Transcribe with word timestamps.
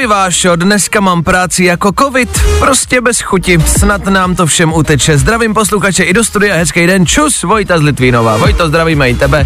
Ahoj 0.00 0.08
Vášo, 0.08 0.56
dneska 0.56 1.00
mám 1.00 1.22
práci 1.22 1.64
jako 1.64 1.92
covid, 1.98 2.40
prostě 2.58 3.00
bez 3.00 3.20
chuti, 3.20 3.58
snad 3.66 4.04
nám 4.04 4.34
to 4.34 4.46
všem 4.46 4.72
uteče. 4.72 5.18
Zdravím 5.18 5.54
posluchače 5.54 6.04
i 6.04 6.12
do 6.12 6.24
studia, 6.24 6.56
hezký 6.56 6.86
den, 6.86 7.06
čus, 7.06 7.42
Vojta 7.42 7.78
z 7.78 7.82
Litvínova. 7.82 8.36
Vojto, 8.36 8.68
zdravíme 8.68 9.10
i 9.10 9.14
tebe. 9.14 9.44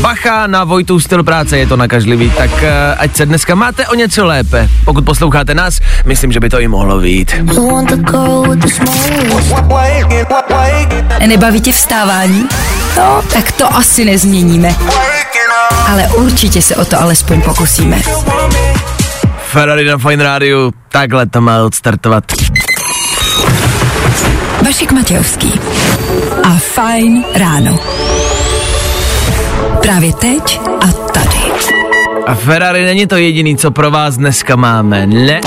Bacha 0.00 0.46
na 0.46 0.64
Vojtu 0.64 1.00
styl 1.00 1.22
práce, 1.22 1.58
je 1.58 1.66
to 1.66 1.76
nakažlivý, 1.76 2.30
tak 2.30 2.50
uh, 2.50 2.68
ať 2.98 3.16
se 3.16 3.26
dneska 3.26 3.54
máte 3.54 3.86
o 3.86 3.94
něco 3.94 4.26
lépe. 4.26 4.68
Pokud 4.84 5.04
posloucháte 5.04 5.54
nás, 5.54 5.78
myslím, 6.04 6.32
že 6.32 6.40
by 6.40 6.48
to 6.48 6.60
i 6.60 6.68
mohlo 6.68 7.00
být. 7.00 7.34
Nebaví 11.26 11.60
tě 11.60 11.72
vstávání? 11.72 12.48
No, 12.96 13.22
tak 13.32 13.52
to 13.52 13.76
asi 13.76 14.04
nezměníme. 14.04 14.74
Ale 15.88 16.08
určitě 16.14 16.62
se 16.62 16.76
o 16.76 16.84
to 16.84 17.00
alespoň 17.00 17.42
pokusíme. 17.42 18.02
Ferrari 19.52 19.84
na 19.84 19.98
Fine 19.98 20.24
Rádiu, 20.24 20.72
takhle 20.88 21.26
to 21.26 21.40
má 21.40 21.62
odstartovat. 21.62 22.24
Vašek 24.64 24.92
Matějovský 24.92 25.60
a 26.44 26.56
Fajn 26.58 27.24
ráno. 27.34 27.78
Právě 29.82 30.12
teď 30.12 30.60
a 30.80 30.86
tady. 30.92 31.52
A 32.26 32.34
Ferrari 32.34 32.84
není 32.84 33.06
to 33.06 33.16
jediný, 33.16 33.56
co 33.56 33.70
pro 33.70 33.90
vás 33.90 34.16
dneska 34.16 34.56
máme, 34.56 35.06
ne. 35.06 35.40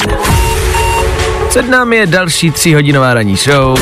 Před 1.50 1.70
námi 1.70 1.96
je 1.96 2.08
další 2.08 2.52
tříhodinová 2.52 3.14
ranní 3.14 3.36
show. 3.36 3.80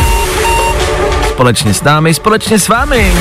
Společně 1.29 1.73
s 1.73 1.83
námi, 1.83 2.13
společně 2.13 2.59
s 2.59 2.67
vámi. 2.67 3.13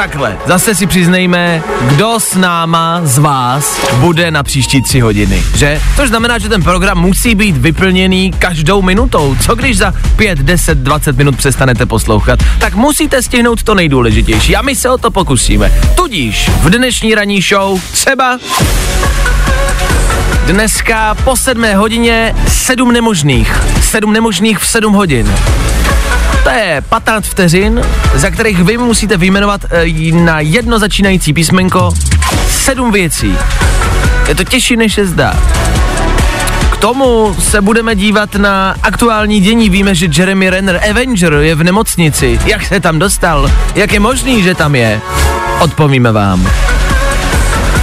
Takhle, 0.00 0.38
zase 0.46 0.74
si 0.74 0.86
přiznejme, 0.86 1.62
kdo 1.82 2.20
s 2.20 2.34
náma 2.34 3.00
z 3.04 3.18
vás 3.18 3.80
bude 3.94 4.30
na 4.30 4.42
příští 4.42 4.82
tři 4.82 5.00
hodiny, 5.00 5.42
že? 5.56 5.80
Což 5.96 6.08
znamená, 6.08 6.38
že 6.38 6.48
ten 6.48 6.62
program 6.62 7.00
musí 7.00 7.34
být 7.34 7.56
vyplněný 7.56 8.30
každou 8.38 8.82
minutou. 8.82 9.36
Co 9.40 9.54
když 9.54 9.78
za 9.78 9.94
5, 10.16 10.38
10, 10.38 10.78
20 10.78 11.16
minut 11.16 11.36
přestanete 11.36 11.86
poslouchat? 11.86 12.38
Tak 12.58 12.74
musíte 12.74 13.22
stihnout 13.22 13.62
to 13.62 13.74
nejdůležitější 13.74 14.56
a 14.56 14.62
my 14.62 14.76
se 14.76 14.90
o 14.90 14.98
to 14.98 15.10
pokusíme. 15.10 15.72
Tudíž 15.94 16.50
v 16.60 16.70
dnešní 16.70 17.14
ranní 17.14 17.40
show 17.40 17.80
třeba 17.92 18.38
Dneska 20.46 21.14
po 21.14 21.36
sedmé 21.36 21.74
hodině 21.74 22.34
sedm 22.48 22.92
nemožných. 22.92 23.62
Sedm 23.82 24.12
nemožných 24.12 24.58
v 24.58 24.66
sedm 24.66 24.92
hodin. 24.92 25.34
To 26.50 26.56
je 26.56 26.82
15 26.88 27.24
vteřin, 27.26 27.82
za 28.14 28.30
kterých 28.30 28.62
vy 28.62 28.78
musíte 28.78 29.16
vyjmenovat 29.16 29.60
e, 29.70 30.12
na 30.12 30.40
jedno 30.40 30.78
začínající 30.78 31.32
písmenko 31.32 31.92
sedm 32.48 32.92
věcí. 32.92 33.36
Je 34.28 34.34
to 34.34 34.44
těžší, 34.44 34.76
než 34.76 34.94
se 34.94 35.06
zdá. 35.06 35.34
K 36.72 36.76
tomu 36.76 37.36
se 37.38 37.60
budeme 37.60 37.94
dívat 37.94 38.34
na 38.34 38.74
aktuální 38.82 39.40
dění. 39.40 39.70
Víme, 39.70 39.94
že 39.94 40.08
Jeremy 40.18 40.50
Renner 40.50 40.80
Avenger 40.90 41.32
je 41.32 41.54
v 41.54 41.64
nemocnici. 41.64 42.40
Jak 42.46 42.66
se 42.66 42.80
tam 42.80 42.98
dostal? 42.98 43.50
Jak 43.74 43.92
je 43.92 44.00
možný, 44.00 44.42
že 44.42 44.54
tam 44.54 44.74
je? 44.74 45.00
Odpovíme 45.60 46.12
vám. 46.12 46.50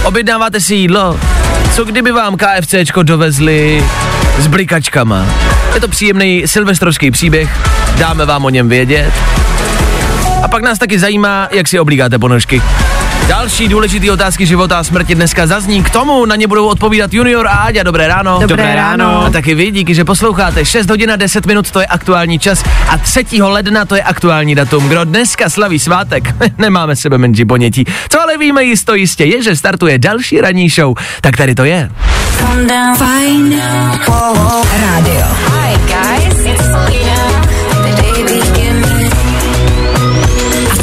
Objednáváte 0.04 0.60
si 0.60 0.74
jídlo? 0.74 1.20
Co 1.74 1.84
kdyby 1.84 2.12
vám 2.12 2.36
KFCčko 2.36 3.02
dovezli 3.02 3.84
s 4.38 4.46
blikačkama? 4.46 5.26
Je 5.74 5.80
to 5.80 5.88
příjemný 5.88 6.42
silvestrovský 6.46 7.10
příběh, 7.10 7.48
dáme 7.98 8.26
vám 8.26 8.44
o 8.44 8.50
něm 8.50 8.68
vědět. 8.68 9.12
A 10.42 10.48
pak 10.48 10.62
nás 10.62 10.78
taky 10.78 10.98
zajímá, 10.98 11.48
jak 11.52 11.68
si 11.68 11.80
oblíkáte 11.80 12.18
ponožky. 12.18 12.62
Další 13.28 13.68
důležitý 13.68 14.10
otázky 14.10 14.46
života 14.46 14.78
a 14.78 14.84
smrti 14.84 15.14
dneska 15.14 15.46
zazní. 15.46 15.82
K 15.82 15.90
tomu 15.90 16.26
na 16.26 16.36
ně 16.36 16.46
budou 16.46 16.66
odpovídat 16.66 17.14
Junior 17.14 17.46
a 17.46 17.50
Áďa. 17.50 17.82
Dobré 17.82 18.08
ráno. 18.08 18.38
Dobré 18.40 18.74
ráno. 18.74 19.24
A 19.24 19.30
taky 19.30 19.54
vy, 19.54 19.70
díky, 19.70 19.94
že 19.94 20.04
posloucháte. 20.04 20.64
6 20.64 20.90
hodin 20.90 21.10
a 21.10 21.16
10 21.16 21.46
minut, 21.46 21.70
to 21.70 21.80
je 21.80 21.86
aktuální 21.86 22.38
čas. 22.38 22.64
A 22.88 22.98
3. 22.98 23.24
ledna 23.42 23.84
to 23.84 23.94
je 23.94 24.02
aktuální 24.02 24.54
datum. 24.54 24.88
Kdo 24.88 25.04
dneska 25.04 25.50
slaví 25.50 25.78
svátek, 25.78 26.34
nemáme 26.58 26.96
sebe 26.96 27.18
menší 27.18 27.44
ponětí. 27.44 27.84
Co 28.08 28.20
ale 28.20 28.38
víme 28.38 28.64
jisto 28.64 28.94
jistě, 28.94 29.24
je, 29.24 29.42
že 29.42 29.56
startuje 29.56 29.98
další 29.98 30.40
ranní 30.40 30.68
show. 30.68 30.94
Tak 31.20 31.36
tady 31.36 31.54
to 31.54 31.64
je. 31.64 31.90
Fajn 32.96 33.62
rádio. 34.80 35.26
Hi 35.52 35.76
guys, 35.86 36.46
it's 36.46 37.07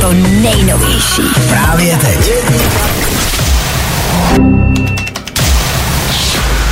to 0.05 0.13
nejnovější. 0.13 1.21
Právě 1.49 1.97
teď. 1.97 2.31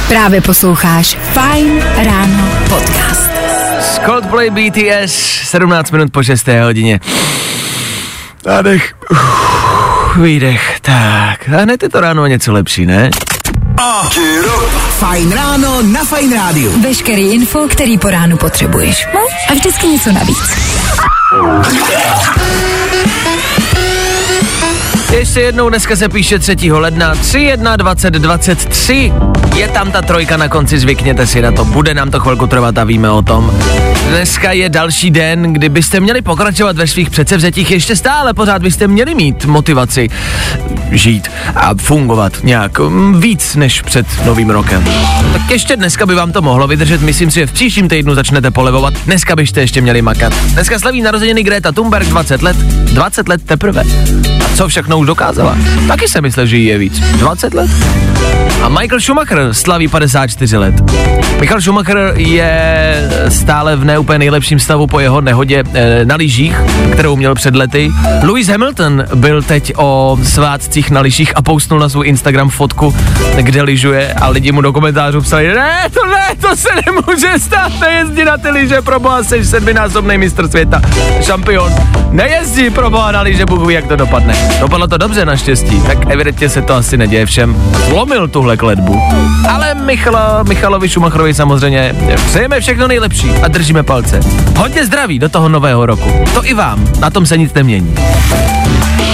Právě 0.08 0.42
posloucháš 0.42 1.18
Fajn 1.34 1.84
ráno 1.96 2.50
podcast. 2.70 3.32
Z 3.80 4.00
Coldplay 4.06 4.50
BTS, 4.50 5.14
17 5.44 5.92
minut 5.92 6.12
po 6.12 6.24
6. 6.24 6.48
hodině. 6.64 7.00
Nádech, 8.46 8.94
uf, 9.12 10.18
výdech, 10.18 10.80
tak. 10.82 11.50
A 11.58 11.62
hned 11.62 11.84
je 11.84 11.90
to 11.90 12.02
ráno 12.02 12.28
něco 12.28 12.54
lepší, 12.54 12.86
ne? 12.86 13.10
Fajn 14.90 15.32
ráno 15.32 15.82
na 15.82 16.04
Fajn 16.04 16.34
rádiu. 16.34 16.82
Veškerý 16.82 17.34
info, 17.34 17.68
který 17.68 17.98
po 17.98 18.10
ránu 18.10 18.38
potřebuješ. 18.38 19.08
No 19.14 19.20
a 19.50 19.54
vždycky 19.54 19.88
něco 19.88 20.12
navíc. 20.12 20.38
Ještě 25.14 25.42
jednou 25.42 25.70
dneska 25.70 25.96
se 25.96 26.10
píše 26.10 26.40
3. 26.40 26.72
ledna 26.72 27.16
3, 27.16 27.40
1, 27.40 27.76
20, 27.76 28.14
23. 28.14 29.14
Je 29.56 29.68
tam 29.68 29.92
ta 29.92 30.02
trojka 30.02 30.38
na 30.38 30.48
konci, 30.48 30.80
zvykněte 30.80 31.28
si 31.28 31.42
na 31.42 31.52
to, 31.52 31.66
bude 31.66 31.94
nám 31.94 32.12
to 32.12 32.20
chvilku 32.20 32.48
trvat 32.48 32.78
a 32.78 32.84
víme 32.84 33.10
o 33.10 33.22
tom. 33.22 33.60
Dneska 34.10 34.52
je 34.52 34.70
další 34.70 35.12
den, 35.12 35.54
kdy 35.54 35.70
byste 35.70 36.00
měli 36.00 36.22
pokračovat 36.22 36.78
ve 36.78 36.88
svých 36.88 37.10
předsevzetích, 37.10 37.72
ještě 37.72 37.96
stále 37.96 38.34
pořád 38.34 38.62
byste 38.62 38.88
měli 38.88 39.16
mít 39.16 39.46
motivaci 39.46 40.10
žít 40.92 41.28
a 41.56 41.74
fungovat 41.76 42.34
nějak 42.44 42.80
mm, 42.80 43.22
víc 43.22 43.56
než 43.56 43.82
před 43.82 44.06
novým 44.26 44.50
rokem. 44.50 44.84
Tak 45.34 45.52
ještě 45.52 45.76
dneska 45.76 46.06
by 46.06 46.16
vám 46.16 46.32
to 46.32 46.42
mohlo 46.42 46.68
vydržet, 46.68 47.02
myslím 47.02 47.32
si, 47.32 47.40
že 47.40 47.48
v 47.48 47.52
příštím 47.52 47.90
týdnu 47.90 48.16
začnete 48.16 48.52
polevovat, 48.52 48.94
dneska 49.06 49.36
byste 49.36 49.62
ještě 49.62 49.82
měli 49.82 50.02
makat. 50.02 50.34
Dneska 50.54 50.80
slaví 50.80 51.02
narozeniny 51.02 51.44
Greta 51.44 51.72
Thunberg 51.72 52.08
20 52.08 52.42
let, 52.42 52.58
20 52.58 53.30
let 53.30 53.42
teprve. 53.46 53.84
A 54.54 54.56
co 54.56 54.68
všechno 54.68 54.98
už 55.04 55.08
dokázala? 55.08 55.58
Taky 55.88 56.08
se 56.08 56.22
myslel, 56.22 56.46
že 56.46 56.58
jí 56.58 56.66
je 56.66 56.78
víc. 56.78 57.00
20 57.00 57.54
let? 57.54 57.72
A 58.64 58.70
Michael 58.70 59.02
Schumacher 59.02 59.54
slaví 59.54 59.88
54 59.88 60.58
let. 60.58 60.76
Michael 61.40 61.62
Schumacher 61.62 62.14
je 62.16 63.10
stále 63.30 63.76
v 63.76 63.86
neúplně 63.86 64.20
nejlepším 64.20 64.60
stavu 64.60 64.88
po 64.88 65.00
jeho 65.00 65.22
nehodě 65.22 65.64
e, 65.74 66.06
na 66.06 66.16
lyžích, 66.16 66.62
kterou 66.94 67.16
měl 67.16 67.36
před 67.36 67.56
lety. 67.56 67.92
Lewis 68.22 68.48
Hamilton 68.48 69.04
byl 69.16 69.42
teď 69.42 69.74
o 69.78 70.18
svátcích 70.24 70.92
na 70.92 71.02
lyžích 71.02 71.38
a 71.38 71.42
postnul 71.42 71.80
na 71.80 71.90
svůj 71.90 72.08
Instagram 72.08 72.50
fotku, 72.50 72.96
kde 73.36 73.62
lyžuje 73.62 74.14
a 74.14 74.30
lidi 74.30 74.52
mu 74.52 74.62
do 74.62 74.74
komentářů 74.74 75.22
psali, 75.22 75.48
ne, 75.48 75.84
to 75.94 76.06
ne, 76.06 76.36
to 76.42 76.56
se 76.56 76.70
nemůže 76.86 77.40
stát, 77.40 77.72
nejezdí 77.82 78.24
na 78.26 78.38
ty 78.38 78.50
lyže, 78.50 78.82
proboha, 78.82 79.24
jsi 79.24 79.46
sedminásobný 79.46 80.18
mistr 80.18 80.48
světa, 80.48 80.82
šampion, 81.22 81.74
nejezdí 82.12 82.70
proboha 82.70 83.12
na 83.12 83.22
lyže, 83.22 83.46
Bůh 83.46 83.68
ví, 83.68 83.74
jak 83.74 83.88
to 83.88 83.96
dopadne. 83.96 84.36
Dopadlo 84.60 84.88
to 84.88 84.93
dobře 84.98 85.26
naštěstí, 85.26 85.82
tak 85.82 85.98
evidentně 86.12 86.50
se 86.50 86.62
to 86.62 86.74
asi 86.74 86.98
neděje 86.98 87.26
všem. 87.26 87.56
Zlomil 87.88 88.28
tuhle 88.28 88.58
kledbu. 88.58 89.02
Ale 89.50 89.76
Michalo, 89.76 90.44
Michalovi 90.48 90.90
Schumacherovi 90.90 91.34
samozřejmě 91.34 91.96
přejeme 92.26 92.60
všechno 92.60 92.88
nejlepší 92.88 93.30
a 93.30 93.48
držíme 93.48 93.84
palce. 93.84 94.20
Hodně 94.58 94.86
zdraví 94.86 95.20
do 95.20 95.30
toho 95.30 95.50
nového 95.50 95.86
roku. 95.86 96.10
To 96.34 96.46
i 96.46 96.54
vám, 96.54 96.88
na 97.00 97.10
tom 97.10 97.26
se 97.26 97.38
nic 97.38 97.54
nemění. 97.54 97.96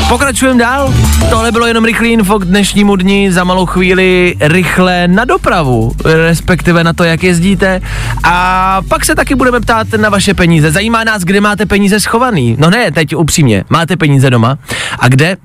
Pokračujeme 0.09 0.59
dál. 0.59 0.93
Tohle 1.29 1.51
bylo 1.51 1.67
jenom 1.67 1.85
rychlý 1.85 2.11
info 2.11 2.39
k 2.39 2.45
dnešnímu 2.45 2.95
dni, 2.95 3.31
za 3.31 3.43
malou 3.43 3.65
chvíli 3.65 4.35
rychle 4.39 5.07
na 5.07 5.25
dopravu, 5.25 5.91
respektive 6.05 6.83
na 6.83 6.93
to, 6.93 7.03
jak 7.03 7.23
jezdíte. 7.23 7.81
A 8.23 8.81
pak 8.87 9.05
se 9.05 9.15
taky 9.15 9.35
budeme 9.35 9.59
ptát 9.59 9.87
na 9.97 10.09
vaše 10.09 10.33
peníze. 10.33 10.71
Zajímá 10.71 11.03
nás, 11.03 11.23
kde 11.23 11.41
máte 11.41 11.65
peníze 11.65 11.99
schovaný. 11.99 12.55
No 12.59 12.69
ne, 12.69 12.91
teď 12.91 13.15
upřímně, 13.15 13.63
máte 13.69 13.97
peníze 13.97 14.29
doma? 14.29 14.57
A 14.99 15.07
kde? 15.07 15.37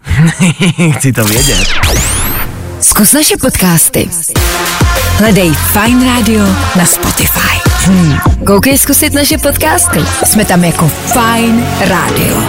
Chci 0.93 1.13
to 1.13 1.25
vědět. 1.25 1.65
Zkus 2.81 3.13
naše 3.13 3.37
podcasty. 3.37 4.11
Hledej 5.19 5.53
Fine 5.53 6.17
Radio 6.17 6.45
na 6.77 6.85
Spotify. 6.85 7.71
Hmm. 7.85 8.19
Koukej 8.47 8.79
zkusit 8.79 9.15
naše 9.15 9.39
podcasty. 9.39 9.99
Jsme 10.25 10.45
tam 10.45 10.65
jako 10.65 10.89
Fine 10.89 11.65
Radio. 11.89 12.43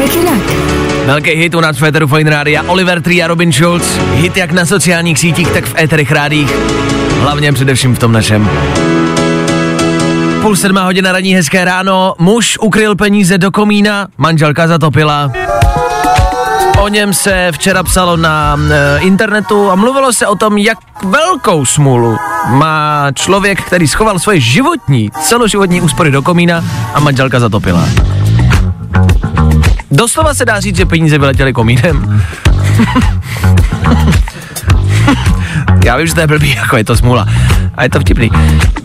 Jak 0.00 0.14
jinak? 0.14 0.87
Velký 1.08 1.30
hit 1.30 1.54
u 1.54 1.60
nás 1.60 1.76
v 1.76 1.80
Féteru 1.80 2.06
Fine 2.06 2.30
Rádia, 2.30 2.62
Oliver 2.66 3.02
Tree 3.02 3.22
a 3.22 3.26
Robin 3.26 3.52
Schulz. 3.52 3.98
Hit 4.12 4.36
jak 4.36 4.52
na 4.52 4.66
sociálních 4.66 5.18
sítích, 5.18 5.48
tak 5.48 5.64
v 5.64 5.74
éterech 5.78 6.12
rádích. 6.12 6.54
Hlavně 7.20 7.52
především 7.52 7.94
v 7.94 7.98
tom 7.98 8.12
našem. 8.12 8.50
Půl 10.42 10.56
sedmá 10.56 10.84
hodina 10.84 11.12
raní, 11.12 11.34
hezké 11.34 11.64
ráno. 11.64 12.14
Muž 12.18 12.58
ukryl 12.60 12.96
peníze 12.96 13.38
do 13.38 13.50
komína, 13.50 14.08
manželka 14.18 14.68
zatopila. 14.68 15.32
O 16.80 16.88
něm 16.88 17.14
se 17.14 17.48
včera 17.52 17.82
psalo 17.82 18.16
na 18.16 18.56
e, 18.70 18.98
internetu 18.98 19.70
a 19.70 19.74
mluvilo 19.74 20.12
se 20.12 20.26
o 20.26 20.34
tom, 20.34 20.58
jak 20.58 20.78
velkou 21.04 21.64
smůlu 21.64 22.16
má 22.48 23.06
člověk, 23.14 23.62
který 23.62 23.88
schoval 23.88 24.18
svoje 24.18 24.40
životní, 24.40 25.10
celoživotní 25.20 25.80
úspory 25.80 26.10
do 26.10 26.22
komína 26.22 26.64
a 26.94 27.00
manželka 27.00 27.40
zatopila. 27.40 27.88
Doslova 29.90 30.34
se 30.34 30.44
dá 30.44 30.60
říct, 30.60 30.76
že 30.76 30.86
peníze 30.86 31.18
vyletěly 31.18 31.52
komínem. 31.52 32.22
Já 35.84 35.96
vím, 35.96 36.06
že 36.06 36.14
to 36.14 36.20
je 36.20 36.26
blbý, 36.26 36.54
jako 36.54 36.76
je 36.76 36.84
to 36.84 36.96
smůla. 36.96 37.26
A 37.74 37.82
je 37.82 37.90
to 37.90 38.00
vtipný. 38.00 38.30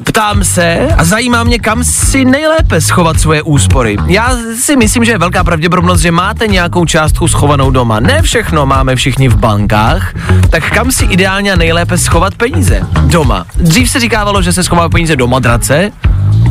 Ptám 0.04 0.44
se 0.44 0.88
a 0.98 1.04
zajímá 1.04 1.44
mě, 1.44 1.60
kam 1.60 1.84
si 1.84 2.26
nejlépe 2.26 2.82
schovat 2.82 3.20
svoje 3.20 3.42
úspory. 3.42 3.98
Já 4.08 4.38
si 4.60 4.76
myslím, 4.76 5.06
že 5.06 5.12
je 5.12 5.18
velká 5.18 5.44
pravděpodobnost, 5.44 6.02
že 6.02 6.12
máte 6.12 6.48
nějakou 6.48 6.86
částku 6.86 7.28
schovanou 7.28 7.72
doma. 7.72 8.00
Ne 8.00 8.22
všechno 8.22 8.66
máme 8.66 8.96
všichni 8.96 9.30
v 9.30 9.36
bankách, 9.36 10.14
tak 10.50 10.72
kam 10.72 10.92
si 10.92 11.06
ideálně 11.06 11.54
a 11.54 11.56
nejlépe 11.56 11.98
schovat 11.98 12.36
peníze? 12.36 12.82
Doma. 13.02 13.46
Dřív 13.56 13.90
se 13.90 14.00
říkávalo, 14.00 14.42
že 14.42 14.54
se 14.54 14.64
schová 14.64 14.90
peníze 14.90 15.16
do 15.16 15.28
madrace, 15.28 15.92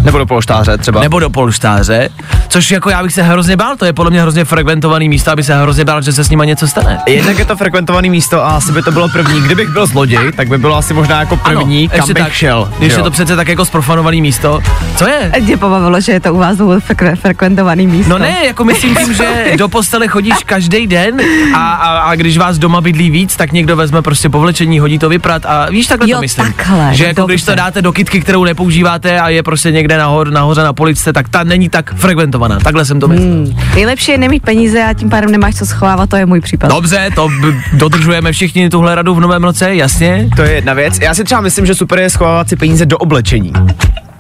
Nebo 0.04 0.18
do 0.18 0.26
polštáře 0.26 0.78
třeba. 0.78 1.00
nebo 1.00 1.20
do 1.20 1.30
polštáře, 1.30 2.08
což 2.48 2.70
jako 2.70 2.90
já 2.90 3.02
bych 3.02 3.12
se 3.12 3.22
hrozně 3.22 3.56
bál, 3.56 3.76
to 3.76 3.84
je 3.84 3.92
podle 3.92 4.10
mě 4.10 4.22
hrozně 4.22 4.44
frekventovaný 4.44 5.08
místo, 5.08 5.30
aby 5.30 5.42
se 5.42 5.62
hrozně 5.62 5.84
bál, 5.84 6.02
že 6.02 6.12
se 6.12 6.24
s 6.24 6.30
nima 6.30 6.44
něco 6.44 6.68
stane. 6.68 6.98
Jednak 7.06 7.38
je 7.38 7.44
to 7.44 7.56
frekventovaný 7.56 8.10
místo 8.10 8.44
a 8.44 8.50
asi 8.50 8.72
by 8.72 8.82
to 8.82 8.90
bylo 8.92 9.08
první. 9.08 9.40
Kdybych 9.40 9.68
byl 9.68 9.86
zloděj, 9.86 10.32
tak 10.36 10.48
by 10.48 10.58
bylo 10.58 10.76
asi 10.76 10.94
možná 10.94 11.20
jako 11.20 11.36
první, 11.36 11.88
kam 11.88 11.96
ještě 11.96 12.14
bych 12.14 12.22
tak, 12.22 12.32
šel. 12.32 12.68
Když 12.78 12.92
že 12.92 12.96
je 12.96 12.98
jo. 12.98 13.04
to 13.04 13.10
přece 13.10 13.36
tak 13.36 13.48
jako 13.48 13.64
sprofanovaný 13.64 14.22
místo. 14.22 14.58
Co 14.96 15.08
je? 15.08 15.32
Tě 15.46 15.56
pobavilo, 15.56 16.00
že 16.00 16.12
je 16.12 16.20
to 16.20 16.34
u 16.34 16.38
vás 16.38 16.58
frekve- 16.58 17.16
frekventovaný 17.16 17.86
místo. 17.86 18.10
No 18.12 18.18
ne, 18.18 18.36
jako 18.46 18.64
myslím 18.64 18.96
tím, 18.96 19.14
že 19.14 19.44
do 19.58 19.68
postele 19.68 20.08
chodíš 20.08 20.34
každý 20.46 20.86
den 20.86 21.20
a, 21.54 21.72
a, 21.72 21.98
a 21.98 22.14
když 22.14 22.38
vás 22.38 22.58
doma 22.58 22.80
bydlí 22.80 23.10
víc, 23.10 23.36
tak 23.36 23.52
někdo 23.52 23.76
vezme 23.76 24.02
prostě 24.02 24.28
povlečení, 24.28 24.78
hodí 24.80 24.98
to 24.98 25.08
vyprat 25.08 25.46
a 25.46 25.66
víš, 25.70 25.86
takhle 25.86 26.10
Jo, 26.10 26.16
to 26.16 26.20
myslím. 26.20 26.52
takhle, 26.52 26.88
že 26.94 27.04
jako 27.04 27.20
dobře. 27.20 27.34
když 27.34 27.42
to 27.42 27.54
dáte 27.54 27.82
do 27.82 27.92
kitky, 27.92 28.20
kterou 28.20 28.44
nepoužíváte 28.44 29.20
a 29.20 29.28
je 29.28 29.42
prostě 29.42 29.70
někde 29.70 29.91
nahor, 29.98 30.30
nahoře 30.30 30.62
na 30.62 30.72
poličce, 30.72 31.12
tak 31.12 31.28
ta 31.28 31.44
není 31.44 31.68
tak 31.68 31.94
frekventovaná. 31.94 32.58
Takhle 32.60 32.84
jsem 32.84 33.00
to 33.00 33.08
myslel. 33.08 33.28
Hmm. 33.28 33.56
Nejlepší 33.74 34.12
je 34.12 34.18
nemít 34.18 34.42
peníze 34.42 34.84
a 34.84 34.92
tím 34.94 35.10
pádem 35.10 35.30
nemáš 35.30 35.54
co 35.56 35.66
schovávat, 35.66 36.10
to 36.10 36.16
je 36.16 36.26
můj 36.26 36.40
případ. 36.40 36.68
Dobře, 36.68 37.10
to 37.14 37.28
b- 37.28 37.62
dodržujeme 37.72 38.32
všichni 38.32 38.70
tuhle 38.70 38.94
radu 38.94 39.14
v 39.14 39.20
novém 39.20 39.44
roce, 39.44 39.74
jasně. 39.74 40.28
To 40.36 40.42
je 40.42 40.52
jedna 40.52 40.74
věc. 40.74 40.98
Já 41.00 41.14
si 41.14 41.24
třeba 41.24 41.40
myslím, 41.40 41.66
že 41.66 41.74
super 41.74 41.98
je 41.98 42.10
schovávat 42.10 42.48
si 42.48 42.56
peníze 42.56 42.86
do 42.86 42.98
oblečení. 42.98 43.52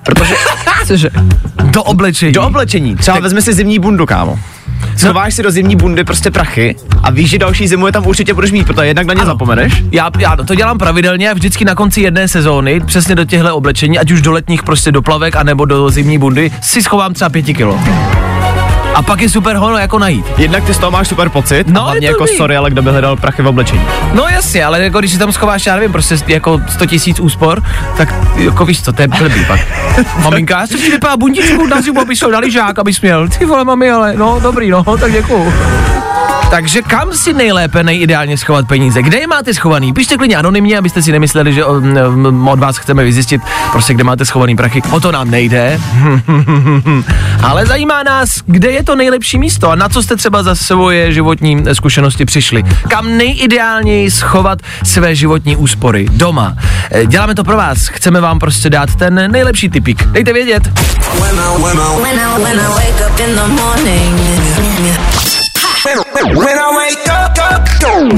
Protože 0.04 0.34
Cože? 0.86 1.10
Do 1.64 1.82
oblečení. 1.82 2.32
do 2.32 2.42
oblečení. 2.46 2.96
Třeba 2.96 3.18
vezmi 3.20 3.42
si 3.42 3.52
zimní 3.52 3.78
bundu, 3.78 4.06
kámo. 4.06 4.38
Schováš 4.96 5.34
si 5.34 5.42
do 5.42 5.50
zimní 5.50 5.76
bundy 5.76 6.04
prostě 6.04 6.30
prachy 6.30 6.76
a 7.02 7.10
víš, 7.10 7.30
že 7.30 7.38
další 7.38 7.68
zimu 7.68 7.86
je 7.86 7.92
tam 7.92 8.06
určitě 8.06 8.34
budeš 8.34 8.50
mít, 8.52 8.66
protože 8.66 8.86
jednak 8.86 9.06
na 9.06 9.14
ně 9.14 9.20
Ano. 9.20 9.30
zapomeneš. 9.30 9.82
Já, 9.92 10.10
já 10.18 10.36
to 10.36 10.54
dělám 10.54 10.78
pravidelně 10.78 11.30
a 11.30 11.34
vždycky 11.34 11.64
na 11.64 11.74
konci 11.74 12.00
jedné 12.00 12.28
sezóny, 12.28 12.80
přesně 12.80 13.14
do 13.14 13.24
těchto 13.24 13.56
oblečení, 13.56 13.98
ať 13.98 14.10
už 14.10 14.22
do 14.22 14.32
letních 14.32 14.62
prostě 14.62 14.92
do 14.92 15.02
plavek, 15.02 15.36
anebo 15.36 15.64
do 15.64 15.90
zimní 15.90 16.18
bundy, 16.18 16.50
si 16.60 16.82
schovám 16.82 17.14
třeba 17.14 17.28
pěti 17.30 17.54
kilo. 17.54 17.80
A 18.94 19.02
pak 19.02 19.20
je 19.20 19.28
super 19.28 19.56
ho 19.56 19.78
jako 19.78 19.98
najít. 19.98 20.24
Jednak 20.36 20.64
ty 20.64 20.74
z 20.74 20.78
toho 20.78 20.90
máš 20.90 21.08
super 21.08 21.28
pocit, 21.28 21.66
No, 21.66 21.72
no, 21.72 21.80
a 21.80 21.84
hlavně 21.84 22.06
je 22.06 22.10
to 22.10 22.14
jako 22.14 22.24
dobrý. 22.24 22.36
sorry, 22.36 22.56
ale 22.56 22.70
kdo 22.70 22.82
by 22.82 22.90
hledal 22.90 23.16
prachy 23.16 23.42
v 23.42 23.46
oblečení. 23.46 23.82
No 24.12 24.24
jasně, 24.28 24.64
ale 24.64 24.82
jako 24.82 24.98
když 24.98 25.12
si 25.12 25.18
tam 25.18 25.32
schováš, 25.32 25.66
já 25.66 25.74
nevím, 25.74 25.92
prostě 25.92 26.16
jako 26.26 26.60
100 26.68 26.86
tisíc 26.86 27.20
úspor, 27.20 27.62
tak 27.96 28.14
jako 28.36 28.64
víš 28.64 28.82
co, 28.82 28.92
to 28.92 29.02
je 29.02 29.08
blbý 29.08 29.44
pak. 29.44 29.60
Maminka, 30.22 30.60
já 30.60 30.66
jsem 30.66 30.80
ti 30.80 30.90
vypadá 30.90 31.16
bundičku 31.16 31.66
na 31.66 31.80
zimu, 31.80 32.00
aby 32.00 32.16
šel 32.16 32.30
na 32.30 32.38
lyžák, 32.38 32.78
abys 32.78 33.00
měl. 33.00 33.28
Ty 33.28 33.44
vole, 33.44 33.64
mami, 33.64 33.90
ale 33.90 34.14
no, 34.16 34.40
dobrý, 34.42 34.70
no, 34.70 34.84
tak 35.00 35.12
děkuju. 35.12 35.52
Takže 36.52 36.82
kam 36.82 37.12
si 37.12 37.32
nejlépe, 37.32 37.82
nejideálně 37.82 38.38
schovat 38.38 38.68
peníze? 38.68 39.02
Kde 39.02 39.18
je 39.18 39.26
máte 39.26 39.54
schovaný? 39.54 39.92
Pište 39.92 40.16
klidně 40.16 40.36
anonymně, 40.36 40.78
abyste 40.78 41.02
si 41.02 41.12
nemysleli, 41.12 41.52
že 41.52 41.64
od 41.64 42.58
vás 42.58 42.76
chceme 42.76 43.04
vyzjistit, 43.04 43.42
prostě 43.72 43.94
kde 43.94 44.04
máte 44.04 44.24
schovaný 44.24 44.56
prachy. 44.56 44.82
O 44.90 45.00
to 45.00 45.12
nám 45.12 45.30
nejde. 45.30 45.80
Ale 47.42 47.66
zajímá 47.66 48.02
nás, 48.02 48.40
kde 48.46 48.70
je 48.70 48.84
to 48.84 48.96
nejlepší 48.96 49.38
místo 49.38 49.70
a 49.70 49.74
na 49.74 49.88
co 49.88 50.02
jste 50.02 50.16
třeba 50.16 50.42
za 50.42 50.54
svoje 50.54 51.12
životní 51.12 51.64
zkušenosti 51.72 52.24
přišli. 52.24 52.62
Kam 52.88 53.16
nejideálněji 53.16 54.10
schovat 54.10 54.58
své 54.84 55.14
životní 55.14 55.56
úspory 55.56 56.06
doma. 56.12 56.56
Eh, 56.90 57.06
Děláme 57.06 57.34
to 57.34 57.44
pro 57.44 57.56
vás. 57.56 57.86
Chceme 57.86 58.20
vám 58.20 58.38
prostě 58.38 58.70
dát 58.70 58.94
ten 58.94 59.32
nejlepší 59.32 59.68
typík. 59.68 60.04
Dejte 60.06 60.32
vědět. 60.32 60.62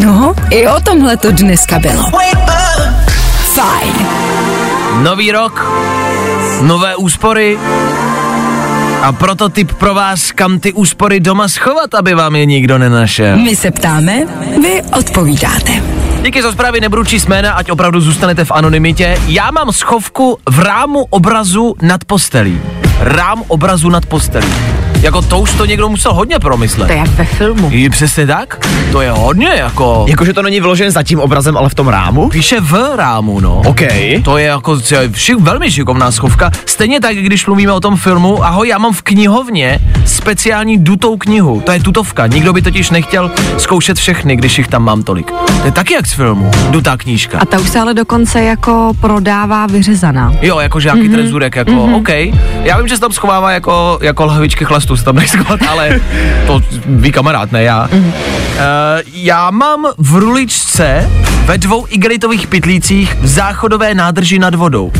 No, 0.05 0.35
i 0.51 0.69
o 0.69 0.81
tomhle 0.81 1.17
to 1.17 1.31
dneska 1.33 1.79
bylo. 1.79 2.05
Fajn. 3.55 3.93
Nový 5.03 5.33
rok, 5.33 5.67
nové 6.63 6.97
úspory 6.97 7.59
a 9.03 9.13
proto 9.13 9.49
tip 9.49 9.73
pro 9.73 9.95
vás, 9.95 10.33
kam 10.33 10.59
ty 10.59 10.73
úspory 10.73 11.21
doma 11.21 11.49
schovat, 11.49 11.95
aby 11.95 12.15
vám 12.15 12.37
je 12.37 12.47
nikdo 12.47 12.79
nenašel. 12.79 13.37
My 13.37 13.57
se 13.57 13.71
ptáme, 13.71 14.27
vy 14.63 14.83
odpovídáte. 14.99 15.73
Díky 16.23 16.43
za 16.43 16.53
zprávy 16.53 16.81
nebudu 16.81 17.05
číst 17.05 17.29
jména, 17.29 17.53
ať 17.53 17.71
opravdu 17.71 18.01
zůstanete 18.01 18.45
v 18.45 18.53
anonymitě. 18.53 19.19
Já 19.27 19.51
mám 19.51 19.73
schovku 19.73 20.39
v 20.49 20.59
rámu 20.59 21.05
obrazu 21.11 21.75
nad 21.83 22.05
postelí. 22.05 22.61
Rám 23.01 23.43
obrazu 23.49 23.91
nad 23.91 24.07
postelí. 24.07 24.55
Jako 25.05 25.23
to 25.23 25.39
už 25.39 25.53
to 25.53 25.65
někdo 25.65 25.89
musel 25.89 26.15
hodně 26.15 26.39
promyslet. 26.39 26.87
To 26.87 26.93
je 26.93 26.99
jak 26.99 27.09
ve 27.09 27.25
filmu. 27.25 27.71
Je 27.73 27.91
přesně 27.91 28.27
tak? 28.27 28.67
To 28.93 29.01
je 29.01 29.11
hodně 29.11 29.49
jako... 29.49 30.05
Jakože 30.09 30.33
to 30.33 30.43
není 30.43 30.61
vyložen 30.61 30.91
za 30.91 31.03
tím 31.03 31.21
obrazem, 31.21 31.57
ale 31.57 31.69
v 31.69 31.75
tom 31.75 31.89
rámu? 31.89 32.29
Píše 32.29 32.61
v 32.61 32.97
rámu, 32.97 33.41
no. 33.41 33.63
OK. 33.67 33.81
To 34.25 34.39
je 34.39 34.47
jako 34.47 34.79
šik, 35.15 35.41
velmi 35.41 35.73
šikovná 35.73 36.11
schovka. 36.11 36.51
Stejně 36.67 37.01
tak, 37.01 37.17
když 37.17 37.47
mluvíme 37.47 37.73
o 37.73 37.81
tom 37.81 37.97
filmu, 37.97 38.45
ahoj, 38.45 38.69
já 38.69 38.79
mám 38.79 38.93
v 38.93 39.03
knihovně 39.03 39.79
speciální 40.05 40.79
dutou 40.79 41.17
knihu. 41.17 41.63
To 41.67 41.73
je 41.73 41.81
tutovka. 41.81 42.27
Nikdo 42.27 42.53
by 42.53 42.63
totiž 42.63 42.91
nechtěl 42.91 43.31
zkoušet 43.59 43.99
všechny, 43.99 44.37
když 44.37 44.59
jich 44.59 44.69
tam 44.69 44.85
mám 44.85 45.03
tolik. 45.03 45.31
To 45.61 45.65
je 45.65 45.73
taky 45.73 45.95
jak 45.95 46.07
z 46.07 46.13
filmu. 46.13 46.51
Dutá 46.71 46.97
knížka. 46.97 47.39
A 47.39 47.45
ta 47.45 47.59
už 47.59 47.69
se 47.69 47.81
ale 47.81 47.95
dokonce 47.95 48.43
jako 48.43 48.93
prodává 49.01 49.67
vyřezaná. 49.67 50.33
Jo, 50.43 50.59
jako 50.59 50.81
žáky 50.81 51.01
mm-hmm. 51.01 51.13
trezurek, 51.13 51.57
jako 51.57 51.71
mm-hmm. 51.71 51.97
OK. 51.97 52.09
Já 52.63 52.79
vím, 52.79 52.89
že 52.89 52.95
se 52.95 53.01
tam 53.01 53.13
schovává 53.13 53.53
jako, 53.53 53.99
jako 54.03 54.27
lahvičky 54.27 54.65
chlastu, 54.65 54.94
se 54.97 55.05
tam 55.05 55.21
schovat, 55.21 55.61
ale 55.69 56.01
to 56.47 56.61
ví 56.87 57.13
kamarád, 57.13 57.53
ne 57.53 57.63
já. 57.63 57.87
Mm-hmm. 57.87 58.05
Uh, 58.05 58.61
já 59.13 59.51
mám 59.51 59.87
v 59.99 60.15
ruličce 60.15 61.11
ve 61.45 61.59
dvou 61.59 61.87
igelitových 61.89 62.47
pytlících 62.47 63.17
v 63.21 63.27
záchodové 63.27 63.95
nádrži 63.95 64.39
nad 64.39 64.55
vodou. 64.55 64.93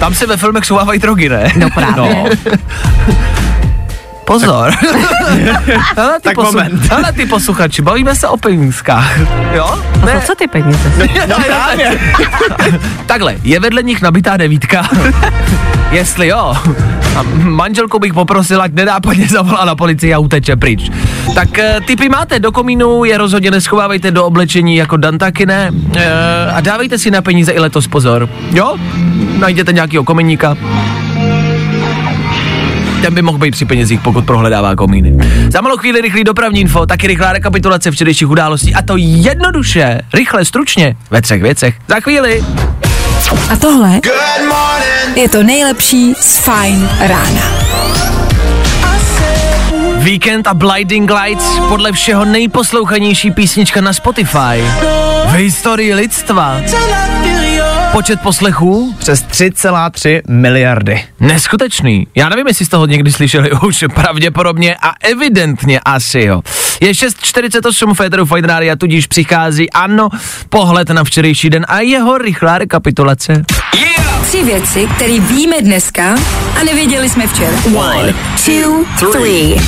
Tam 0.00 0.14
se 0.14 0.26
ve 0.26 0.36
filmech 0.36 0.64
schovávají 0.64 1.00
drogy, 1.00 1.28
ne? 1.28 1.52
No 1.56 1.70
právě. 1.70 1.96
No. 1.96 2.24
Pozor. 4.24 4.72
Hele, 5.96 6.20
ty 6.20 6.22
tak 6.22 6.36
moment. 6.36 6.92
Hele, 6.92 7.12
ty 7.12 7.26
posluchači, 7.26 7.82
bavíme 7.82 8.14
se 8.14 8.28
o 8.28 8.36
penízkách. 8.36 9.18
Jo? 9.52 9.78
No 10.00 10.20
co 10.26 10.34
ty 10.34 10.48
peníze? 10.48 10.92
No 11.28 11.36
právě. 11.46 11.98
Takhle, 13.06 13.36
je 13.42 13.60
vedle 13.60 13.82
nich 13.82 14.02
nabitá 14.02 14.36
devítka. 14.36 14.88
Jestli 15.92 16.28
jo, 16.28 16.54
a 17.16 17.22
manželku 17.44 17.98
bych 17.98 18.14
poprosil, 18.14 18.62
ať 18.62 18.72
nenápadně 18.72 19.28
zavolá 19.28 19.64
na 19.64 19.74
policii 19.74 20.14
a 20.14 20.18
uteče 20.18 20.56
pryč. 20.56 20.90
Tak 21.34 21.58
e, 21.58 21.80
typy 21.86 22.08
máte, 22.08 22.38
do 22.38 22.52
komínu 22.52 23.04
je 23.04 23.18
rozhodně 23.18 23.50
neschovávejte 23.50 24.10
do 24.10 24.24
oblečení 24.24 24.76
jako 24.76 24.96
Dan 24.96 25.18
taky 25.18 25.46
ne. 25.46 25.70
E, 25.96 26.50
a 26.50 26.60
dávejte 26.60 26.98
si 26.98 27.10
na 27.10 27.22
peníze 27.22 27.52
i 27.52 27.58
letos 27.60 27.86
pozor. 27.86 28.28
Jo? 28.52 28.76
Najděte 29.38 29.72
nějakýho 29.72 30.04
kominíka. 30.04 30.56
Ten 33.02 33.14
by 33.14 33.22
mohl 33.22 33.38
být 33.38 33.50
při 33.50 33.64
penězích, 33.64 34.00
pokud 34.00 34.24
prohledává 34.24 34.76
komíny. 34.76 35.16
Za 35.48 35.60
malou 35.60 35.76
chvíli 35.76 36.00
rychlý 36.00 36.24
dopravní 36.24 36.60
info, 36.60 36.86
taky 36.86 37.06
rychlá 37.06 37.32
rekapitulace 37.32 37.90
včerejších 37.90 38.30
událostí 38.30 38.74
a 38.74 38.82
to 38.82 38.96
jednoduše, 38.96 40.00
rychle, 40.14 40.44
stručně, 40.44 40.96
ve 41.10 41.22
třech 41.22 41.42
věcech. 41.42 41.74
Za 41.88 42.00
chvíli. 42.00 42.44
A 43.50 43.56
tohle 43.56 44.00
je 45.14 45.28
to 45.28 45.42
nejlepší 45.42 46.14
z 46.20 46.36
Fajn 46.36 46.88
rána. 47.00 47.42
Weekend 49.96 50.46
a 50.46 50.54
Blinding 50.54 51.10
Lights, 51.10 51.44
podle 51.68 51.92
všeho 51.92 52.24
nejposlouchanější 52.24 53.30
písnička 53.30 53.80
na 53.80 53.92
Spotify. 53.92 54.64
V 55.26 55.34
historii 55.34 55.94
lidstva. 55.94 56.60
Počet 57.92 58.20
poslechů? 58.20 58.94
Přes 58.98 59.22
3,3 59.22 60.22
miliardy. 60.28 61.04
Neskutečný. 61.20 62.06
Já 62.14 62.28
nevím, 62.28 62.46
jestli 62.46 62.64
jste 62.64 62.76
ho 62.76 62.86
někdy 62.86 63.12
slyšeli 63.12 63.50
už, 63.52 63.84
pravděpodobně 63.94 64.76
a 64.82 64.92
evidentně 65.00 65.80
asi 65.84 66.20
jo. 66.20 66.42
Je 66.82 66.92
6.48 66.92 67.94
Féteru 67.94 68.26
Fajn 68.26 68.44
Rádia, 68.44 68.76
tudíž 68.76 69.06
přichází, 69.06 69.70
ano, 69.70 70.08
pohled 70.48 70.88
na 70.88 71.04
včerejší 71.04 71.50
den 71.50 71.66
a 71.68 71.80
jeho 71.80 72.18
rychlá 72.18 72.58
rekapitulace. 72.58 73.44
Tři 74.22 74.44
věci, 74.44 74.88
které 74.96 75.20
víme 75.20 75.56
dneska 75.60 76.14
a 76.60 76.64
nevěděli 76.64 77.08
jsme 77.08 77.26
včera. 77.26 77.56
One, 77.74 78.14
two, 78.44 78.84
three. 79.12 79.60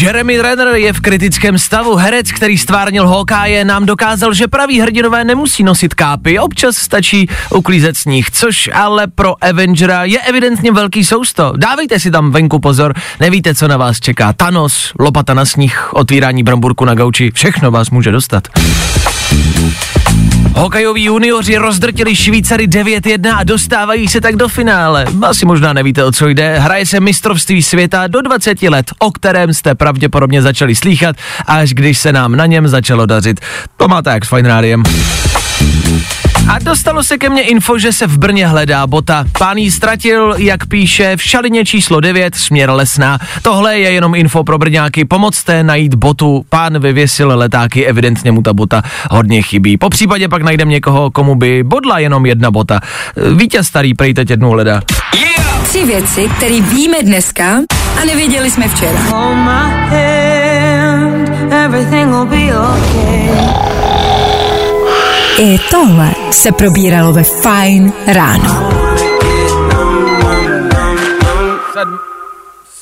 Jeremy 0.00 0.42
Renner 0.42 0.68
je 0.74 0.92
v 0.92 1.00
kritickém 1.00 1.58
stavu. 1.58 1.96
Herec, 1.96 2.32
který 2.32 2.58
stvárnil 2.58 3.08
Hawkeye, 3.08 3.64
nám 3.64 3.86
dokázal, 3.86 4.34
že 4.34 4.48
praví 4.48 4.80
hrdinové 4.80 5.24
nemusí 5.24 5.62
nosit 5.62 5.94
kápy, 5.94 6.38
občas 6.38 6.76
stačí 6.76 7.28
uklízet 7.50 7.96
sníh, 7.96 8.30
což 8.30 8.70
ale 8.74 9.06
pro 9.06 9.44
Avengera 9.44 10.04
je 10.04 10.20
evidentně 10.20 10.72
velký 10.72 11.04
sousto. 11.04 11.52
Dávejte 11.56 12.00
si 12.00 12.10
tam 12.10 12.30
venku 12.30 12.58
pozor, 12.58 12.94
nevíte, 13.20 13.54
co 13.54 13.68
na 13.68 13.76
vás 13.76 14.00
čeká. 14.00 14.32
Thanos, 14.32 14.92
lopata 14.98 15.34
na 15.34 15.44
sníh, 15.44 15.88
otvírání 15.92 16.42
bramburku 16.46 16.84
na 16.84 16.94
gauči, 16.94 17.30
všechno 17.34 17.70
vás 17.70 17.90
může 17.90 18.12
dostat. 18.12 18.48
Hokejoví 20.54 21.04
junioři 21.04 21.56
rozdrtili 21.56 22.16
Švýcary 22.16 22.66
9-1 22.66 23.36
a 23.38 23.44
dostávají 23.44 24.08
se 24.08 24.20
tak 24.20 24.36
do 24.36 24.48
finále. 24.48 25.06
Asi 25.22 25.46
možná 25.46 25.72
nevíte, 25.72 26.04
o 26.04 26.12
co 26.12 26.28
jde. 26.28 26.58
Hraje 26.58 26.86
se 26.86 27.00
mistrovství 27.00 27.62
světa 27.62 28.06
do 28.06 28.22
20 28.22 28.62
let, 28.62 28.86
o 28.98 29.10
kterém 29.10 29.54
jste 29.54 29.74
pravděpodobně 29.74 30.42
začali 30.42 30.74
slýchat, 30.74 31.16
až 31.46 31.74
když 31.74 31.98
se 31.98 32.12
nám 32.12 32.36
na 32.36 32.46
něm 32.46 32.68
začalo 32.68 33.06
dařit. 33.06 33.40
To 33.76 33.88
máte 33.88 34.10
jak 34.10 34.24
s 34.24 34.28
Fine 34.28 34.48
Rádiem. 34.48 34.82
A 36.48 36.58
dostalo 36.58 37.04
se 37.04 37.18
ke 37.18 37.30
mně 37.30 37.42
info, 37.42 37.78
že 37.78 37.92
se 37.92 38.06
v 38.06 38.18
Brně 38.18 38.46
hledá 38.46 38.86
bota. 38.86 39.24
Pán 39.38 39.56
jí 39.56 39.70
ztratil, 39.70 40.34
jak 40.38 40.66
píše, 40.66 41.16
v 41.16 41.22
šalině 41.22 41.64
číslo 41.64 42.00
9, 42.00 42.34
směr 42.34 42.70
Lesná. 42.70 43.18
Tohle 43.42 43.78
je 43.78 43.90
jenom 43.90 44.14
info 44.14 44.44
pro 44.44 44.58
Brňáky. 44.58 45.04
Pomocte 45.04 45.62
najít 45.62 45.94
botu. 45.94 46.44
Pán 46.48 46.78
vyvěsil 46.78 47.32
letáky, 47.34 47.86
evidentně 47.86 48.32
mu 48.32 48.42
ta 48.42 48.52
bota 48.52 48.82
hodně 49.10 49.42
chybí. 49.42 49.76
Po 49.76 49.90
případě 49.90 50.28
pak 50.28 50.42
najdem 50.42 50.68
někoho, 50.68 51.10
komu 51.10 51.34
by 51.34 51.62
bodla 51.62 51.98
jenom 51.98 52.26
jedna 52.26 52.50
bota. 52.50 52.80
Vítěz 53.36 53.66
starý 53.66 53.94
prej 53.94 54.14
teď 54.14 54.30
jednou 54.30 54.50
hledá. 54.50 54.80
Tři 55.68 55.84
věci, 55.84 56.28
které 56.36 56.60
víme 56.60 56.96
dneska 57.02 57.44
a 58.02 58.04
nevěděli 58.04 58.50
jsme 58.50 58.68
včera. 58.68 59.00
I 65.38 65.58
tohle 65.70 66.14
se 66.30 66.52
probíralo 66.52 67.12
ve 67.12 67.22
Fine 67.22 67.92
ráno. 68.06 68.70
Sedm, 71.72 71.98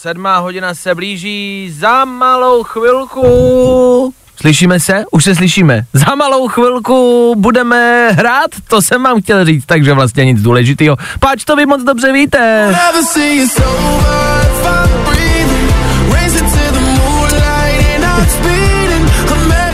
sedmá 0.01 0.39
hodina 0.39 0.75
se 0.75 0.95
blíží 0.95 1.75
za 1.79 2.05
malou 2.05 2.63
chvilku. 2.63 4.15
Slyšíme 4.41 4.81
se? 4.81 5.05
Už 5.11 5.25
se 5.25 5.35
slyšíme. 5.35 5.87
Za 5.93 6.15
malou 6.15 6.49
chvilku 6.49 7.35
budeme 7.39 8.11
hrát, 8.11 8.51
to 8.69 8.83
jsem 8.83 9.03
vám 9.03 9.23
chtěl 9.23 9.45
říct, 9.45 9.67
takže 9.67 9.93
vlastně 9.93 10.25
nic 10.25 10.43
důležitého. 10.43 10.97
Páč 11.21 11.45
to 11.45 11.57
vy 11.57 11.67
moc 11.67 11.83
dobře 11.83 12.13
víte. 12.13 12.75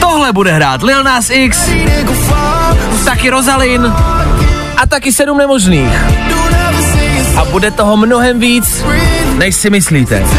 Tohle 0.00 0.32
bude 0.32 0.52
hrát 0.52 0.82
Lil 0.82 1.04
Nas 1.04 1.30
X, 1.30 1.70
taky 3.04 3.30
Rosalin 3.30 3.92
a 4.76 4.86
taky 4.88 5.12
sedm 5.12 5.38
nemožných. 5.38 5.92
A 7.36 7.44
bude 7.44 7.70
toho 7.70 7.96
mnohem 7.96 8.40
víc, 8.40 8.84
než 9.38 9.54
si 9.56 9.70
myslíte. 9.70 10.22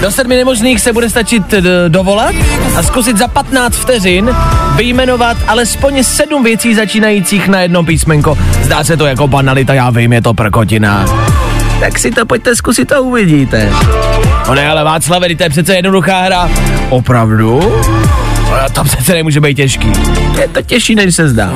Do 0.00 0.10
sedmi 0.10 0.36
nemožných 0.36 0.80
se 0.80 0.92
bude 0.92 1.10
stačit 1.10 1.50
d- 1.50 1.88
dovolat 1.88 2.34
a 2.76 2.82
zkusit 2.82 3.16
za 3.16 3.28
15 3.28 3.74
vteřin 3.76 4.36
vyjmenovat 4.76 5.36
alespoň 5.48 6.02
sedm 6.04 6.44
věcí 6.44 6.74
začínajících 6.74 7.48
na 7.48 7.60
jedno 7.60 7.84
písmenko. 7.84 8.38
Zdá 8.62 8.84
se 8.84 8.96
to 8.96 9.06
jako 9.06 9.28
banalita, 9.28 9.74
já 9.74 9.90
vím, 9.90 10.12
je 10.12 10.22
to 10.22 10.34
prkotina. 10.34 11.04
Tak 11.80 11.98
si 11.98 12.10
to 12.10 12.26
pojďte 12.26 12.56
zkusit 12.56 12.92
a 12.92 13.00
uvidíte. 13.00 13.70
No 14.48 14.54
ne, 14.54 14.68
ale 14.68 14.84
Václav, 14.84 15.22
to 15.36 15.42
je 15.42 15.50
přece 15.50 15.74
jednoduchá 15.76 16.20
hra. 16.22 16.50
Opravdu? 16.88 17.82
No, 18.52 18.70
to 18.72 18.84
přece 18.84 19.14
nemůže 19.14 19.40
být 19.40 19.54
těžký. 19.54 19.92
Je 20.40 20.48
to 20.48 20.62
těžší, 20.62 20.94
než 20.94 21.14
se 21.16 21.28
zdá. 21.28 21.50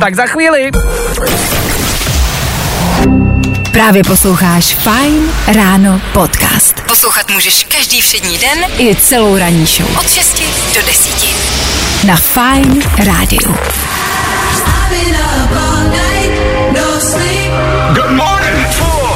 Tak 0.00 0.14
za 0.14 0.26
chvíli. 0.26 0.70
Právě 3.72 4.04
posloucháš 4.04 4.64
Fine 4.74 5.26
Ráno 5.54 6.00
podcast. 6.12 6.80
Poslouchat 6.80 7.30
můžeš 7.30 7.64
každý 7.64 8.00
všední 8.00 8.38
den 8.38 8.58
i 8.78 8.94
celou 8.94 9.36
ranní 9.38 9.66
show. 9.66 9.98
Od 9.98 10.10
6 10.10 10.42
do 10.74 10.86
10. 10.86 11.26
Na 12.06 12.16
Fine 12.16 12.84
Rádiu. 13.06 13.54
Good 17.94 18.10
morning. 18.10 18.66
Four, 18.70 19.10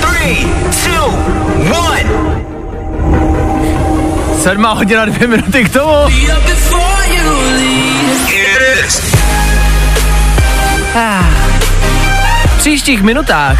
three, 0.00 0.44
two, 0.84 1.06
one. 1.72 2.27
Sedmá 4.38 4.72
hodina 4.72 5.04
dvě 5.04 5.28
minuty 5.28 5.64
k 5.64 5.68
tomu. 5.72 6.08
Is. 8.86 9.02
V 12.46 12.58
příštích 12.58 13.02
minutách 13.02 13.58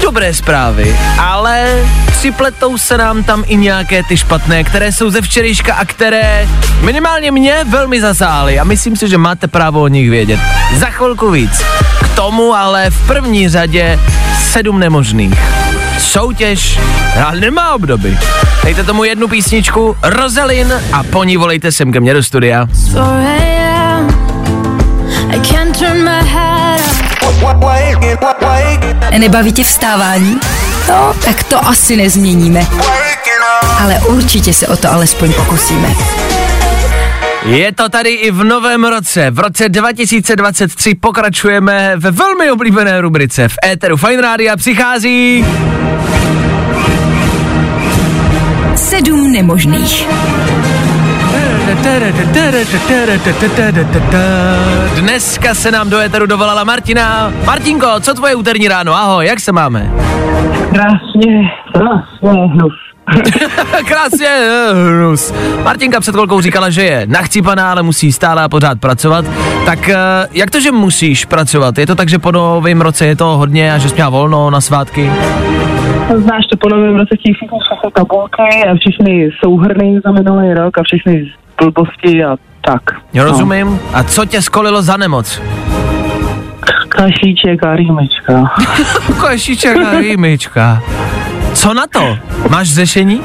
dobré 0.00 0.34
zprávy, 0.34 0.96
ale 1.18 1.84
připletou 2.10 2.78
se 2.78 2.98
nám 2.98 3.24
tam 3.24 3.44
i 3.46 3.56
nějaké 3.56 4.02
ty 4.02 4.16
špatné, 4.16 4.64
které 4.64 4.92
jsou 4.92 5.10
ze 5.10 5.22
včerejška 5.22 5.74
a 5.74 5.84
které 5.84 6.48
minimálně 6.80 7.30
mě 7.30 7.56
velmi 7.68 8.00
zasály 8.00 8.58
a 8.58 8.64
myslím 8.64 8.96
si, 8.96 9.08
že 9.08 9.18
máte 9.18 9.48
právo 9.48 9.82
o 9.82 9.88
nich 9.88 10.10
vědět. 10.10 10.40
Za 10.74 10.86
chvilku 10.86 11.30
víc. 11.30 11.62
K 12.04 12.08
tomu 12.16 12.54
ale 12.54 12.90
v 12.90 13.06
první 13.06 13.48
řadě 13.48 13.98
sedm 14.38 14.78
nemožných. 14.78 15.65
Soutěž, 15.98 16.78
ale 17.26 17.40
nemá 17.40 17.74
obdoby. 17.74 18.18
Dejte 18.64 18.84
tomu 18.84 19.04
jednu 19.04 19.28
písničku, 19.28 19.96
Rosalin 20.02 20.72
a 20.92 21.02
po 21.02 21.24
ní 21.24 21.36
volejte 21.36 21.72
sem 21.72 21.92
ke 21.92 22.00
mně 22.00 22.14
do 22.14 22.22
studia. 22.22 22.66
Nebaví 29.18 29.52
tě 29.52 29.64
vstávání? 29.64 30.40
No, 30.88 31.14
tak 31.24 31.42
to 31.42 31.66
asi 31.68 31.96
nezměníme. 31.96 32.66
Ale 33.80 33.94
určitě 34.06 34.54
se 34.54 34.66
o 34.66 34.76
to 34.76 34.92
alespoň 34.92 35.32
pokusíme. 35.32 35.88
Je 37.46 37.72
to 37.72 37.88
tady 37.88 38.10
i 38.10 38.30
v 38.30 38.44
novém 38.44 38.84
roce. 38.84 39.30
V 39.30 39.38
roce 39.38 39.68
2023 39.68 40.94
pokračujeme 40.94 41.92
ve 41.96 42.10
velmi 42.10 42.50
oblíbené 42.50 43.00
rubrice. 43.00 43.48
V 43.48 43.56
éteru 43.64 43.96
Fine 43.96 44.22
Rádia 44.22 44.56
přichází... 44.56 45.44
Sedm 48.74 49.32
nemožných. 49.32 50.08
Dneska 55.00 55.54
se 55.54 55.70
nám 55.70 55.90
do 55.90 55.98
éteru 55.98 56.26
dovolala 56.26 56.64
Martina. 56.64 57.32
Martinko, 57.44 57.86
co 58.00 58.14
tvoje 58.14 58.34
úterní 58.34 58.68
ráno? 58.68 58.94
Ahoj, 58.94 59.26
jak 59.26 59.40
se 59.40 59.52
máme? 59.52 59.90
Krásně, 60.72 61.50
krásně, 61.72 62.40
hnus. 62.52 62.85
Krásně, 63.86 64.26
eh, 64.28 64.72
hnus. 64.74 65.34
Martinka 65.64 66.00
před 66.00 66.12
chvilkou 66.12 66.40
říkala, 66.40 66.70
že 66.70 66.82
je 66.82 67.06
nachcípaná, 67.06 67.70
ale 67.70 67.82
musí 67.82 68.12
stále 68.12 68.42
a 68.42 68.48
pořád 68.48 68.80
pracovat. 68.80 69.24
Tak 69.64 69.88
eh, 69.88 69.96
jak 70.32 70.50
to, 70.50 70.60
že 70.60 70.72
musíš 70.72 71.24
pracovat? 71.24 71.78
Je 71.78 71.86
to 71.86 71.94
tak, 71.94 72.08
že 72.08 72.18
po 72.18 72.32
novém 72.32 72.80
roce 72.80 73.06
je 73.06 73.16
to 73.16 73.24
hodně 73.24 73.72
a 73.72 73.78
že 73.78 73.88
jsi 73.88 73.94
měla 73.94 74.10
volno 74.10 74.50
na 74.50 74.60
svátky? 74.60 75.10
Znáš 76.16 76.46
to 76.50 76.56
po 76.56 76.68
novém 76.68 76.96
roce 76.96 77.16
chtějí 77.20 77.34
všichni 77.34 77.58
všechny 77.66 77.90
tabulky 77.94 78.42
a 78.70 78.74
všechny 78.80 79.30
souhrny 79.44 80.00
za 80.04 80.12
minulý 80.12 80.54
rok 80.54 80.78
a 80.78 80.82
všechny 80.82 81.32
blbosti 81.60 82.24
a 82.24 82.36
tak. 82.60 82.82
Jo, 83.14 83.24
rozumím. 83.24 83.80
A 83.92 84.02
co 84.04 84.24
tě 84.24 84.42
skolilo 84.42 84.82
za 84.82 84.96
nemoc? 84.96 85.42
Kašíček 86.88 87.64
a 87.66 87.76
rýmečka. 87.76 88.50
Košíček 89.20 89.76
a 89.76 89.98
rýmička. 89.98 90.82
Co 91.56 91.74
na 91.74 91.86
to? 91.92 92.18
Máš 92.50 92.74
řešení? 92.74 93.20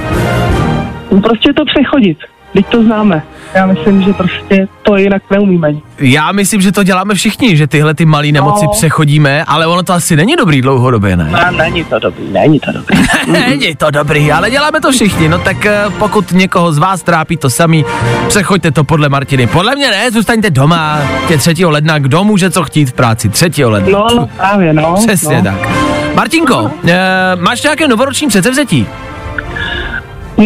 No 1.12 1.22
prostě 1.22 1.54
to 1.54 1.64
přechodit. 1.66 2.18
teď 2.54 2.66
to 2.66 2.84
známe. 2.84 3.24
Já 3.54 3.66
myslím, 3.66 4.02
že 4.04 4.14
prostě 4.14 4.68
to 4.82 4.98
jinak 4.98 5.22
neumíme. 5.32 5.74
Já 6.00 6.32
myslím, 6.32 6.62
že 6.62 6.72
to 6.72 6.84
děláme 6.84 7.14
všichni, 7.16 7.58
že 7.58 7.68
tyhle 7.68 7.94
ty 7.94 8.06
malé 8.06 8.28
nemoci 8.28 8.66
No. 8.66 8.72
přechodíme, 8.72 9.44
ale 9.44 9.68
ono 9.68 9.84
to 9.84 9.94
asi 9.94 10.16
není 10.16 10.36
dobrý 10.36 10.62
dlouhodobě, 10.62 11.18
ne? 11.18 11.30
A 11.32 11.52
není 11.52 11.84
to 11.84 12.00
dobrý, 12.00 12.24
není 12.32 12.60
to 12.60 12.72
dobrý. 12.72 12.98
Není 13.28 13.76
to 13.76 13.92
dobrý, 13.92 14.32
ale 14.32 14.52
děláme 14.52 14.82
to 14.82 14.92
všichni. 14.92 15.30
No 15.30 15.40
tak 15.40 15.66
eh, 15.66 15.84
pokud 16.00 16.32
někoho 16.32 16.74
z 16.74 16.78
vás 16.78 17.04
trápí 17.04 17.38
to 17.38 17.50
samý, 17.50 17.86
přechoďte 18.28 18.72
to 18.72 18.84
podle 18.84 19.10
Martiny. 19.10 19.48
Podle 19.48 19.76
mě 19.76 19.90
ne, 19.92 20.12
zůstaňte 20.12 20.50
doma. 20.50 21.00
Tě 21.28 21.38
3. 21.38 21.66
ledna, 21.66 22.00
kdo 22.00 22.24
může 22.24 22.50
co 22.52 22.64
chtít 22.64 22.86
v 22.86 22.94
práci? 22.94 23.30
3. 23.30 23.66
ledna. 23.66 24.00
No, 24.00 24.08
no 24.16 24.28
právě, 24.38 24.74
no. 24.74 24.96
Přesně 25.08 25.38
no. 25.38 25.44
tak. 25.44 25.70
Martinko, 26.16 26.72
eh, 26.88 26.96
máš 27.36 27.64
nějaké 27.64 27.88
novoroční 27.88 28.28
předsevzetí? 28.28 28.88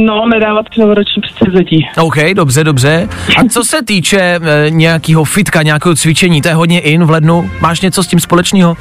No, 0.06 0.26
nedávat 0.30 0.66
novoroční 0.78 1.22
předsevzetí. 1.22 1.88
OK, 2.02 2.16
dobře, 2.34 2.64
dobře. 2.64 3.10
A 3.38 3.44
co 3.50 3.64
se 3.64 3.84
týče 3.84 4.20
e, 4.20 4.70
nějakého 4.70 5.24
fitka, 5.24 5.62
nějakého 5.62 5.96
cvičení, 5.96 6.42
to 6.42 6.48
je 6.48 6.54
hodně 6.54 6.80
in 6.80 7.04
v 7.04 7.10
lednu, 7.10 7.50
máš 7.62 7.82
něco 7.82 8.04
s 8.04 8.08
tím 8.08 8.20
společného? 8.20 8.78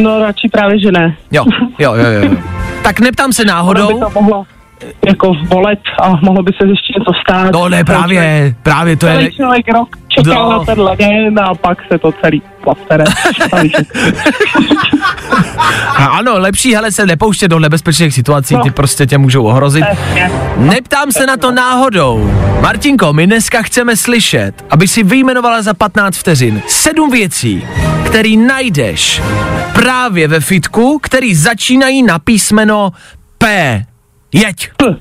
No, 0.00 0.18
radši 0.18 0.48
právě, 0.52 0.80
že 0.80 0.92
ne. 0.92 1.16
Jo, 1.30 1.44
jo, 1.78 1.94
jo, 1.94 2.04
jo. 2.22 2.30
Tak 2.82 3.00
neptám 3.00 3.32
se 3.32 3.42
Ono 3.42 3.46
by 3.46 3.52
náhodou. 3.52 4.00
to 4.00 4.10
mohlo 4.20 4.44
jako 5.06 5.34
bolet 5.48 5.78
a 6.02 6.08
mohlo 6.22 6.42
by 6.42 6.52
se 6.62 6.68
ještě 6.68 6.92
něco 6.98 7.12
stát. 7.22 7.52
No 7.52 7.68
ne, 7.68 7.84
právě, 7.84 8.54
právě 8.62 8.96
to 8.96 9.06
je... 9.06 9.14
Celý 9.14 9.32
člověk 9.36 9.68
rok 9.74 9.88
čekal 10.08 10.50
No. 10.52 10.58
na 10.58 10.64
tenhle 10.64 10.96
den 10.96 11.40
a 11.40 11.54
pak 11.54 11.78
se 11.92 11.98
to 11.98 12.12
celý 12.12 12.42
plastere. 12.64 13.04
A 15.96 16.04
ano, 16.06 16.38
lepší, 16.38 16.74
hele, 16.74 16.92
se 16.92 17.06
nepouštět 17.06 17.50
do 17.50 17.58
nebezpečných 17.58 18.14
situací, 18.14 18.54
No. 18.54 18.62
ty 18.62 18.70
prostě 18.70 19.06
tě 19.06 19.18
můžou 19.18 19.44
ohrozit. 19.44 19.84
Přesně. 19.92 20.30
Neptám 20.56 21.12
se 21.12 21.26
na 21.26 21.36
to 21.36 21.50
náhodou. 21.52 22.30
Martinko, 22.60 23.12
my 23.12 23.26
dneska 23.26 23.62
chceme 23.62 23.96
slyšet, 23.96 24.52
aby 24.70 24.88
si 24.88 25.02
vyjmenovala 25.02 25.62
za 25.62 25.74
15 25.74 26.16
vteřin 26.16 26.62
sedm 26.66 27.10
věcí, 27.10 27.64
který 28.06 28.36
najdeš 28.36 29.22
právě 29.72 30.28
ve 30.28 30.40
fitku, 30.40 30.98
který 31.02 31.34
začínají 31.34 32.02
na 32.02 32.18
písmeno 32.18 32.90
P. 33.38 33.84
Jeď. 34.32 34.70
P. 34.76 34.98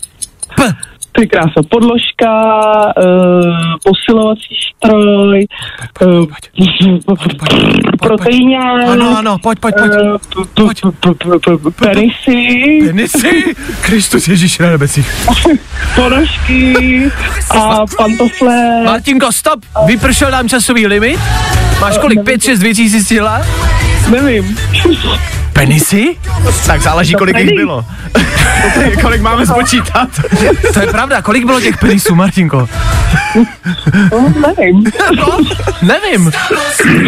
P. 0.56 0.74
Ty 1.12 1.28
krása, 1.28 1.62
podložka, 1.70 2.32
uh, 2.98 3.76
posilovací 3.84 4.56
stroj, 4.78 5.46
uh, 6.02 6.26
Ano, 8.92 9.18
ano, 9.18 9.38
pojď, 9.44 9.60
pojď, 9.60 9.76
pojď. 9.76 9.92
eh, 10.68 11.72
penisy, 11.80 12.82
Penisy? 12.88 13.56
Kristus 13.82 14.28
Ježíš 14.28 14.60
na 14.60 14.70
nebesích. 14.70 15.12
ponožky 15.96 17.12
a 17.60 17.86
pantofle. 17.98 18.84
Martinko, 18.86 19.32
stop, 19.32 19.60
vypršel 19.86 20.32
nám 20.32 20.50
časový 20.50 20.88
limit. 20.88 21.20
Máš 21.82 21.98
kolik? 21.98 22.24
Pět, 22.24 22.44
šest 22.44 22.62
věcí 22.62 22.90
si 22.90 23.04
stihla? 23.04 23.42
Nevím. 24.10 24.58
Penisy? 25.54 26.16
Tak 26.68 26.82
záleží, 26.82 27.14
kolik 27.14 27.38
jich 27.38 27.56
bylo. 27.56 27.86
kolik 29.02 29.22
máme 29.22 29.46
spočítat. 29.46 30.10
To 30.74 30.80
je 30.80 30.88
pravda, 30.88 31.01
kolik 31.24 31.46
bylo 31.46 31.62
těch 31.62 31.78
penisů, 31.78 32.16
Martinko? 32.16 32.70
No, 34.12 34.34
nevím. 34.48 34.84
No, 35.18 35.38
nevím. 35.82 36.32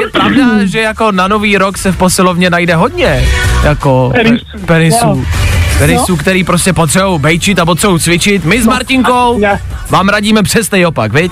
Je 0.01 0.07
pravda, 0.11 0.43
že 0.65 0.79
jako 0.79 1.11
na 1.11 1.27
nový 1.27 1.57
rok 1.57 1.77
se 1.77 1.91
v 1.91 1.97
posilovně 1.97 2.49
najde 2.49 2.75
hodně 2.75 3.25
jako 3.63 4.11
Penisů. 4.15 4.45
pe- 4.57 4.65
penisů. 4.65 5.25
Penisů, 5.77 6.17
který 6.17 6.43
prostě 6.43 6.73
potřebují 6.73 7.19
bejčit 7.19 7.59
a 7.59 7.65
potřebují 7.65 7.99
cvičit. 7.99 8.45
My 8.45 8.61
s 8.61 8.65
Martinkou 8.65 9.37
Ne. 9.39 9.59
vám 9.89 10.09
radíme 10.09 10.43
přesný 10.43 10.85
opak, 10.85 11.13
viď? 11.13 11.31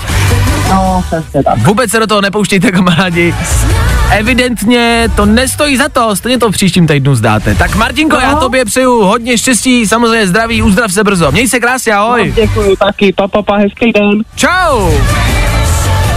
No, 0.72 1.04
přesně 1.08 1.44
tak. 1.44 1.58
Vůbec 1.58 1.92
se 1.92 2.00
do 2.00 2.08
toho 2.08 2.22
nepouštějte, 2.22 2.72
kamarádi. 2.72 3.36
Evidentně 4.12 5.10
to 5.16 5.26
nestojí 5.26 5.78
za 5.78 5.90
to, 5.90 6.16
stejně 6.16 6.38
to 6.38 6.50
v 6.50 6.52
příštím 6.52 6.88
týdnu 6.88 7.16
zdáte. 7.16 7.56
Tak 7.56 7.76
Martinko, 7.76 8.16
já 8.20 8.36
tobě 8.36 8.66
přeju 8.66 9.04
hodně 9.04 9.38
štěstí, 9.38 9.88
samozřejmě 9.88 10.28
zdraví, 10.28 10.62
uzdrav 10.62 10.92
se 10.92 11.04
brzo. 11.04 11.32
Měj 11.32 11.48
se 11.48 11.60
krásně, 11.60 11.94
ahoj. 11.94 12.34
Děkuji 12.36 12.76
taky, 12.76 13.14
pa, 13.14 13.28
pa, 13.28 13.42
pa, 13.42 13.58
hezký 13.58 13.92
den. 13.92 14.24
Čau! 14.36 14.92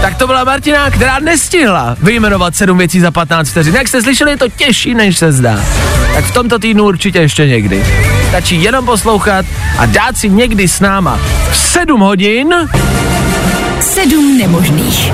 Tak 0.01 0.19
to 0.19 0.27
byla 0.27 0.45
Martina, 0.45 0.91
která 0.91 1.19
nestihla 1.19 1.97
vyjmenovat 2.03 2.57
sedm 2.57 2.79
věcí 2.79 3.01
za 3.01 3.11
15 3.11 3.49
vteřin. 3.49 3.75
Jak 3.75 3.89
jste 3.89 4.03
slyšeli, 4.03 4.31
je 4.31 4.37
to 4.37 4.49
těžší, 4.49 4.95
než 4.95 5.19
se 5.19 5.33
zdá. 5.33 5.61
Tak 6.15 6.25
v 6.25 6.35
tomto 6.35 6.59
týdnu 6.59 6.85
určitě 6.85 7.19
ještě 7.19 7.47
někdy. 7.47 7.85
Stačí 8.29 8.63
jenom 8.63 8.87
poslouchat 8.87 9.47
a 9.79 9.87
dát 9.87 10.17
si 10.17 10.29
někdy 10.29 10.69
s 10.69 10.81
náma 10.81 11.19
v 11.51 11.57
7 11.57 12.01
hodin 12.01 12.55
Sedm 13.95 14.39
nemožných. 14.39 15.13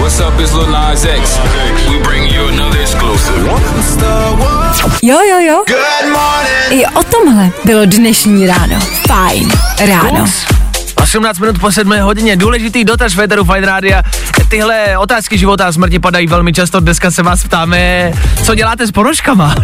What's 0.00 0.20
up, 0.20 0.40
it's 0.40 0.54
Lil 0.54 0.72
Nas 0.72 1.04
X. 1.04 1.36
We 1.90 2.00
bring 2.00 2.24
you 2.24 2.48
another 2.48 2.80
exclusive. 2.80 3.44
Jo, 5.02 5.20
jo, 5.20 5.38
jo. 5.38 5.64
Good 5.68 6.08
morning. 6.12 6.80
I 6.80 6.86
o 6.86 7.02
tomhle 7.02 7.50
bylo 7.64 7.84
dnešní 7.84 8.46
ráno. 8.46 8.80
Fajn 9.08 9.52
ráno. 9.86 10.24
18 11.02 11.38
minut 11.38 11.58
po 11.58 11.72
7 11.72 11.98
hodině. 12.00 12.36
Důležitý 12.36 12.84
dotaz 12.84 13.12
Federu 13.12 13.44
Fine 13.44 13.66
Rádia. 13.66 14.02
Tyhle 14.48 14.98
otázky 14.98 15.38
života 15.38 15.66
a 15.66 15.72
smrti 15.72 15.98
padají 15.98 16.26
velmi 16.26 16.52
často. 16.52 16.80
Dneska 16.80 17.10
se 17.10 17.22
vás 17.22 17.44
ptáme, 17.44 18.12
co 18.44 18.54
děláte 18.54 18.86
s 18.86 18.90
ponožkama. 18.90 19.54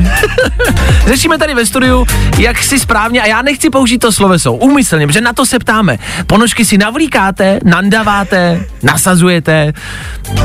Řešíme 1.07 1.39
tady 1.39 1.55
ve 1.55 1.67
studiu, 1.67 2.07
jak 2.39 2.63
si 2.63 2.79
správně, 2.79 3.23
a 3.23 3.27
já 3.27 3.43
nechci 3.43 3.71
použít 3.71 3.99
to 3.99 4.13
sloveso, 4.13 4.53
úmyslně, 4.53 5.07
protože 5.07 5.21
na 5.21 5.33
to 5.33 5.47
se 5.47 5.59
ptáme. 5.59 5.99
Ponožky 6.27 6.65
si 6.65 6.79
navlíkáte, 6.79 7.59
nandaváte, 7.65 8.65
nasazujete, 8.83 9.73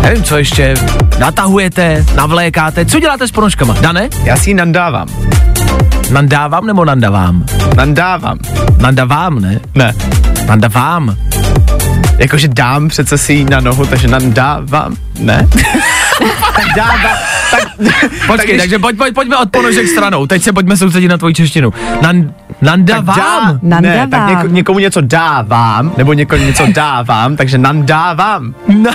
nevím 0.01 0.23
co 0.23 0.37
ještě, 0.37 0.73
natahujete, 1.19 2.05
navlékáte. 2.15 2.85
Co 2.85 2.99
děláte 2.99 3.27
s 3.27 3.31
ponožkama? 3.31 3.73
Dane? 3.81 4.09
Já 4.23 4.37
si 4.37 4.49
ji 4.49 4.53
nandávám. 4.53 5.07
Nandávám 6.11 6.65
nebo 6.65 6.85
nandavám? 6.85 7.45
Nandávám. 7.75 8.39
Nandavám, 8.77 9.39
ne? 9.39 9.59
Ne. 9.75 9.93
Nandavám. 10.47 11.15
Jakože 12.17 12.47
dám 12.47 12.87
přece 12.87 13.17
si 13.17 13.33
ji 13.33 13.45
na 13.45 13.59
nohu, 13.59 13.85
takže 13.85 14.07
nandávám. 14.07 14.95
Ne? 15.19 15.47
tak 16.55 16.65
dávám. 16.75 17.17
Tak, 17.51 17.61
Počkej, 18.27 18.47
když- 18.47 18.61
takže 18.61 18.79
pojď, 18.79 18.97
pojď, 18.97 19.13
pojďme 19.15 19.37
od 19.37 19.51
ponožek 19.51 19.87
stranou. 19.87 20.27
Teď 20.27 20.43
se 20.43 20.53
pojďme 20.53 20.77
soustředit 20.77 21.07
na 21.07 21.17
tvoji 21.17 21.33
češtinu. 21.33 21.73
Nan, 22.01 22.23
tak 22.27 22.61
nandavám. 22.61 23.59
dá, 23.63 23.81
ne, 23.81 23.97
tak 23.97 24.09
Nandávám. 24.11 24.29
něko, 24.29 24.47
někomu 24.47 24.79
něco 24.79 25.01
dávám, 25.01 25.91
nebo 25.97 26.13
někomu 26.13 26.43
něco 26.43 26.65
dávám, 26.71 27.35
takže 27.35 27.57
nandávám. 27.57 28.53
Na, 28.67 28.91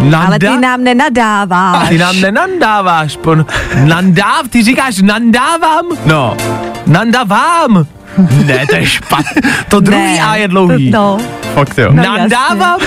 nanda? 0.00 0.26
Ale 0.26 0.38
ty 0.38 0.56
nám 0.60 0.84
nenadáváš. 0.84 1.88
Ty 1.88 1.98
nám 1.98 2.20
nenandáváš. 2.20 3.16
Pon, 3.16 3.46
nandáv, 3.84 4.48
ty 4.50 4.62
říkáš 4.62 5.02
nandávám? 5.02 5.84
No, 6.06 6.36
Nandavám. 6.86 7.86
Ne, 8.44 8.66
to 8.70 8.76
je 8.76 8.86
špatně. 8.86 9.42
To 9.68 9.80
druhý 9.80 9.98
Ne, 10.02 10.22
A 10.22 10.36
je 10.36 10.48
dlouhý. 10.48 10.90
To, 10.90 10.96
no. 10.98 11.18
Fakt 11.54 11.78
jo. 11.78 11.88
No, 11.92 12.02
Nandávám? 12.02 12.78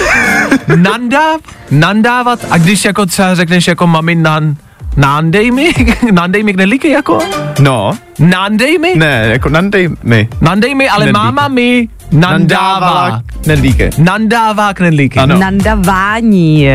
Nandáv? 0.76 1.42
Nandávat? 1.72 2.40
A 2.50 2.58
když 2.58 2.86
jako 2.86 3.06
třeba 3.06 3.36
řekneš 3.36 3.68
jako 3.68 3.88
mami 3.88 4.16
nan, 4.16 4.56
nándej 4.98 5.52
mi? 5.52 5.72
nándej 6.12 6.44
mi 6.44 6.54
knedlíky 6.54 6.90
jako? 6.90 7.20
No, 7.60 7.92
Nándej 8.20 8.78
mi? 8.78 8.94
ne, 8.96 9.24
jako 9.32 9.50
nandej 9.50 9.90
mi. 10.04 10.28
Nandej 10.42 10.76
mi, 10.76 10.90
ale 10.90 11.06
Knedlíky. 11.06 11.26
máma 11.26 11.48
mi 11.48 11.88
nandává. 12.12 13.22
Knedlíky. 13.44 13.90
Nandává 13.98 14.74
knedlíky. 14.74 15.20
Ano. 15.20 15.38
Nandavání. 15.40 16.68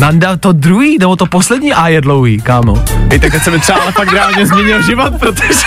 Nanda, 0.00 0.36
to 0.36 0.52
druhý, 0.52 0.96
nebo 1.00 1.16
to 1.16 1.26
poslední 1.26 1.72
A 1.72 1.88
je 1.88 2.00
dlouhý, 2.00 2.40
kámo. 2.40 2.82
I 3.12 3.18
tak 3.18 3.42
se 3.44 3.50
mi 3.50 3.58
třeba 3.58 3.78
ale 3.78 3.92
fakt 3.92 4.12
reálně 4.12 4.46
změnil 4.46 4.82
život, 4.82 5.12
protože 5.18 5.64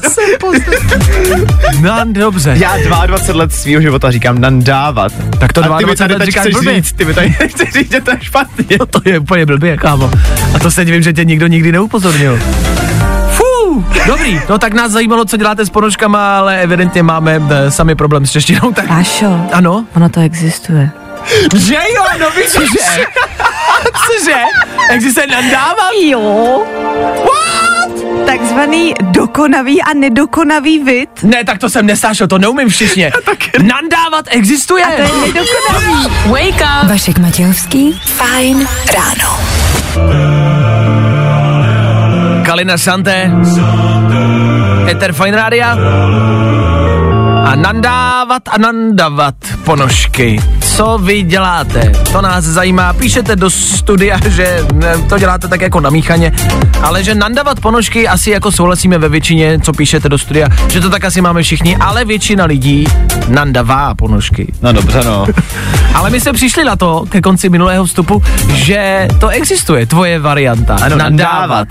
Nan, 1.80 2.12
dobře. 2.12 2.54
já 2.58 2.76
22 3.06 3.38
let 3.40 3.52
svého 3.54 3.80
života 3.82 4.10
říkám 4.10 4.40
nandávat. 4.40 5.12
Tak 5.38 5.52
to 5.52 5.60
A 5.74 5.78
ty 5.78 5.84
mi 5.86 5.94
22 5.94 6.08
tady 6.08 6.14
let 6.18 6.26
říkáš 6.26 6.46
blbě. 6.54 6.74
říct, 6.74 6.92
ty 6.92 7.04
mi 7.04 7.14
tady 7.14 7.30
chceš 7.48 7.72
říct, 7.72 7.92
že 7.92 8.00
to 8.00 8.10
je 8.10 8.18
špatně. 8.20 8.78
To 8.90 9.00
je 9.04 9.18
úplně 9.18 9.46
blbě, 9.46 9.76
kámo. 9.76 10.10
A 10.54 10.58
to 10.58 10.70
se 10.70 10.84
divím, 10.84 11.02
že 11.02 11.12
tě 11.12 11.24
nikdo 11.24 11.46
nikdy 11.46 11.72
neupozornil. 11.72 12.38
Fú, 13.30 13.84
dobrý, 14.06 14.40
no 14.48 14.58
tak 14.58 14.74
nás 14.74 14.92
zajímalo, 14.92 15.24
co 15.24 15.36
děláte 15.36 15.66
s 15.66 15.70
ponožkama, 15.70 16.38
ale 16.38 16.60
evidentně 16.62 17.02
máme 17.02 17.40
e, 17.50 17.70
sami 17.70 17.94
problém 17.94 18.26
s 18.26 18.30
češtinou, 18.30 18.72
tak 18.72 18.88
Pášo, 18.88 19.46
ano. 19.52 19.84
ono 19.96 20.08
to 20.08 20.20
existuje. 20.20 20.90
Že 21.56 21.74
jo, 21.74 22.04
no 22.20 22.26
víš, 22.30 22.52
že? 22.52 23.04
Cože? 24.06 24.36
Existuje 24.90 25.26
nandávám? 25.26 25.92
Jo. 26.08 26.62
Takzvaný 28.30 28.94
dokonavý 29.00 29.82
a 29.82 29.94
nedokonavý 29.94 30.78
vid. 30.78 31.08
Ne, 31.22 31.44
tak 31.44 31.58
to 31.58 31.70
jsem 31.70 31.86
nesnášel, 31.86 32.26
to 32.26 32.38
neumím 32.38 32.68
v 32.68 32.76
češtině. 32.76 33.12
Nandávat 33.62 34.24
existuje. 34.28 34.84
To 34.84 35.02
je 35.02 35.08
nedokonavý. 35.08 36.14
Wake 36.26 36.62
up. 36.82 36.90
Vašek 36.90 37.18
Matějovský. 37.18 38.00
Fajn 38.04 38.68
ráno. 38.94 39.38
Kalina 42.44 42.78
Santé, 42.78 43.30
Ether 44.90 45.12
Fine 45.12 45.36
Rádia. 45.36 45.78
A 47.44 47.54
nandávat 47.54 48.42
a 48.48 48.58
nandavat 48.58 49.34
ponožky. 49.64 50.40
Co 50.80 50.98
vy 50.98 51.22
děláte? 51.22 51.92
To 52.12 52.22
nás 52.22 52.44
zajímá. 52.44 52.92
Píšete 52.92 53.36
do 53.36 53.50
studia, 53.50 54.18
že 54.28 54.58
to 55.08 55.18
děláte 55.18 55.48
tak 55.48 55.60
jako 55.60 55.80
na 55.80 55.90
míchaně, 55.90 56.32
ale 56.82 57.04
že 57.04 57.14
nandavat 57.14 57.60
ponožky 57.60 58.08
asi 58.08 58.30
jako 58.30 58.52
souhlasíme 58.52 58.98
ve 58.98 59.08
většině, 59.08 59.58
co 59.62 59.72
píšete 59.72 60.08
do 60.08 60.18
studia, 60.18 60.48
že 60.68 60.80
to 60.80 60.90
tak 60.90 61.04
asi 61.04 61.20
máme 61.20 61.42
všichni, 61.42 61.76
ale 61.76 62.04
většina 62.04 62.44
lidí 62.44 62.86
nandavá 63.28 63.94
ponožky. 63.94 64.52
No 64.62 64.72
dobře, 64.72 65.00
no. 65.04 65.26
Ale 65.94 66.10
my 66.10 66.20
jsme 66.20 66.32
přišli 66.32 66.64
na 66.64 66.76
to 66.76 67.04
ke 67.08 67.20
konci 67.20 67.48
minulého 67.48 67.84
vstupu, 67.84 68.22
že 68.52 69.08
to 69.20 69.28
existuje, 69.28 69.86
tvoje 69.86 70.18
varianta. 70.18 70.76
Ano, 70.82 70.96
nandávat. 70.96 71.68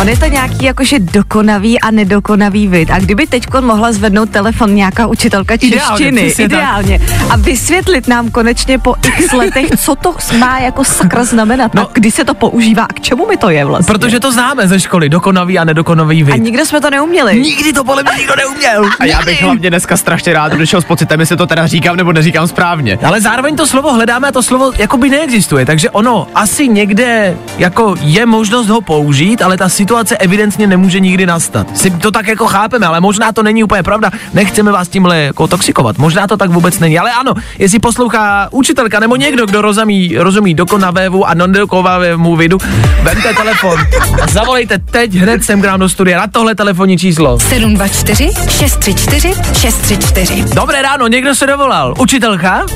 On 0.00 0.08
je 0.08 0.16
to 0.16 0.26
nějaký 0.26 0.64
jakože 0.64 0.98
dokonavý 0.98 1.80
a 1.80 1.90
nedokonavý 1.90 2.68
vid. 2.68 2.90
A 2.90 2.98
kdyby 2.98 3.26
teď 3.26 3.46
mohla 3.60 3.92
zvednout 3.92 4.30
telefon 4.30 4.74
nějaká 4.74 5.06
učitelka 5.06 5.54
Ideálně, 5.54 6.04
češtiny, 6.04 6.30
tak. 6.30 6.38
ideálně, 6.38 7.00
a 7.30 7.36
vysvětlit 7.36 8.08
nám 8.08 8.30
konečně 8.40 8.78
po 8.78 8.94
x 9.18 9.32
letech, 9.32 9.66
co 9.80 9.94
to 9.94 10.14
má 10.38 10.58
jako 10.58 10.84
sakra 10.84 11.24
znamenat, 11.24 11.74
No. 11.74 11.82
a 11.82 11.88
kdy 11.92 12.10
se 12.10 12.24
to 12.24 12.34
používá 12.34 12.82
a 12.82 12.86
k 12.92 13.00
čemu 13.00 13.26
mi 13.26 13.36
to 13.36 13.50
je 13.50 13.64
vlastně. 13.64 13.92
Protože 13.92 14.20
to 14.20 14.32
známe 14.32 14.68
ze 14.68 14.80
školy, 14.80 15.08
dokonavý 15.08 15.58
a 15.58 15.64
nedokonavý 15.64 16.22
a 16.22 16.26
vid. 16.26 16.42
nikdo 16.42 16.66
jsme 16.66 16.80
to 16.80 16.90
neuměli. 16.90 17.40
Nikdy 17.40 17.72
to 17.72 17.84
podle 17.84 18.02
mě 18.02 18.12
nikdo 18.18 18.34
neuměl. 18.36 18.90
A 19.00 19.04
já 19.04 19.22
bych 19.22 19.42
hlavně 19.42 19.70
dneska 19.70 19.96
strašně 19.96 20.32
rád 20.32 20.52
došel 20.52 20.80
s 20.80 20.84
pocitem, 20.84 21.20
jestli 21.20 21.36
to 21.36 21.46
teda 21.46 21.66
říkám 21.66 21.96
nebo 21.96 22.12
neříkám 22.12 22.48
správně. 22.48 22.98
Ale 23.06 23.20
zároveň 23.20 23.56
to 23.56 23.66
slovo 23.66 23.92
hledáme 23.92 24.28
a 24.28 24.32
to 24.32 24.42
slovo 24.42 24.72
jakoby 24.78 25.08
neexistuje, 25.10 25.66
takže 25.66 25.90
ono 25.90 26.26
asi 26.34 26.68
někde 26.68 27.36
jako 27.58 27.94
je 28.00 28.26
možnost 28.26 28.68
ho 28.68 28.80
použít, 28.80 29.42
ale 29.42 29.56
ta 29.56 29.68
situace 29.68 30.16
evidentně 30.16 30.66
nemůže 30.66 31.00
nikdy 31.00 31.26
nastat. 31.26 31.78
Si 31.78 31.90
to 31.90 32.10
tak 32.10 32.26
jako 32.28 32.46
chápeme, 32.46 32.86
ale 32.86 33.00
možná 33.00 33.32
to 33.32 33.42
není 33.42 33.64
úplně 33.64 33.82
pravda. 33.82 34.10
Nechceme 34.34 34.72
vás 34.72 34.88
tímhle 34.88 35.18
jako 35.18 35.46
toxikovat. 35.48 35.98
Možná 35.98 36.26
to 36.26 36.36
tak 36.36 36.50
vůbec 36.50 36.78
není, 36.78 36.98
ale 36.98 37.12
ano, 37.12 37.34
jestli 37.58 37.78
poslouchá 38.16 38.48
učitelka 38.50 39.00
nebo 39.00 39.16
někdo, 39.16 39.46
kdo 39.46 39.62
rozumí, 39.62 40.16
rozumí 40.18 40.54
dokonavému 40.54 41.28
a 41.28 41.34
nedokonavému 41.34 42.36
vidu, 42.36 42.58
vemte 43.02 43.34
telefon 43.34 43.80
a 44.22 44.26
zavolejte 44.26 44.78
teď 44.78 45.14
hned 45.14 45.44
sem 45.44 45.62
k 45.62 45.64
nám 45.64 45.80
do 45.80 45.88
studia 45.88 46.18
na 46.18 46.26
tohle 46.26 46.54
telefonní 46.54 46.98
číslo. 46.98 47.38
724 47.40 48.30
634 48.48 49.34
634. 49.52 50.54
Dobré 50.54 50.82
ráno, 50.82 51.06
někdo 51.06 51.34
se 51.34 51.46
dovolal. 51.46 51.94
Učitelka? 51.98 52.66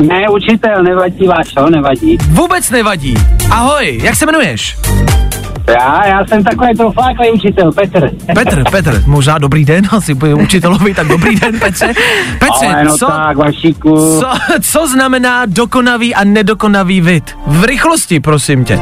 Ne, 0.00 0.28
učitel, 0.28 0.82
nevadí 0.82 1.26
Vášo, 1.26 1.70
nevadí. 1.70 2.18
Vůbec 2.28 2.70
nevadí. 2.70 3.14
Ahoj, 3.50 4.00
jak 4.02 4.16
se 4.16 4.24
jmenuješ? 4.24 4.76
Já, 5.68 6.06
já 6.06 6.26
jsem 6.26 6.44
takový 6.44 6.76
profláklý 6.76 7.30
učitel, 7.30 7.72
Petr. 7.72 8.10
Petr, 8.34 8.64
Petr, 8.70 9.02
možná 9.06 9.38
dobrý 9.38 9.64
den, 9.64 9.88
asi 9.90 10.14
bude 10.14 10.34
učitelovi, 10.34 10.94
tak 10.94 11.08
dobrý 11.08 11.36
den, 11.36 11.58
Petře. 11.60 11.86
Petře, 12.38 12.66
Ale 12.66 12.84
no 12.84 12.98
co, 12.98 13.06
tak, 13.06 13.36
Vašíku. 13.36 14.20
co, 14.20 14.30
co 14.60 14.86
znamená 14.86 15.46
dokonavý 15.46 16.14
a 16.14 16.24
nedokonavý 16.24 17.00
vid? 17.00 17.24
V 17.46 17.64
rychlosti, 17.64 18.20
prosím 18.20 18.64
tě. 18.64 18.78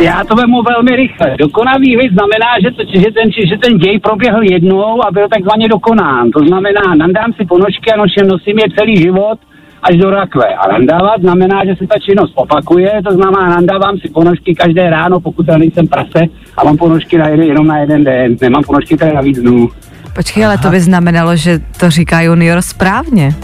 Já 0.00 0.24
to 0.24 0.34
vemu 0.34 0.62
velmi 0.62 0.96
rychle. 0.96 1.36
Dokonavý 1.38 1.96
vid 1.96 2.12
znamená, 2.12 2.50
že, 2.62 2.70
to, 2.70 2.82
že, 2.94 3.12
ten, 3.12 3.48
že 3.50 3.58
ten 3.58 3.78
děj 3.78 3.98
proběhl 3.98 4.42
jednou 4.42 5.06
a 5.06 5.10
byl 5.10 5.28
takzvaně 5.28 5.68
dokonán. 5.68 6.30
To 6.30 6.40
znamená, 6.46 6.94
nandám 6.96 7.32
si 7.32 7.44
ponožky 7.44 7.92
a 7.92 7.96
noším, 7.96 8.28
nosím 8.28 8.58
je 8.58 8.64
celý 8.78 8.96
život 8.96 9.38
až 9.82 9.96
do 9.96 10.10
rakve. 10.10 10.54
A 10.54 10.72
nandávat 10.72 11.20
znamená, 11.20 11.64
že 11.64 11.76
se 11.76 11.86
ta 11.86 11.98
činnost 11.98 12.32
opakuje, 12.34 12.92
to 13.08 13.14
znamená, 13.14 13.48
nandávám 13.48 13.98
si 13.98 14.08
ponožky 14.08 14.54
každé 14.54 14.90
ráno, 14.90 15.20
pokud 15.20 15.48
já 15.48 15.58
nejsem 15.58 15.86
prase 15.86 16.20
a 16.56 16.64
mám 16.64 16.76
ponožky 16.76 17.18
na 17.18 17.28
jeden, 17.28 17.46
jenom 17.46 17.66
na 17.66 17.78
jeden 17.78 18.04
den. 18.04 18.36
Nemám 18.40 18.62
ponožky 18.62 18.96
tady 18.96 19.14
na 19.14 19.20
víc 19.20 19.38
dnů. 19.38 19.68
Počkej, 20.14 20.46
ale 20.46 20.58
to 20.58 20.70
by 20.70 20.80
znamenalo, 20.80 21.36
že 21.36 21.58
to 21.80 21.90
říká 21.90 22.20
junior 22.20 22.62
správně. 22.62 23.34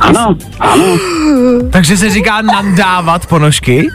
Ano, 0.00 0.36
ano. 0.60 0.84
Takže 1.72 1.96
se 1.96 2.10
říká 2.10 2.42
nandávat 2.42 3.26
ponožky? 3.26 3.88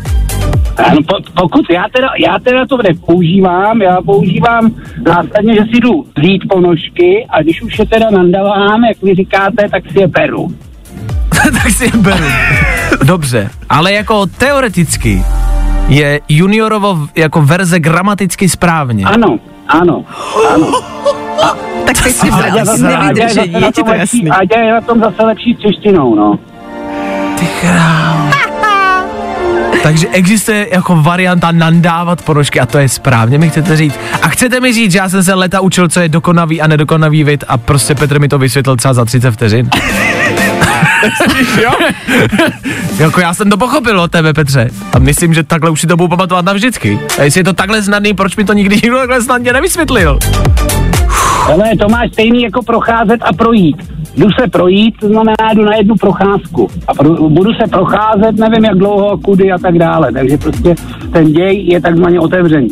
Ano, 0.78 0.98
po, 1.08 1.42
pokud 1.42 1.66
já 1.70 1.86
teda, 1.96 2.10
já 2.26 2.40
teda 2.40 2.66
to 2.66 2.78
nepoužívám, 2.78 3.82
já 3.82 4.02
používám 4.02 4.72
následně, 5.06 5.54
že 5.54 5.62
si 5.62 5.80
jdu 5.80 6.06
vzít 6.18 6.42
ponožky 6.50 7.26
a 7.30 7.42
když 7.42 7.62
už 7.62 7.80
je 7.80 7.86
teda 7.86 8.10
nandavám, 8.10 8.84
jak 8.84 8.98
vy 9.04 9.16
říkáte, 9.16 9.70
tak 9.72 9.84
si 9.92 10.00
je 10.00 10.08
peru. 10.08 10.48
tak 11.64 11.70
si 11.72 11.86
je 11.86 11.92
beru. 11.92 12.26
Dobře, 13.04 13.50
ale 13.70 13.94
jako 13.94 14.26
teoreticky 14.26 15.24
je 15.88 16.20
juniorovo 16.30 17.08
jako 17.16 17.42
verze 17.42 17.80
gramaticky 17.80 18.50
správně. 18.50 19.06
Ano, 19.06 19.40
ano, 19.68 20.06
ano. 20.54 20.72
Tak 21.86 22.04
teď 22.04 22.13
si 22.13 22.30
A 22.30 22.65
zase 22.65 22.84
na 22.84 23.10
je 23.10 23.72
ti 23.72 23.72
tom 23.72 23.86
to 23.86 23.94
jasný. 23.94 24.30
Aďa 24.30 24.60
je 24.60 24.72
na 24.72 24.82
tom 24.82 25.00
zase 25.00 25.24
lepší 25.24 25.58
s 25.60 25.62
češtinou, 25.62 26.15
no. 26.15 26.39
Ty 27.39 27.48
král. 27.62 28.32
Takže 29.84 30.08
existuje 30.08 30.67
jako 30.72 31.02
varianta 31.02 31.52
nandávat 31.52 32.22
ponožky 32.22 32.60
a 32.60 32.65
to 32.65 32.78
je 32.78 32.89
správně, 32.89 33.38
mi 33.38 33.50
chcete 33.50 33.78
říct. 33.78 34.00
A 34.22 34.28
chcete 34.28 34.60
mi 34.60 34.74
říct, 34.74 34.91
že 34.91 34.98
já 34.98 35.10
jsem 35.10 35.24
se 35.24 35.34
leta 35.34 35.62
učil, 35.62 35.89
co 35.89 36.00
je 36.00 36.10
dokonavý 36.10 36.62
a 36.62 36.67
nedokonavý 36.67 37.24
vid 37.24 37.44
a 37.48 37.58
prostě 37.58 37.96
Petr 37.96 38.20
mi 38.20 38.28
to 38.28 38.38
vysvětlil 38.39 38.76
třeba 38.76 38.94
za 38.94 39.06
30 39.06 39.32
vteřin. 39.32 39.70
jo? 41.62 41.72
jako 43.00 43.22
já 43.22 43.34
jsem 43.34 43.50
to 43.50 43.58
pochopil 43.58 44.00
od 44.00 44.12
tebe, 44.12 44.34
Petře. 44.34 44.70
A 44.94 45.00
myslím, 45.00 45.34
že 45.34 45.44
takhle 45.44 45.70
už 45.70 45.82
si 45.82 45.88
to 45.88 45.98
budu 45.98 46.10
pamatovat 46.10 46.46
navždycky. 46.46 47.00
A 47.20 47.24
jestli 47.24 47.39
je 47.39 47.44
to 47.44 47.54
takhle 47.54 47.84
snadný, 47.84 48.13
proč 48.13 48.36
mi 48.36 48.44
to 48.44 48.54
nikdy 48.54 48.76
nikdo 48.76 48.98
takhle 48.98 49.22
snadně 49.22 49.54
nevysvětlil? 49.54 50.20
Ale 51.45 51.63
to 51.80 51.89
máš 51.89 52.12
stejný 52.13 52.41
jako 52.43 52.63
procházet 52.63 53.21
a 53.21 53.34
projít. 53.34 53.77
Jdu 54.17 54.27
se 54.41 54.47
projít, 54.47 54.95
to 54.99 55.08
znamená, 55.08 55.54
jdu 55.56 55.65
na 55.65 55.75
jednu 55.75 55.95
procházku. 55.95 56.67
A 56.88 56.93
pro, 56.93 57.30
budu 57.30 57.54
se 57.54 57.67
procházet, 57.69 58.36
nevím 58.39 58.65
jak 58.65 58.77
dlouho, 58.77 59.17
kudy 59.17 59.51
a 59.51 59.58
tak 59.58 59.77
dále. 59.77 60.12
Takže 60.13 60.38
prostě 60.38 60.75
ten 61.13 61.34
děj 61.34 61.65
je 61.67 61.82
takzvaně 61.82 62.19
otevřený. 62.19 62.67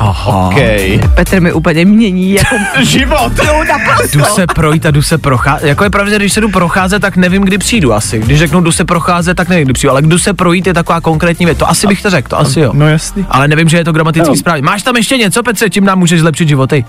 Aha. 0.00 0.48
Okay. 0.48 1.00
Petr 1.14 1.40
mi 1.40 1.52
úplně 1.52 1.84
mění 1.84 2.32
jako 2.32 2.56
Život. 2.82 3.32
Jdu 4.12 4.24
se 4.24 4.46
projít 4.46 4.86
a 4.86 4.90
jdu 4.90 5.02
se 5.02 5.18
procházet. 5.18 5.68
Jako 5.68 5.84
je 5.84 5.90
pravda, 5.90 6.10
že 6.10 6.16
když 6.16 6.32
se 6.32 6.40
jdu 6.40 6.48
procházet, 6.48 7.02
tak 7.02 7.16
nevím, 7.16 7.42
kdy 7.42 7.58
přijdu 7.58 7.92
asi. 7.92 8.18
Když 8.18 8.38
řeknu 8.38 8.60
jdu 8.60 8.72
se 8.72 8.84
procházet, 8.84 9.36
tak 9.36 9.48
nevím, 9.48 9.64
kdy 9.64 9.72
přijdu. 9.72 9.90
Ale 9.90 10.02
jdu 10.02 10.18
se 10.18 10.34
projít 10.34 10.66
je 10.66 10.74
taková 10.74 11.00
konkrétní 11.00 11.46
věc. 11.46 11.58
To 11.58 11.68
asi 11.68 11.86
bych 11.86 12.02
to 12.02 12.10
řekl, 12.10 12.28
to 12.28 12.38
asi 12.38 12.60
jo. 12.60 12.70
No 12.74 12.88
jasný. 12.88 13.26
Ale 13.30 13.48
nevím, 13.48 13.68
že 13.68 13.76
je 13.76 13.84
to 13.84 13.92
gramaticky 13.92 14.30
Jo. 14.30 14.36
správně. 14.36 14.62
Máš 14.62 14.82
tam 14.82 14.96
ještě 14.96 15.16
něco, 15.16 15.42
Petře, 15.42 15.70
čím 15.70 15.84
nám 15.84 15.98
můžeš 15.98 16.20
zlepšit 16.20 16.48
životy? 16.48 16.84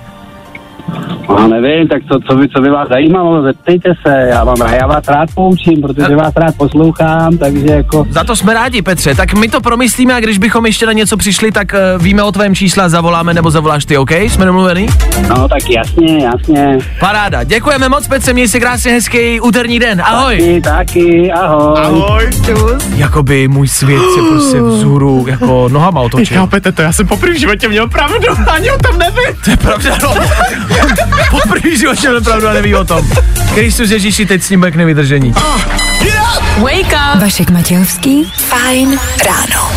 No 1.29 1.47
nevím, 1.47 1.87
tak 1.87 2.01
to, 2.11 2.19
co 2.19 2.35
by, 2.35 2.49
co 2.49 2.61
by 2.61 2.69
vás 2.69 2.89
zajímalo, 2.89 3.41
zeptejte 3.41 3.89
se, 4.07 4.27
já, 4.29 4.43
vám, 4.43 4.57
já 4.73 4.87
vás 4.87 5.07
rád 5.07 5.29
poučím, 5.35 5.81
protože 5.81 6.15
vás 6.15 6.33
rád 6.35 6.55
poslouchám, 6.57 7.37
takže 7.37 7.65
jako... 7.65 8.05
Za 8.09 8.23
to 8.23 8.35
jsme 8.35 8.53
rádi, 8.53 8.81
Petře. 8.81 9.15
Tak 9.15 9.33
my 9.33 9.47
to 9.47 9.61
promyslíme 9.61 10.13
a 10.13 10.19
když 10.19 10.37
bychom 10.37 10.65
ještě 10.65 10.85
na 10.85 10.91
něco 10.91 11.17
přišli, 11.17 11.51
tak 11.51 11.73
uh, 11.95 12.03
víme 12.03 12.23
o 12.23 12.31
tvém 12.31 12.55
čísle 12.55 12.83
a 12.83 12.89
zavoláme 12.89 13.33
nebo 13.33 13.51
zavoláš 13.51 13.85
ty, 13.85 13.97
OK? 13.97 14.11
Jsme 14.11 14.45
domluvený? 14.45 14.87
No 15.29 15.47
tak 15.47 15.69
jasně, 15.69 16.23
jasně. 16.23 16.77
Paráda. 16.99 17.43
Děkujeme 17.43 17.89
moc, 17.89 18.07
Petře, 18.07 18.33
měj 18.33 18.47
si 18.47 18.59
krásně 18.59 18.91
hezký 18.91 19.41
úterní 19.41 19.79
den. 19.79 20.01
Ahoj. 20.01 20.37
Taky, 20.37 20.61
taky, 20.61 21.31
ahoj. 21.31 21.79
Ahoj. 21.79 22.29
Jakoby 22.95 23.47
můj 23.47 23.67
svět 23.67 24.01
se 24.15 24.21
prostě 24.29 24.61
vzhůru 24.61 25.25
jako 25.27 25.69
nohama 25.69 26.01
otočil. 26.01 26.37
chápete 26.37 26.71
to, 26.71 26.81
já 26.81 26.93
jsem 26.93 27.07
poprvé 27.07 27.33
v 27.33 27.39
životě 27.39 27.67
měl 27.67 27.89
pravdu, 27.89 28.27
ani 28.47 28.71
o 28.71 28.77
tom 28.77 28.99
nevím. 28.99 29.35
To 29.43 29.51
je 29.51 29.57
pravda, 29.57 29.97
no. 30.03 30.13
Poprvé 31.31 31.69
v 31.69 31.77
životě 31.79 32.09
opravdu 32.11 32.47
a 32.47 32.53
neví 32.53 32.75
o 32.75 32.85
tom. 32.85 33.09
Kristus 33.53 33.89
Ježíši, 33.89 34.25
teď 34.25 34.43
s 34.43 34.49
ním 34.49 34.59
bude 34.59 34.71
k 34.71 34.75
nevydržení. 34.75 35.33
Wake 36.57 36.93
up! 37.15 37.21
Vašek 37.21 37.49
Matějovský, 37.49 38.23
fajn 38.35 38.99
ráno. 39.25 39.71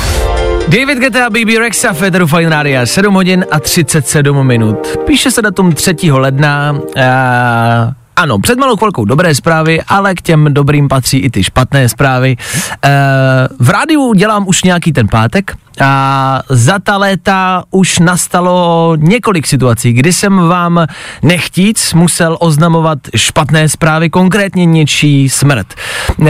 David 0.68 0.98
Guetta, 0.98 1.30
BB 1.30 1.58
Rexa, 1.58 1.92
Federu 1.92 2.26
Fine 2.26 2.48
Radio, 2.50 2.86
7 2.86 3.14
hodin 3.14 3.44
a 3.50 3.60
37 3.60 4.46
minut. 4.46 4.86
Píše 5.06 5.30
se 5.30 5.42
datum 5.42 5.72
3. 5.72 5.94
ledna. 6.10 6.72
Uh, 6.72 7.92
ano, 8.16 8.38
před 8.38 8.58
malou 8.58 8.76
chvilkou 8.76 9.04
dobré 9.04 9.34
zprávy, 9.34 9.82
ale 9.88 10.14
k 10.14 10.22
těm 10.22 10.54
dobrým 10.54 10.88
patří 10.88 11.18
i 11.18 11.30
ty 11.30 11.44
špatné 11.44 11.88
zprávy. 11.88 12.36
Uh, 12.36 13.66
v 13.66 13.70
rádiu 13.70 14.14
dělám 14.14 14.48
už 14.48 14.62
nějaký 14.62 14.92
ten 14.92 15.08
pátek 15.08 15.56
a 15.80 16.42
za 16.48 16.78
ta 16.78 16.96
léta 16.96 17.64
už 17.70 17.98
nastalo 17.98 18.96
několik 18.96 19.46
situací, 19.46 19.92
kdy 19.92 20.12
jsem 20.12 20.48
vám 20.48 20.86
nechtíc 21.22 21.94
musel 21.94 22.36
oznamovat 22.40 22.98
špatné 23.16 23.68
zprávy, 23.68 24.10
konkrétně 24.10 24.64
něčí 24.64 25.28
smrt. 25.28 25.74
Uh, 26.18 26.28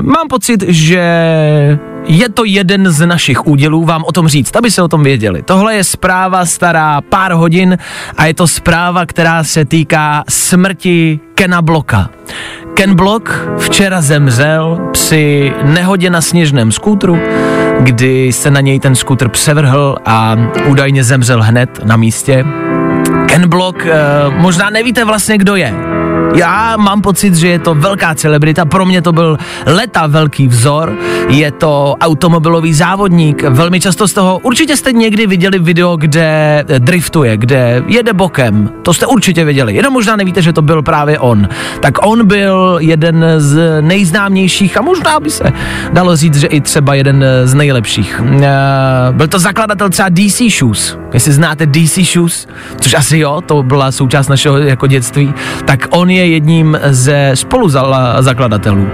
mám 0.00 0.28
pocit, 0.28 0.64
že 0.68 1.02
je 2.04 2.28
to 2.28 2.44
jeden 2.44 2.90
z 2.90 3.06
našich 3.06 3.46
údělů 3.46 3.84
vám 3.84 4.04
o 4.04 4.12
tom 4.12 4.28
říct, 4.28 4.56
aby 4.56 4.70
se 4.70 4.82
o 4.82 4.88
tom 4.88 5.02
věděli. 5.02 5.42
Tohle 5.42 5.74
je 5.74 5.84
zpráva 5.84 6.46
stará 6.46 7.00
pár 7.00 7.32
hodin 7.32 7.78
a 8.16 8.26
je 8.26 8.34
to 8.34 8.46
zpráva, 8.46 9.06
která 9.06 9.44
se 9.44 9.64
týká 9.64 10.24
smrti 10.28 11.20
Kena 11.34 11.62
Bloka. 11.62 12.10
Ken 12.74 12.94
Block 12.94 13.30
včera 13.58 14.00
zemřel 14.00 14.80
při 14.92 15.52
nehodě 15.62 16.10
na 16.10 16.20
sněžném 16.20 16.72
skútru, 16.72 17.18
kdy 17.80 18.32
se 18.32 18.50
na 18.50 18.60
něj 18.60 18.80
ten 18.80 18.94
skútr 18.94 19.28
převrhl 19.28 19.96
a 20.06 20.36
údajně 20.66 21.04
zemřel 21.04 21.42
hned 21.42 21.80
na 21.84 21.96
místě. 21.96 22.44
Ken 23.26 23.48
Block, 23.48 23.86
eh, 23.86 23.90
možná 24.30 24.70
nevíte 24.70 25.04
vlastně, 25.04 25.38
kdo 25.38 25.56
je. 25.56 26.01
Já 26.34 26.76
mám 26.76 27.00
pocit, 27.00 27.34
že 27.34 27.48
je 27.48 27.58
to 27.58 27.74
velká 27.74 28.14
celebrita, 28.14 28.64
pro 28.64 28.84
mě 28.86 29.02
to 29.02 29.12
byl 29.12 29.38
leta 29.66 30.06
velký 30.06 30.48
vzor, 30.48 30.96
je 31.28 31.50
to 31.50 31.94
automobilový 32.00 32.74
závodník, 32.74 33.42
velmi 33.42 33.80
často 33.80 34.08
z 34.08 34.12
toho, 34.12 34.38
určitě 34.38 34.76
jste 34.76 34.92
někdy 34.92 35.26
viděli 35.26 35.58
video, 35.58 35.96
kde 35.96 36.64
driftuje, 36.78 37.36
kde 37.36 37.82
jede 37.86 38.12
bokem, 38.12 38.70
to 38.82 38.94
jste 38.94 39.06
určitě 39.06 39.44
viděli, 39.44 39.74
jenom 39.74 39.92
možná 39.92 40.16
nevíte, 40.16 40.42
že 40.42 40.52
to 40.52 40.62
byl 40.62 40.82
právě 40.82 41.18
on. 41.18 41.48
Tak 41.80 42.06
on 42.06 42.26
byl 42.26 42.76
jeden 42.80 43.24
z 43.38 43.80
nejznámějších 43.80 44.76
a 44.78 44.82
možná 44.82 45.20
by 45.20 45.30
se 45.30 45.44
dalo 45.92 46.16
říct, 46.16 46.36
že 46.36 46.46
i 46.46 46.60
třeba 46.60 46.94
jeden 46.94 47.24
z 47.44 47.54
nejlepších. 47.54 48.22
Eh, 48.42 48.48
Byl 49.12 49.28
to 49.28 49.38
zakladatel 49.38 49.88
třeba 49.90 50.08
DC 50.08 50.50
Shoes, 50.58 50.98
jestli 51.12 51.32
znáte 51.32 51.66
DC 51.66 51.98
Shoes, 52.12 52.46
což 52.80 52.94
asi 52.94 53.18
jo, 53.18 53.40
to 53.46 53.62
byla 53.62 53.92
součást 53.92 54.28
našeho 54.28 54.58
jako 54.58 54.86
dětství, 54.86 55.34
tak 55.64 55.86
on 55.90 56.10
je 56.16 56.26
jedním 56.26 56.78
ze 56.90 57.30
spoluzakladatelů. 57.34 58.88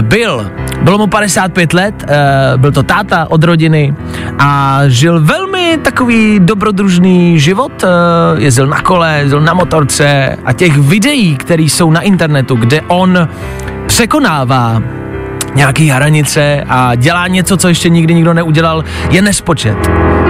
Byl, 0.00 0.50
bylo 0.82 0.98
mu 0.98 1.06
55 1.06 1.72
let, 1.72 2.04
eh, 2.08 2.52
byl 2.56 2.72
to 2.72 2.82
táta 2.82 3.26
od 3.30 3.44
rodiny 3.44 3.94
a 4.38 4.80
žil 4.86 5.20
velmi 5.20 5.78
takový 5.82 6.40
dobrodružný 6.42 7.40
život, 7.40 7.84
eh, 7.84 7.86
jezdil 8.40 8.66
na 8.66 8.80
kole, 8.80 9.18
jezdil 9.18 9.40
na 9.40 9.54
motorce 9.54 10.36
a 10.44 10.52
těch 10.52 10.78
videí, 10.78 11.36
které 11.36 11.62
jsou 11.62 11.90
na 11.90 12.00
internetu, 12.00 12.56
kde 12.56 12.80
on 12.80 13.28
překonává 13.86 14.82
nějaký 15.54 15.88
hranice 15.88 16.64
a 16.68 16.94
dělá 16.94 17.26
něco, 17.26 17.56
co 17.56 17.68
ještě 17.68 17.88
nikdy 17.88 18.14
nikdo 18.14 18.34
neudělal, 18.34 18.84
je 19.10 19.22
nespočet. 19.22 19.76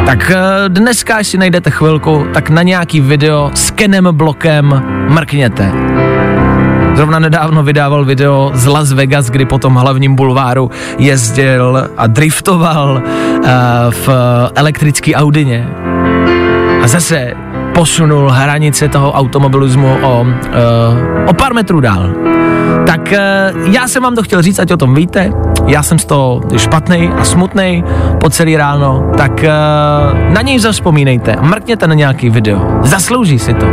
Tak 0.06 0.30
eh, 0.30 0.68
dneska, 0.68 1.24
si 1.24 1.38
najdete 1.38 1.70
chvilku, 1.70 2.26
tak 2.34 2.50
na 2.50 2.62
nějaký 2.62 3.00
video 3.00 3.50
s 3.54 3.70
Kenem 3.70 4.08
Blokem 4.12 4.82
mrkněte. 5.08 5.72
Zrovna 7.00 7.18
nedávno 7.18 7.64
vydával 7.64 8.04
video 8.04 8.52
z 8.54 8.66
Las 8.66 8.92
Vegas, 8.92 9.32
kdy 9.32 9.48
po 9.48 9.56
tom 9.58 9.74
hlavním 9.74 10.12
bulváru 10.14 10.70
jezdil 10.98 11.88
a 11.96 12.06
driftoval 12.06 13.00
uh, 13.00 13.48
v 13.90 14.08
elektrický 14.54 15.14
Audině. 15.14 15.68
A 16.82 16.88
zase 16.88 17.32
posunul 17.74 18.28
hranice 18.28 18.88
toho 18.88 19.12
automobilismu 19.12 19.96
o, 20.02 20.20
uh, 20.20 20.28
o 21.26 21.32
pár 21.32 21.54
metrů 21.54 21.80
dál. 21.80 22.10
Tak 22.86 23.00
uh, 23.00 23.72
já 23.72 23.88
jsem 23.88 24.02
vám 24.02 24.14
to 24.14 24.22
chtěl 24.22 24.42
říct, 24.42 24.58
ať 24.58 24.72
o 24.72 24.76
tom 24.76 24.94
víte. 24.94 25.32
Já 25.66 25.82
jsem 25.82 25.98
z 25.98 26.04
toho 26.04 26.40
špatný 26.56 27.08
a 27.18 27.24
smutný 27.24 27.84
po 28.20 28.30
celý 28.30 28.56
ráno, 28.56 29.12
tak 29.16 29.32
uh, 29.32 30.32
na 30.32 30.42
něj 30.42 30.58
zaspomínejte 30.58 31.36
mrkněte 31.40 31.86
na 31.86 31.94
nějaký 31.94 32.30
video. 32.30 32.60
Zaslouží 32.82 33.38
si 33.38 33.54
to. 33.54 33.66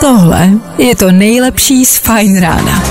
Tohle 0.00 0.50
je 0.78 0.96
to 0.96 1.12
nejlepší 1.12 1.84
z 1.84 1.98
Fajn 1.98 2.40
rána. 2.40 2.82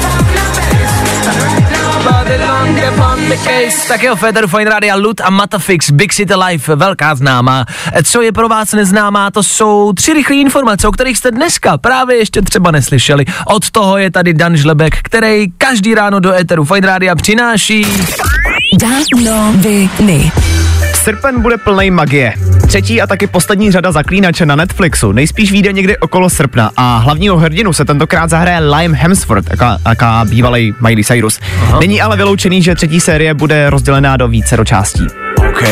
Tak 3.87 4.03
jo, 4.03 4.15
Federu 4.15 4.47
Fine 4.47 4.69
Radio, 4.69 4.97
Lut 4.97 5.21
a 5.21 5.29
Matafix, 5.29 5.91
Big 5.91 6.13
City 6.13 6.35
Life, 6.35 6.75
velká 6.75 7.15
známá. 7.15 7.65
Co 8.03 8.21
je 8.21 8.31
pro 8.31 8.49
vás 8.49 8.71
neznámá, 8.73 9.31
to 9.31 9.43
jsou 9.43 9.93
tři 9.93 10.13
rychlé 10.13 10.35
informace, 10.35 10.87
o 10.87 10.91
kterých 10.91 11.17
jste 11.17 11.31
dneska 11.31 11.77
právě 11.77 12.17
ještě 12.17 12.41
třeba 12.41 12.71
neslyšeli. 12.71 13.25
Od 13.45 13.71
toho 13.71 13.97
je 13.97 14.11
tady 14.11 14.33
Dan 14.33 14.57
Žlebek, 14.57 14.97
který 15.03 15.51
každý 15.57 15.95
ráno 15.95 16.19
do 16.19 16.33
Eteru 16.33 16.65
Fine 16.65 16.87
Radio 16.87 17.15
přináší 17.15 17.87
Danoviny. 18.79 20.31
Srpen 21.05 21.41
bude 21.41 21.57
plný 21.57 21.91
magie. 21.91 22.33
Třetí 22.67 23.01
a 23.01 23.07
taky 23.07 23.27
poslední 23.27 23.71
řada 23.71 23.91
zaklínače 23.91 24.45
na 24.45 24.55
Netflixu 24.55 25.11
nejspíš 25.11 25.51
vyjde 25.51 25.73
někdy 25.73 25.97
okolo 25.97 26.29
srpna 26.29 26.71
a 26.77 26.97
hlavního 26.97 27.37
hrdinu 27.37 27.73
se 27.73 27.85
tentokrát 27.85 28.29
zahraje 28.29 28.59
Liam 28.59 28.93
Hemsworth, 28.93 29.49
jaká, 29.49 29.77
jaká 29.89 30.25
bývalý 30.25 30.73
Miley 30.81 31.03
Cyrus. 31.03 31.39
Aha. 31.61 31.79
Není 31.79 32.01
ale 32.01 32.17
vyloučený, 32.17 32.61
že 32.61 32.75
třetí 32.75 32.99
série 32.99 33.33
bude 33.33 33.69
rozdělená 33.69 34.17
do 34.17 34.27
více 34.27 34.57
částí. 34.65 35.07
OK. 35.49 35.63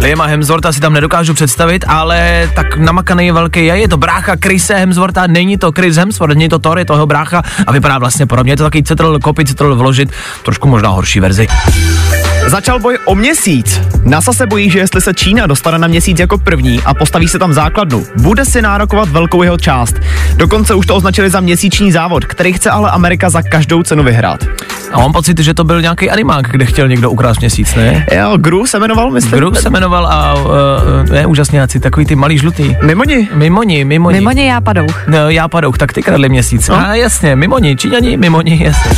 Liama 0.00 0.26
Hemswortha 0.26 0.72
si 0.72 0.80
tam 0.80 0.92
nedokážu 0.92 1.34
představit, 1.34 1.84
ale 1.88 2.48
tak 2.54 2.76
namakaný 2.76 3.26
je 3.26 3.32
velký 3.32 3.66
je, 3.66 3.78
je 3.78 3.88
to 3.88 3.96
brácha 3.96 4.36
Chrise 4.44 4.74
Hemswortha, 4.74 5.26
není 5.26 5.56
to 5.56 5.72
Chris 5.72 5.96
Hemsworth, 5.96 6.34
není 6.34 6.48
to 6.48 6.58
Thor, 6.58 6.78
je 6.78 6.84
to 6.84 6.92
jeho 6.92 7.06
brácha 7.06 7.42
a 7.66 7.72
vypadá 7.72 7.98
vlastně 7.98 8.26
podobně, 8.26 8.52
je 8.52 8.56
to 8.56 8.64
takový 8.64 8.82
cetl, 8.82 9.18
kopy 9.18 9.44
cetl 9.44 9.76
vložit, 9.76 10.12
trošku 10.42 10.68
možná 10.68 10.88
horší 10.88 11.20
verzi. 11.20 11.48
Začal 12.46 12.78
boj 12.78 12.98
o 13.04 13.14
měsíc. 13.14 13.80
NASA 14.04 14.32
se 14.32 14.46
bojí, 14.46 14.70
že 14.70 14.78
jestli 14.78 15.00
se 15.00 15.14
Čína 15.14 15.46
dostane 15.46 15.78
na 15.78 15.86
měsíc 15.88 16.18
jako 16.18 16.38
první 16.38 16.80
a 16.84 16.94
postaví 16.94 17.28
se 17.28 17.38
tam 17.38 17.52
základnu, 17.52 18.06
bude 18.16 18.44
si 18.44 18.62
nárokovat 18.62 19.08
velkou 19.08 19.42
jeho 19.42 19.58
část. 19.58 19.94
Dokonce 20.36 20.74
už 20.74 20.86
to 20.86 20.96
označili 20.96 21.30
za 21.30 21.40
měsíční 21.40 21.92
závod, 21.92 22.24
který 22.24 22.52
chce 22.52 22.70
ale 22.70 22.90
Amerika 22.90 23.30
za 23.30 23.42
každou 23.42 23.82
cenu 23.82 24.02
vyhrát. 24.02 24.44
A 24.92 24.98
mám 24.98 25.12
pocit, 25.12 25.38
že 25.38 25.54
to 25.54 25.64
byl 25.64 25.82
nějaký 25.82 26.10
animák, 26.10 26.46
kde 26.50 26.64
chtěl 26.66 26.88
někdo 26.88 27.10
ukrást 27.10 27.40
měsíc, 27.40 27.74
ne? 27.74 28.06
Jo, 28.12 28.36
Gru 28.36 28.66
se 28.66 28.78
jmenoval, 28.78 29.10
myslím. 29.10 29.32
Gru 29.32 29.54
se 29.54 29.70
jmenoval 29.70 30.06
a 30.06 30.34
uh, 30.34 30.50
ne, 31.10 31.26
úžasňáci, 31.26 31.80
takový 31.80 32.06
ty 32.06 32.14
malý 32.14 32.38
žlutý. 32.38 32.76
Mimoni. 32.82 33.28
Mimoni, 33.34 33.84
mimoni. 33.84 34.18
Mimo 34.18 34.30
ně 34.30 34.50
já 34.50 34.60
padouch. 34.60 35.08
No, 35.08 35.30
já 35.30 35.48
padouch, 35.48 35.78
tak 35.78 35.92
ty 35.92 36.02
kradli 36.02 36.28
měsíc. 36.28 36.68
No. 36.68 36.78
A 36.78 36.94
jasně, 36.94 37.36
mimoni, 37.36 37.76
Číňani, 37.76 38.16
mimoni, 38.16 38.64
jasně. 38.64 38.90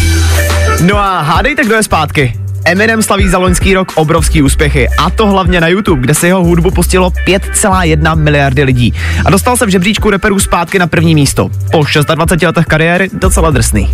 No 0.83 0.99
a 0.99 1.21
hádejte, 1.21 1.65
kdo 1.65 1.75
je 1.75 1.83
zpátky. 1.83 2.44
Eminem 2.67 3.03
slaví 3.03 3.29
za 3.29 3.39
loňský 3.39 3.75
rok 3.75 3.93
obrovský 3.95 4.43
úspěchy 4.43 4.89
a 4.99 5.11
to 5.11 5.27
hlavně 5.27 5.61
na 5.61 5.69
YouTube, 5.69 6.01
kde 6.01 6.15
se 6.15 6.27
jeho 6.27 6.45
hudbu 6.45 6.71
pustilo 6.71 7.11
5,1 7.11 8.17
miliardy 8.17 8.63
lidí. 8.65 8.95
A 9.25 9.31
dostal 9.31 9.57
se 9.57 9.67
v 9.67 9.69
žebříčku 9.69 10.11
reperů 10.11 10.39
zpátky 10.41 10.79
na 10.79 10.87
první 10.87 11.15
místo. 11.15 11.49
Po 11.73 11.85
26 12.15 12.47
letech 12.47 12.67
kariéry 12.67 13.11
docela 13.13 13.51
drsný. 13.51 13.93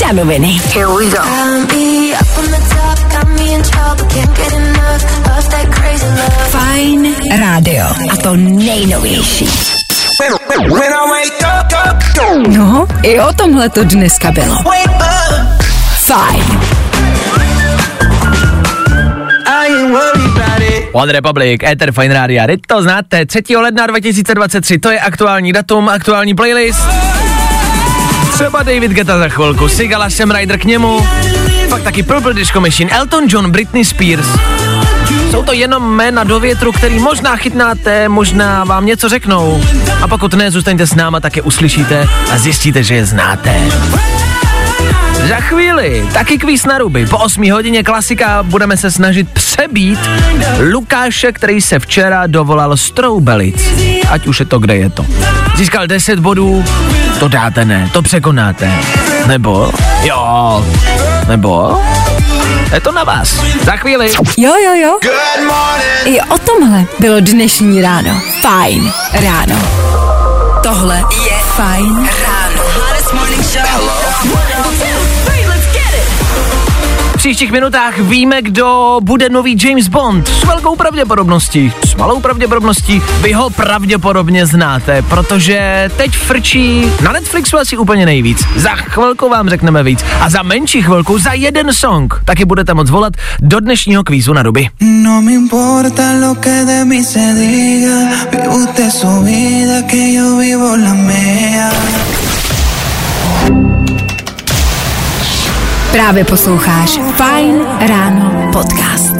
Danoviny. 0.00 0.60
Fajn 6.50 7.14
rádio. 7.40 7.86
A 8.12 8.16
to 8.22 8.36
nejnovější. 8.36 9.48
No, 12.48 12.86
i 13.02 13.20
o 13.20 13.32
tomhle 13.32 13.68
to 13.68 13.84
dneska 13.84 14.30
bylo. 14.30 14.56
Fajn. 15.98 16.60
One 20.94 21.12
Republic, 21.12 21.60
Ether 21.64 21.92
Fine 21.92 22.14
Radio, 22.14 22.46
teď 22.46 22.60
to 22.66 22.82
znáte, 22.82 23.26
3. 23.26 23.56
ledna 23.56 23.86
2023, 23.86 24.78
to 24.78 24.90
je 24.90 25.00
aktuální 25.00 25.52
datum, 25.52 25.88
aktuální 25.88 26.34
playlist. 26.34 26.80
Třeba 28.32 28.62
David 28.62 28.92
Guetta 28.92 29.18
za 29.18 29.28
chvilku, 29.28 29.68
Sigala, 29.68 30.10
Sam 30.10 30.30
Ryder 30.30 30.58
k 30.58 30.64
němu, 30.64 31.06
pak 31.68 31.82
taky 31.82 32.02
Purple 32.02 32.34
Disco 32.34 32.60
Machine, 32.60 32.90
Elton 32.90 33.24
John, 33.28 33.50
Britney 33.50 33.84
Spears. 33.84 34.26
Jsou 35.30 35.42
to 35.42 35.52
jenom 35.52 35.96
jména 35.96 36.24
do 36.24 36.40
větru, 36.40 36.72
který 36.72 36.98
možná 36.98 37.36
chytnáte, 37.36 38.08
možná 38.08 38.64
vám 38.64 38.86
něco 38.86 39.08
řeknou. 39.08 39.64
A 40.02 40.08
pokud 40.08 40.34
ne, 40.34 40.50
zůstaňte 40.50 40.86
s 40.86 40.94
náma, 40.94 41.20
tak 41.20 41.36
je 41.36 41.42
uslyšíte 41.42 42.08
a 42.32 42.38
zjistíte, 42.38 42.82
že 42.82 42.94
je 42.94 43.06
znáte. 43.06 43.60
Za 45.28 45.36
chvíli 45.36 46.08
taky 46.12 46.38
kvíz 46.38 46.66
na 46.66 46.78
ruby. 46.78 47.06
Po 47.06 47.18
8 47.18 47.50
hodině 47.50 47.82
klasika 47.82 48.42
budeme 48.42 48.76
se 48.76 48.90
snažit 48.90 49.30
přebít 49.30 49.98
Lukáše, 50.72 51.32
který 51.32 51.60
se 51.60 51.78
včera 51.78 52.26
dovolal 52.26 52.76
Stroubelic. 52.76 53.74
Ať 54.10 54.26
už 54.26 54.40
je 54.40 54.46
to, 54.46 54.58
kde 54.58 54.76
je 54.76 54.90
to. 54.90 55.06
Získal 55.56 55.86
10 55.86 56.18
bodů, 56.18 56.64
to 57.18 57.28
dáte 57.28 57.64
ne, 57.64 57.90
to 57.92 58.02
překonáte. 58.02 58.72
Nebo? 59.26 59.72
Jo. 60.02 60.66
Nebo? 61.28 61.80
Je 62.74 62.80
to 62.80 62.92
na 62.92 63.04
vás. 63.04 63.40
Za 63.64 63.76
chvíli. 63.76 64.10
Jo, 64.36 64.52
jo, 64.64 64.74
jo. 64.74 64.98
I 66.04 66.20
o 66.20 66.38
tomhle 66.38 66.84
bylo 66.98 67.20
dnešní 67.20 67.82
ráno. 67.82 68.20
Fajn 68.40 68.92
ráno. 69.12 69.56
Tohle 70.62 70.96
je 70.96 71.38
Fajn 71.56 72.08
ráno. 72.26 72.62
V 73.04 74.03
příštích 77.24 77.52
minutách 77.52 77.98
víme, 77.98 78.42
kdo 78.42 78.98
bude 79.02 79.28
nový 79.28 79.56
James 79.64 79.88
Bond. 79.88 80.28
S 80.28 80.44
velkou 80.44 80.76
pravděpodobností, 80.76 81.72
s 81.86 81.94
malou 81.94 82.20
pravděpodobností, 82.20 83.02
vy 83.22 83.32
ho 83.32 83.50
pravděpodobně 83.50 84.46
znáte, 84.46 85.02
protože 85.02 85.90
teď 85.96 86.10
frčí 86.16 86.86
na 87.02 87.12
Netflixu 87.12 87.58
asi 87.58 87.76
úplně 87.76 88.06
nejvíc. 88.06 88.44
Za 88.56 88.70
chvilku 88.70 89.28
vám 89.28 89.48
řekneme 89.48 89.82
víc 89.82 90.04
a 90.20 90.30
za 90.30 90.42
menší 90.42 90.82
chvilku, 90.82 91.18
za 91.18 91.32
jeden 91.32 91.72
song, 91.72 92.14
taky 92.24 92.44
budete 92.44 92.74
moc 92.74 92.90
volat 92.90 93.12
do 93.40 93.60
dnešního 93.60 94.04
kvízu 94.04 94.32
na 94.32 94.42
ruby. 94.42 94.68
No 94.80 95.22
me 95.22 95.32
importa 95.32 96.02
lo 96.28 96.34
que 96.34 96.64
de 96.64 96.84
mí 96.84 97.04
se 97.04 97.34
diga, 97.34 98.50
usted 98.50 98.90
su 98.90 99.20
vida, 99.20 99.82
que 99.86 100.12
yo 100.14 100.36
vivo 100.36 100.76
la 100.76 100.94
mía. 100.94 101.70
Právě 105.94 106.24
posloucháš 106.24 106.98
Fajn 107.16 107.54
ráno 107.88 108.50
podcast. 108.52 109.16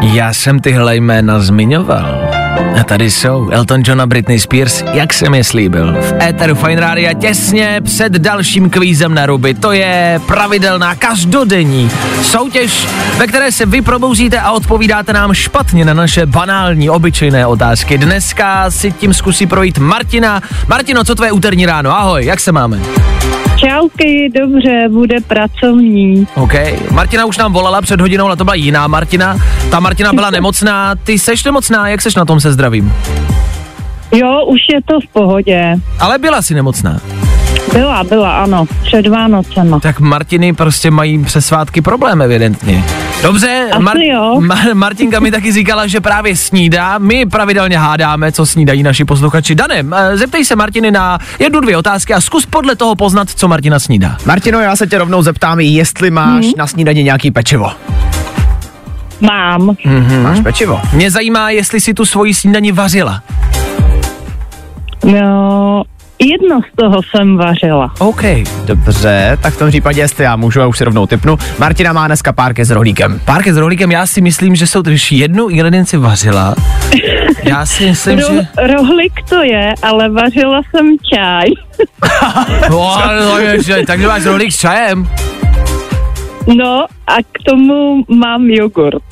Já 0.00 0.32
jsem 0.32 0.60
tyhle 0.60 0.96
jména 0.96 1.40
zmiňoval. 1.40 2.23
A 2.80 2.84
tady 2.84 3.10
jsou 3.10 3.50
Elton 3.50 3.82
John 3.86 4.00
a 4.00 4.06
Britney 4.06 4.40
Spears, 4.40 4.84
jak 4.92 5.12
jsem 5.12 5.34
je 5.34 5.44
slíbil. 5.44 5.96
V 6.00 6.22
éteru 6.22 6.54
Fine 6.54 6.80
Rádia 6.80 7.12
těsně 7.12 7.80
před 7.84 8.12
dalším 8.12 8.70
kvízem 8.70 9.14
na 9.14 9.26
ruby. 9.26 9.54
To 9.54 9.72
je 9.72 10.20
pravidelná 10.26 10.94
každodenní 10.94 11.90
soutěž, 12.22 12.86
ve 13.18 13.26
které 13.26 13.52
se 13.52 13.66
vy 13.66 13.82
probouzíte 13.82 14.40
a 14.40 14.50
odpovídáte 14.50 15.12
nám 15.12 15.34
špatně 15.34 15.84
na 15.84 15.94
naše 15.94 16.26
banální, 16.26 16.90
obyčejné 16.90 17.46
otázky. 17.46 17.98
Dneska 17.98 18.70
si 18.70 18.92
tím 18.92 19.14
zkusí 19.14 19.46
projít 19.46 19.78
Martina. 19.78 20.42
Martino, 20.68 21.04
co 21.04 21.14
tvoje 21.14 21.32
úterní 21.32 21.66
ráno? 21.66 21.98
Ahoj, 21.98 22.24
jak 22.24 22.40
se 22.40 22.52
máme? 22.52 22.80
Čauky, 23.68 24.30
dobře, 24.34 24.88
bude 24.90 25.20
pracovní. 25.20 26.26
OK. 26.34 26.52
Martina 26.90 27.24
už 27.24 27.38
nám 27.38 27.52
volala 27.52 27.82
před 27.82 28.00
hodinou, 28.00 28.26
ale 28.26 28.36
to 28.36 28.44
byla 28.44 28.54
jiná 28.54 28.86
Martina. 28.86 29.36
Ta 29.70 29.80
Martina 29.80 30.12
byla 30.12 30.30
nemocná. 30.30 30.94
Ty 30.94 31.18
seš 31.18 31.44
nemocná, 31.44 31.88
jak 31.88 32.02
seš 32.02 32.14
na 32.14 32.24
tom 32.24 32.40
se 32.40 32.52
zdravím? 32.52 32.92
Jo, 34.14 34.44
už 34.46 34.60
je 34.74 34.80
to 34.82 35.00
v 35.00 35.12
pohodě. 35.12 35.76
Ale 36.00 36.18
byla 36.18 36.42
si 36.42 36.54
nemocná. 36.54 37.00
Byla, 37.72 38.04
byla, 38.04 38.42
ano, 38.42 38.64
před 38.82 39.06
Vánocema. 39.06 39.80
Tak 39.80 40.00
Martiny 40.00 40.52
prostě 40.52 40.90
mají 40.90 41.24
přes 41.24 41.46
svátky 41.46 41.80
problém, 41.80 42.22
evidentně. 42.22 42.84
Dobře, 43.22 43.68
Asi 43.72 44.06
jo. 44.06 44.34
Ma- 44.40 44.74
Martinka 44.74 45.20
mi 45.20 45.30
taky 45.30 45.52
říkala, 45.52 45.86
že 45.86 46.00
právě 46.00 46.36
snídá. 46.36 46.98
My 46.98 47.26
pravidelně 47.26 47.78
hádáme, 47.78 48.32
co 48.32 48.46
snídají 48.46 48.82
naši 48.82 49.04
posluchači. 49.04 49.54
Danem, 49.54 49.94
eh, 49.94 50.16
zeptej 50.16 50.44
se 50.44 50.56
Martiny 50.56 50.90
na 50.90 51.18
jednu, 51.38 51.60
dvě 51.60 51.76
otázky 51.76 52.14
a 52.14 52.20
zkus 52.20 52.46
podle 52.46 52.76
toho 52.76 52.94
poznat, 52.96 53.28
co 53.30 53.48
Martina 53.48 53.78
snídá. 53.78 54.16
Martino, 54.26 54.60
já 54.60 54.76
se 54.76 54.86
tě 54.86 54.98
rovnou 54.98 55.22
zeptám, 55.22 55.60
jestli 55.60 56.10
máš 56.10 56.46
na 56.56 56.66
snídaně 56.66 57.02
nějaký 57.02 57.30
pečivo. 57.30 57.70
Mám. 59.20 59.60
Mm-hmm. 59.70 60.22
Máš 60.22 60.40
pečivo? 60.40 60.80
Mě 60.92 61.10
zajímá, 61.10 61.50
jestli 61.50 61.80
si 61.80 61.94
tu 61.94 62.04
svoji 62.04 62.34
snídani 62.34 62.72
vařila. 62.72 63.22
No, 65.04 65.82
jedno 66.18 66.60
z 66.72 66.76
toho 66.76 67.00
jsem 67.02 67.36
vařila. 67.36 67.94
OK. 67.98 68.22
Dobře, 68.64 69.38
tak 69.42 69.54
v 69.54 69.58
tom 69.58 69.68
případě, 69.68 70.00
jestli 70.00 70.24
já 70.24 70.36
můžu, 70.36 70.60
já 70.60 70.66
už 70.66 70.78
si 70.78 70.84
rovnou 70.84 71.06
typnu. 71.06 71.38
Martina 71.58 71.92
má 71.92 72.06
dneska 72.06 72.32
párky 72.32 72.64
s 72.64 72.70
rohlíkem. 72.70 73.20
Párky 73.24 73.52
s 73.52 73.56
rohlíkem, 73.56 73.90
já 73.92 74.06
si 74.06 74.20
myslím, 74.20 74.54
že 74.56 74.66
jsou 74.66 74.82
to, 74.82 74.90
když 74.90 75.12
jednu 75.12 75.48
ingredienci 75.48 75.96
vařila. 75.96 76.54
Já 77.44 77.66
si 77.66 77.86
myslím, 77.86 78.18
Ro- 78.18 78.34
že... 78.34 78.66
rohlík 78.72 79.12
to 79.28 79.42
je, 79.42 79.74
ale 79.82 80.08
vařila 80.08 80.60
jsem 80.70 80.96
čaj. 81.14 81.44
No, 82.70 82.98
no, 83.24 83.38
ježe, 83.38 83.82
takže 83.86 84.06
máš 84.06 84.24
rohlík 84.24 84.52
s 84.52 84.56
čajem. 84.56 85.08
No 86.56 86.86
a 87.06 87.16
k 87.32 87.42
tomu 87.46 88.04
mám 88.08 88.50
jogurt. 88.50 89.02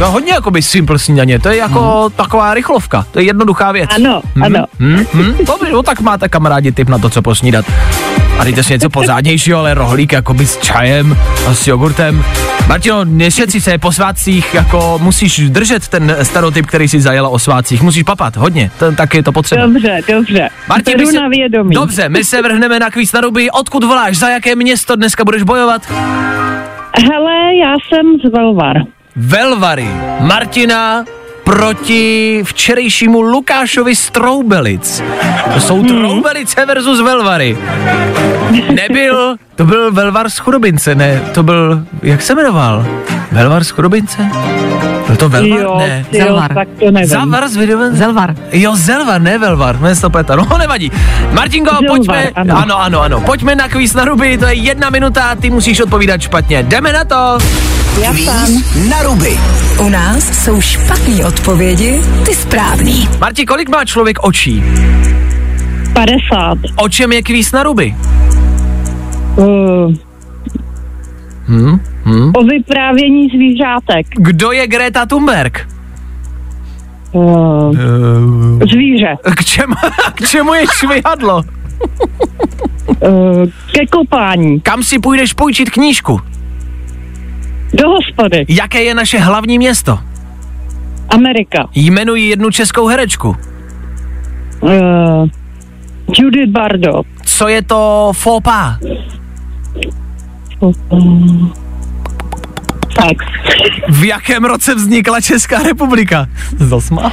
To 0.00 0.04
je 0.06 0.10
hodně 0.10 0.32
jakoby 0.32 0.62
simple 0.62 0.98
snídaně, 0.98 1.38
to 1.38 1.48
je 1.48 1.56
jako 1.56 1.80
Hmm. 1.80 2.10
taková 2.16 2.54
rychlovka, 2.54 3.06
to 3.10 3.18
je 3.18 3.24
jednoduchá 3.24 3.72
věc. 3.72 3.90
Ano, 3.94 4.22
ano. 4.42 4.64
Hmm, 4.78 5.04
hmm, 5.12 5.34
dobrý, 5.46 5.72
no 5.72 5.82
tak 5.82 6.00
máte 6.00 6.28
kamarádi 6.28 6.72
tip 6.72 6.88
na 6.88 6.98
to, 6.98 7.10
co 7.10 7.22
posnídat. 7.22 7.64
A 8.38 8.44
dejte 8.44 8.62
si 8.62 8.72
něco 8.72 8.90
pořádnějšího, 8.90 9.58
ale 9.58 9.74
rohlík 9.74 10.12
jakoby 10.12 10.46
s 10.46 10.56
čajem 10.58 11.16
a 11.48 11.54
s 11.54 11.66
jogurtem. 11.66 12.24
Martino, 12.68 13.04
nešetři 13.04 13.60
se 13.60 13.78
po 13.78 13.92
svátcích, 13.92 14.54
jako 14.54 14.98
musíš 15.02 15.50
držet 15.50 15.88
ten 15.88 16.16
stereotyp, 16.22 16.66
který 16.66 16.88
si 16.88 17.00
zajela 17.00 17.28
o 17.28 17.38
svátcích. 17.38 17.82
Musíš 17.82 18.02
papat 18.02 18.36
hodně, 18.36 18.70
to, 18.78 18.92
tak 18.92 19.14
je 19.14 19.22
to 19.22 19.32
potřeba. 19.32 19.66
Dobře, 19.66 20.00
dobře. 20.12 20.48
Martin, 20.68 20.96
Beru 20.96 21.06
my 21.06 21.12
se, 21.12 21.20
na 21.20 21.28
vědomí. 21.28 21.74
Dobře, 21.74 22.08
my 22.08 22.24
se 22.24 22.42
vrhneme 22.42 22.78
na 22.78 22.90
kvíz 22.90 23.12
na 23.12 23.20
ruby. 23.20 23.50
Odkud 23.50 23.84
voláš? 23.84 24.16
Za 24.18 24.28
jaké 24.28 24.54
město 24.56 24.96
dneska 24.96 25.24
budeš 25.24 25.42
bojovat? 25.42 25.82
Hele, 27.12 27.34
já 27.64 27.74
jsem 27.88 28.06
z 28.24 28.32
Velvar. 28.36 28.76
Velvary. 29.16 29.88
Martina 30.20 31.04
proti 31.44 32.40
včerejšímu 32.44 33.20
Lukášovi 33.20 33.94
Stroubelic. 33.94 35.02
To 35.54 35.60
jsou 35.60 35.82
Troubelice 35.82 36.66
versus 36.66 37.00
Velvary. 37.00 37.58
Nebyl, 38.74 39.36
to 39.56 39.64
byl 39.64 39.92
Velvar 39.92 40.30
z 40.30 40.38
Chudobince, 40.38 40.94
ne, 40.94 41.20
to 41.34 41.42
byl, 41.42 41.84
jak 42.02 42.22
se 42.22 42.34
jmenoval? 42.34 42.86
Velvar 43.32 43.64
z 43.64 43.70
Chudobince? 43.70 44.30
Byl 45.06 45.16
to 45.16 45.28
Velvar, 45.28 45.60
jo, 45.60 45.78
ne? 45.78 46.04
jo, 46.12 46.24
Zelvar. 46.24 46.54
tak 46.54 46.68
to 46.78 46.90
nevím. 46.90 47.08
Zavar 47.08 47.48
z 47.48 47.56
Vidovence? 47.56 47.98
Zelvar. 47.98 48.34
Jo, 48.52 48.76
Zelvar, 48.76 49.20
ne 49.20 49.38
Velvar, 49.38 49.78
to 50.00 50.10
pleta, 50.10 50.36
no 50.36 50.58
nevadí. 50.58 50.92
Martinko, 51.32 51.70
Zelvar, 51.70 51.88
pojďme, 51.88 52.30
ano. 52.34 52.56
ano, 52.58 52.80
ano, 52.80 53.00
ano, 53.00 53.20
pojďme 53.20 53.54
na 53.56 53.68
kvíz 53.68 53.94
na 53.94 54.04
ruby, 54.04 54.38
to 54.38 54.46
je 54.46 54.54
jedna 54.54 54.90
minuta, 54.90 55.34
ty 55.34 55.50
musíš 55.50 55.80
odpovídat 55.80 56.20
špatně. 56.20 56.62
Jdeme 56.62 56.92
na 56.92 57.04
to. 57.04 57.38
Kvíz 57.94 58.30
na 58.90 59.02
ruby. 59.02 59.38
U 59.80 59.88
nás 59.88 60.44
jsou 60.44 60.60
špatné 60.60 61.26
odpovědi, 61.26 62.00
ty 62.26 62.34
správný. 62.34 63.08
Marti, 63.20 63.46
kolik 63.46 63.68
má 63.68 63.84
člověk 63.84 64.18
očí? 64.22 64.62
50. 65.92 66.58
O 66.76 66.88
čem 66.88 67.12
je 67.12 67.22
kvíz 67.22 67.52
na 67.52 67.62
ruby? 67.62 67.94
Uh, 69.36 69.92
Hm? 71.48 71.78
Hm? 72.04 72.32
o 72.36 72.44
vyprávění 72.44 73.28
zvířátek. 73.28 74.06
Kdo 74.16 74.52
je 74.52 74.66
Greta 74.66 75.06
Thunberg? 75.06 75.68
Uh, 77.12 77.74
zvíře. 78.72 79.16
K 79.36 79.44
čemu, 79.44 79.74
k 80.14 80.28
čemu 80.28 80.54
je 80.54 80.64
švihadlo? 80.74 81.42
Uh, 83.00 83.44
ke 83.72 83.86
kopání. 83.86 84.60
Kam 84.60 84.82
si 84.82 84.98
půjdeš 84.98 85.32
půjčit 85.32 85.70
knížku? 85.70 86.20
Do 87.72 87.88
hospody. 87.88 88.44
Jaké 88.48 88.82
je 88.82 88.94
naše 88.94 89.18
hlavní 89.18 89.58
město? 89.58 89.98
Amerika. 91.08 91.68
Jmenuji 91.74 92.28
jednu 92.28 92.50
českou 92.50 92.86
herečku. 92.86 93.36
Uh, 94.60 95.28
Judith 96.18 96.50
Bardo. 96.50 97.02
Co 97.24 97.48
je 97.48 97.62
to 97.62 98.12
faux 98.14 98.44
pas? 98.44 98.76
Uh, 100.60 101.48
sex. 103.00 103.24
V 103.88 104.04
jakém 104.04 104.44
roce 104.44 104.74
vznikla 104.74 105.20
Česká 105.20 105.62
republika? 105.62 106.26
Zasmála. 106.56 107.12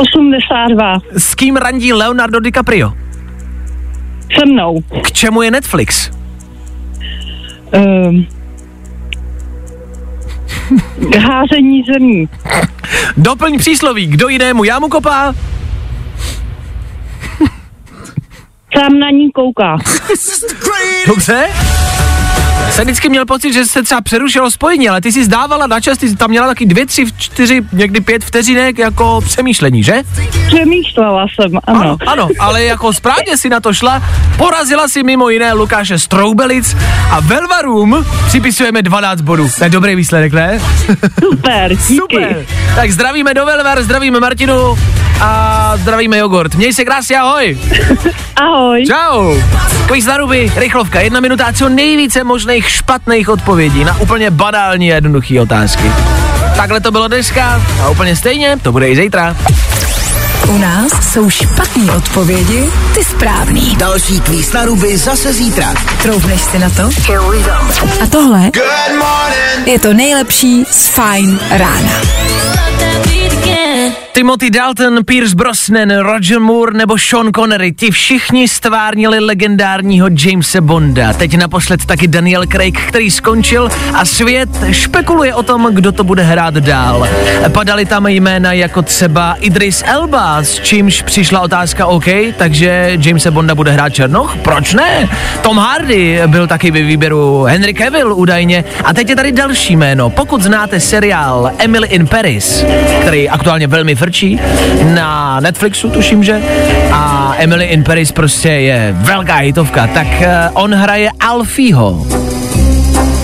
82. 0.00 0.98
S 1.16 1.34
kým 1.34 1.56
randí 1.56 1.92
Leonardo 1.92 2.40
DiCaprio? 2.40 2.92
Se 4.38 4.46
mnou. 4.46 4.80
K 5.02 5.12
čemu 5.12 5.42
je 5.42 5.50
Netflix? 5.50 6.10
Uh, 7.78 8.14
k 11.10 11.16
házení 11.16 11.82
zemí. 11.92 12.28
Doplň 13.16 13.58
přísloví, 13.58 14.06
kdo 14.06 14.28
jinému 14.28 14.64
jámu 14.64 14.88
kopá? 14.88 15.34
Sám 18.78 18.98
na 18.98 19.10
ní 19.10 19.32
kouká. 19.32 19.76
Dobře. 21.06 21.48
Jsem 22.70 22.84
vždycky 22.84 23.08
měl 23.08 23.26
pocit, 23.26 23.52
že 23.52 23.64
se 23.64 23.82
třeba 23.82 24.00
přerušilo 24.00 24.50
spojení, 24.50 24.88
ale 24.88 25.00
ty 25.00 25.12
si 25.12 25.24
zdávala 25.24 25.66
na 25.66 25.80
čas, 25.80 25.98
ty 25.98 26.08
jsi 26.08 26.16
tam 26.16 26.30
měla 26.30 26.46
taky 26.46 26.66
dvě, 26.66 26.86
tři, 26.86 27.04
čtyři, 27.16 27.62
někdy 27.72 28.00
pět 28.00 28.24
vteřinek 28.24 28.78
jako 28.78 29.20
přemýšlení, 29.24 29.82
že? 29.82 30.02
Přemýšlela 30.46 31.26
jsem, 31.34 31.58
ano. 31.64 31.80
Ano, 31.80 31.96
ano, 32.06 32.28
ale 32.38 32.64
jako 32.64 32.92
správně 32.92 33.36
si 33.36 33.48
na 33.48 33.60
to 33.60 33.74
šla, 33.74 34.02
porazila 34.36 34.88
si 34.88 35.02
mimo 35.02 35.28
jiné 35.28 35.52
Lukáše 35.52 35.98
Stroubelic 35.98 36.76
a 37.10 37.20
Velvarům 37.20 38.06
připisujeme 38.26 38.82
12 38.82 39.20
bodů. 39.20 39.48
To 39.58 39.64
je 39.64 39.70
dobrý 39.70 39.94
výsledek, 39.94 40.32
ne? 40.32 40.60
Super, 41.24 41.74
díky. 41.74 41.96
Super. 41.96 42.46
Tak 42.74 42.90
zdravíme 42.90 43.34
do 43.34 43.46
Velvar, 43.46 43.82
zdravíme 43.82 44.20
Martinu 44.20 44.78
a 45.20 45.72
zdravíme 45.76 46.18
jogurt. 46.18 46.54
Měj 46.54 46.72
se 46.72 46.84
krásně, 46.84 47.18
ahoj. 47.18 47.58
Ahoj. 48.36 48.86
Čau. 48.86 49.34
Kvíz 49.86 50.06
na 50.06 50.16
ruby, 50.16 50.52
rychlovka, 50.56 51.00
jedna 51.00 51.20
minuta 51.20 51.44
a 51.44 51.52
co 51.52 51.68
nejvíce 51.68 52.24
možných 52.48 52.70
špatných 52.70 53.28
odpovědí 53.28 53.84
na 53.84 54.00
úplně 54.00 54.30
banální 54.30 54.92
a 54.92 54.94
jednoduché 54.94 55.40
otázky. 55.40 55.92
Takhle 56.56 56.80
to 56.80 56.90
bylo 56.90 57.08
dneska 57.08 57.62
a 57.82 57.88
úplně 57.88 58.16
stejně 58.16 58.56
to 58.62 58.72
bude 58.72 58.88
i 58.88 58.96
zítra. 58.96 59.36
U 60.48 60.58
nás 60.58 61.12
jsou 61.12 61.30
špatné 61.30 61.92
odpovědi, 61.92 62.70
ty 62.94 63.04
správný. 63.04 63.76
Další 63.76 64.20
kvíz 64.20 64.52
na 64.52 64.64
ruby 64.64 64.98
zase 64.98 65.32
zítra. 65.32 65.74
Troufneš 66.02 66.40
si 66.40 66.58
na 66.58 66.70
to? 66.70 66.90
A 68.02 68.06
tohle 68.10 68.50
je 69.66 69.78
to 69.78 69.92
nejlepší 69.92 70.64
z 70.70 70.88
Fine 70.88 71.38
rána. 71.50 71.92
Timothy 74.18 74.50
Dalton, 74.50 75.04
Pierce 75.04 75.34
Brosnan, 75.34 75.90
Roger 75.90 76.40
Moore 76.40 76.78
nebo 76.78 76.98
Sean 76.98 77.30
Connery, 77.32 77.72
ti 77.72 77.90
všichni 77.90 78.48
stvárnili 78.48 79.20
legendárního 79.20 80.08
Jamesa 80.24 80.60
Bonda. 80.60 81.12
Teď 81.12 81.36
naposled 81.36 81.84
taky 81.84 82.08
Daniel 82.08 82.46
Craig, 82.46 82.80
který 82.88 83.10
skončil 83.10 83.70
a 83.94 84.04
svět 84.04 84.48
špekuluje 84.70 85.34
o 85.34 85.42
tom, 85.42 85.68
kdo 85.72 85.92
to 85.92 86.04
bude 86.04 86.22
hrát 86.22 86.54
dál. 86.54 87.08
Padaly 87.52 87.86
tam 87.86 88.06
jména 88.06 88.52
jako 88.52 88.82
třeba 88.82 89.34
Idris 89.40 89.84
Elba, 89.86 90.38
s 90.38 90.60
čímž 90.60 91.02
přišla 91.02 91.40
otázka 91.40 91.86
OK, 91.86 92.06
takže 92.36 92.98
Jamesa 93.04 93.30
Bonda 93.30 93.54
bude 93.54 93.72
hrát 93.72 93.94
Černoch? 93.94 94.36
Proč 94.36 94.74
ne? 94.74 95.08
Tom 95.42 95.58
Hardy 95.58 96.20
byl 96.26 96.46
taky 96.46 96.70
ve 96.70 96.82
výběru, 96.82 97.42
Henry 97.42 97.74
Cavill 97.74 98.14
údajně. 98.14 98.64
A 98.84 98.94
teď 98.94 99.08
je 99.08 99.16
tady 99.16 99.32
další 99.32 99.76
jméno. 99.76 100.10
Pokud 100.10 100.42
znáte 100.42 100.80
seriál 100.80 101.50
Emily 101.58 101.88
in 101.88 102.06
Paris, 102.06 102.64
který 103.00 103.28
aktuálně 103.28 103.66
velmi 103.66 103.94
frčí 104.08 104.40
na 104.94 105.40
Netflixu, 105.40 105.90
tuším, 105.90 106.24
že, 106.24 106.42
a 106.92 107.34
Emily 107.38 107.64
in 107.64 107.84
Paris 107.84 108.12
prostě 108.12 108.48
je 108.48 108.96
velká 108.98 109.34
hitovka, 109.34 109.86
tak 109.86 110.06
uh, 110.06 110.24
on 110.52 110.74
hraje 110.74 111.10
Alfieho. 111.20 112.06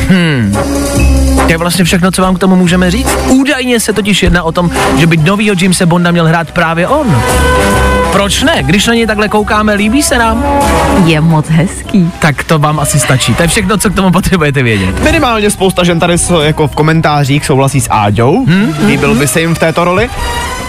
Hmm. 0.08 0.56
To 1.46 1.52
je 1.52 1.58
vlastně 1.58 1.84
všechno, 1.84 2.10
co 2.10 2.22
vám 2.22 2.34
k 2.34 2.38
tomu 2.38 2.56
můžeme 2.56 2.90
říct. 2.90 3.16
Údajně 3.28 3.80
se 3.80 3.92
totiž 3.92 4.22
jedná 4.22 4.42
o 4.42 4.52
tom, 4.52 4.70
že 4.98 5.06
by 5.06 5.16
novýho 5.16 5.56
Jamesa 5.60 5.86
Bonda 5.86 6.10
měl 6.10 6.26
hrát 6.26 6.50
právě 6.50 6.88
on. 6.88 7.22
Proč 8.14 8.42
ne? 8.42 8.62
Když 8.62 8.86
na 8.86 8.94
něj 8.94 9.06
takhle 9.06 9.28
koukáme, 9.28 9.74
líbí 9.74 10.02
se 10.02 10.18
nám? 10.18 10.44
Je 11.04 11.20
moc 11.20 11.48
hezký. 11.48 12.10
Tak 12.18 12.44
to 12.44 12.58
vám 12.58 12.80
asi 12.80 13.00
stačí. 13.00 13.34
To 13.34 13.42
je 13.42 13.48
všechno, 13.48 13.78
co 13.78 13.90
k 13.90 13.94
tomu 13.94 14.10
potřebujete 14.10 14.62
vědět. 14.62 15.02
Minimálně 15.02 15.50
spousta 15.50 15.84
žen 15.84 16.00
tady 16.00 16.14
jako 16.42 16.68
v 16.68 16.74
komentářích 16.74 17.46
souhlasí 17.46 17.80
s 17.80 17.88
Áďou. 17.90 18.44
Hmm? 18.46 18.74
Líbil 18.86 19.14
by 19.14 19.26
se 19.26 19.40
jim 19.40 19.54
v 19.54 19.58
této 19.58 19.84
roli? 19.84 20.10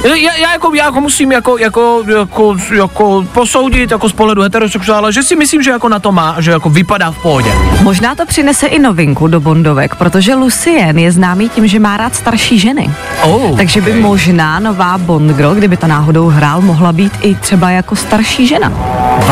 Já, 0.05 0.35
já, 0.35 0.51
jako, 0.51 0.73
já 0.73 0.85
jako 0.85 1.01
musím 1.01 1.31
jako, 1.31 1.57
jako, 1.57 2.03
jako, 2.17 2.55
jako 2.75 3.25
posoudit 3.33 3.91
jako 3.91 4.09
z 4.09 4.13
pohledu 4.13 4.41
heterosexuála, 4.41 5.11
že 5.11 5.23
si 5.23 5.35
myslím, 5.35 5.63
že 5.63 5.71
jako 5.71 5.89
na 5.89 5.99
to 5.99 6.11
má, 6.11 6.35
že 6.39 6.51
jako 6.51 6.69
vypadá 6.69 7.11
v 7.11 7.17
pohodě. 7.21 7.49
Možná 7.81 8.15
to 8.15 8.25
přinese 8.25 8.67
i 8.67 8.79
novinku 8.79 9.27
do 9.27 9.39
Bondovek, 9.39 9.95
protože 9.95 10.35
Lucien 10.35 10.99
je 10.99 11.11
známý 11.11 11.49
tím, 11.49 11.67
že 11.67 11.79
má 11.79 11.97
rád 11.97 12.15
starší 12.15 12.59
ženy. 12.59 12.89
Oh, 13.23 13.57
Takže 13.57 13.81
by 13.81 13.93
možná 13.93 14.59
nová 14.59 14.97
Bond 14.97 15.31
girl, 15.31 15.55
kdyby 15.55 15.77
to 15.77 15.87
náhodou 15.87 16.27
hrál, 16.27 16.61
mohla 16.61 16.93
být 16.93 17.13
i 17.21 17.34
třeba 17.35 17.69
jako 17.69 17.95
starší 17.95 18.47
žena. 18.47 18.71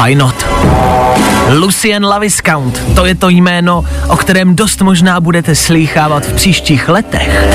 Why 0.04 0.16
not? 0.16 0.45
Lucien 1.49 2.06
Laviscount, 2.06 2.95
to 2.95 3.06
je 3.06 3.16
to 3.16 3.30
jméno, 3.30 3.86
o 4.08 4.18
kterém 4.18 4.56
dost 4.56 4.82
možná 4.82 5.20
budete 5.20 5.56
slýchávat 5.56 6.26
v 6.26 6.34
příštích 6.34 6.89
letech. 6.89 7.45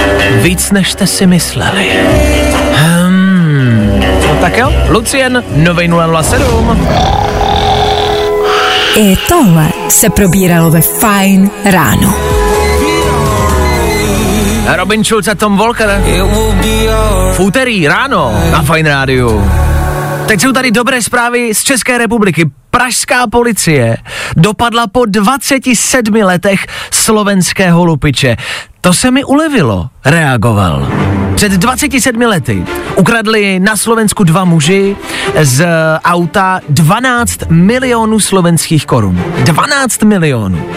Víc, 0.43 0.71
než 0.71 0.93
jste 0.93 1.07
si 1.07 1.27
mysleli. 1.27 1.87
Hmm. 2.75 4.03
No 4.29 4.35
tak 4.41 4.57
jo, 4.57 4.73
Lucien, 4.89 5.45
novej 5.57 5.91
007. 6.23 6.89
I 8.97 9.17
tohle 9.29 9.69
se 9.89 10.11
probíralo 10.11 10.71
ve 10.71 10.81
Fine 10.81 11.51
ráno. 11.65 12.15
Robin 14.77 15.05
Schulz 15.05 15.29
a 15.29 15.35
Tom 15.35 15.57
Walker. 15.57 16.03
V 17.33 17.41
úterý 17.41 17.89
ráno 17.89 18.33
na 18.51 18.63
Fine 18.63 18.91
Rádiu. 18.91 19.51
Teď 20.29 20.41
jsou 20.41 20.53
tady 20.53 20.71
dobré 20.71 21.03
zprávy 21.03 21.55
z 21.55 21.63
České 21.63 21.99
republiky. 21.99 22.51
Pražská 22.71 23.27
policie 23.27 23.97
dopadla 24.37 24.87
po 24.87 25.05
27 25.07 26.15
letech 26.15 26.67
slovenského 26.91 27.85
lupiče. 27.85 28.37
To 28.81 28.93
se 28.93 29.11
mi 29.11 29.25
ulevilo, 29.25 29.89
reagoval. 30.05 30.89
Před 31.35 31.53
27 31.53 32.21
lety 32.21 32.65
ukradli 32.97 33.61
na 33.61 33.77
Slovensku 33.77 34.25
dva 34.25 34.45
muži 34.45 34.97
z 35.43 35.67
auta 36.05 36.61
12 36.69 37.41
milionů 37.49 38.21
slovenských 38.21 38.87
korun. 38.87 39.25
12 39.45 40.03
milionů. 40.03 40.69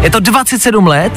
Je 0.00 0.10
to 0.10 0.20
27 0.20 0.86
let 0.86 1.12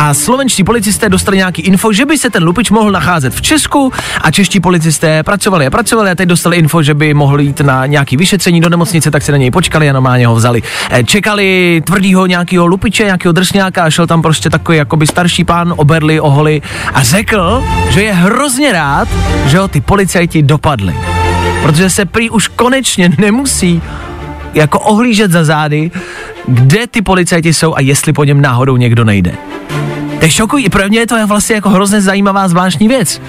a 0.00 0.14
slovenští 0.14 0.64
policisté 0.64 1.08
dostali 1.08 1.36
nějaký 1.36 1.62
info, 1.62 1.92
že 1.92 2.06
by 2.06 2.18
se 2.18 2.30
ten 2.30 2.44
lupič 2.44 2.70
mohl 2.70 2.90
nacházet 2.90 3.34
v 3.34 3.42
Česku 3.42 3.92
a 4.20 4.30
čeští 4.30 4.60
policisté 4.60 5.22
pracovali 5.22 5.66
a 5.66 5.70
pracovali 5.70 6.10
a 6.10 6.14
teď 6.14 6.28
dostali 6.28 6.56
info, 6.56 6.82
že 6.82 6.94
by 6.94 7.14
mohl 7.14 7.40
jít 7.40 7.60
na 7.60 7.86
nějaký 7.86 8.16
vyšetření 8.16 8.60
do 8.60 8.68
nemocnice, 8.68 9.10
tak 9.10 9.22
se 9.22 9.32
na 9.32 9.38
něj 9.38 9.50
počkali 9.50 9.90
a 9.90 9.92
normálně 9.92 10.26
ho 10.26 10.34
vzali. 10.34 10.62
Eh, 10.90 11.04
Čekali 11.04 11.82
tvrdýho 11.84 12.26
nějakého 12.26 12.66
lupiče, 12.66 13.04
nějakého 13.04 13.32
drsňáka 13.32 13.84
a 13.84 13.90
šel 13.90 14.06
tam 14.06 14.22
prostě 14.22 14.50
takový 14.50 14.78
jakoby 14.78 15.06
starší 15.06 15.44
pán, 15.44 15.74
oberli, 15.76 16.20
oholi 16.20 16.62
a 16.94 17.02
řekl, 17.02 17.64
že 17.90 18.02
je 18.02 18.12
hrozně 18.12 18.72
rád, 18.72 19.08
že 19.46 19.58
ho 19.58 19.68
ty 19.68 19.80
policajti 19.80 20.42
dopadli. 20.42 20.94
Protože 21.62 21.90
se 21.90 22.04
prý 22.04 22.30
už 22.30 22.48
konečně 22.48 23.10
nemusí 23.18 23.82
jako 24.54 24.78
ohlížet 24.78 25.30
za 25.30 25.44
zády, 25.44 25.90
kde 26.46 26.86
ty 26.86 27.02
policajti 27.02 27.54
jsou 27.54 27.74
a 27.76 27.80
jestli 27.80 28.12
po 28.12 28.24
něm 28.24 28.40
náhodou 28.40 28.76
někdo 28.76 29.04
nejde. 29.04 29.32
To 30.18 30.24
je 30.24 30.30
šokují, 30.30 30.68
pro 30.68 30.88
mě 30.88 30.98
je 30.98 31.06
to 31.06 31.26
vlastně 31.26 31.54
jako 31.54 31.70
hrozně 31.70 32.00
zajímavá 32.00 32.48
zvláštní 32.48 32.88
věc. 32.88 33.20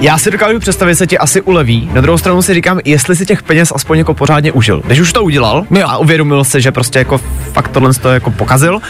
Já 0.00 0.18
si 0.18 0.30
dokážu 0.30 0.58
představit, 0.58 0.92
že 0.92 0.96
se 0.96 1.06
ti 1.06 1.18
asi 1.18 1.40
uleví. 1.40 1.90
Na 1.92 2.00
druhou 2.00 2.18
stranu 2.18 2.42
si 2.42 2.54
říkám, 2.54 2.80
jestli 2.84 3.16
si 3.16 3.26
těch 3.26 3.42
peněz 3.42 3.72
aspoň 3.74 3.98
jako 3.98 4.14
pořádně 4.14 4.52
užil. 4.52 4.82
Když 4.86 5.00
už 5.00 5.12
to 5.12 5.24
udělal 5.24 5.66
Jo. 5.70 5.86
a 5.88 5.98
uvědomil 5.98 6.44
se, 6.44 6.60
že 6.60 6.72
prostě 6.72 6.98
jako 6.98 7.18
fakt 7.52 7.68
tohle 7.68 7.94
to 7.94 8.08
jako 8.08 8.30
pokazil, 8.30 8.80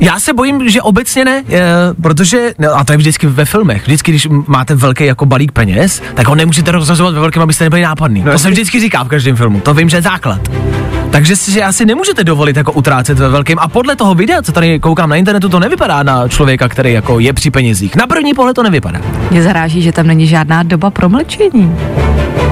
Já 0.00 0.20
se 0.20 0.32
bojím, 0.32 0.68
že 0.70 0.82
obecně 0.82 1.24
ne, 1.24 1.44
je, 1.48 1.62
protože, 2.02 2.54
no, 2.58 2.74
a 2.76 2.84
to 2.84 2.92
je 2.92 2.96
vždycky 2.96 3.26
ve 3.26 3.44
filmech, 3.44 3.82
vždycky, 3.82 4.12
když 4.12 4.28
máte 4.46 4.74
velký 4.74 5.04
jako 5.04 5.26
balík 5.26 5.52
peněz, 5.52 6.02
tak 6.14 6.28
ho 6.28 6.34
nemůžete 6.34 6.70
rozhazovat 6.70 7.14
ve 7.14 7.20
velkém, 7.20 7.42
abyste 7.42 7.64
nebyli 7.64 7.82
nápadný. 7.82 8.22
No, 8.24 8.32
to 8.32 8.38
se 8.38 8.50
vždycky 8.50 8.80
říká 8.80 9.02
v 9.04 9.08
každém 9.08 9.36
filmu, 9.36 9.60
to 9.60 9.74
vím, 9.74 9.88
že 9.88 9.96
je 9.96 10.02
základ. 10.02 10.40
Takže 11.10 11.36
si 11.36 11.62
asi 11.62 11.86
nemůžete 11.86 12.24
dovolit 12.24 12.56
jako 12.56 12.72
utrácet 12.72 13.18
ve 13.18 13.28
velkém. 13.28 13.58
A 13.60 13.68
podle 13.68 13.96
toho 13.96 14.14
videa, 14.14 14.42
co 14.42 14.52
tady 14.52 14.80
koukám 14.80 15.10
na 15.10 15.16
internetu, 15.16 15.48
to 15.48 15.60
nevypadá 15.60 16.02
na 16.02 16.28
člověka, 16.28 16.68
který 16.68 16.92
jako 16.92 17.18
je 17.18 17.32
při 17.32 17.50
penězích. 17.50 17.96
Na 17.96 18.06
první 18.06 18.34
pohled 18.34 18.54
to 18.54 18.62
nevypadá. 18.62 19.00
Mě 19.30 19.42
zaráží, 19.42 19.82
že 19.82 19.92
tam 19.92 20.06
není 20.06 20.26
žádná 20.26 20.62
doba 20.62 20.90
promlčení. 20.90 21.76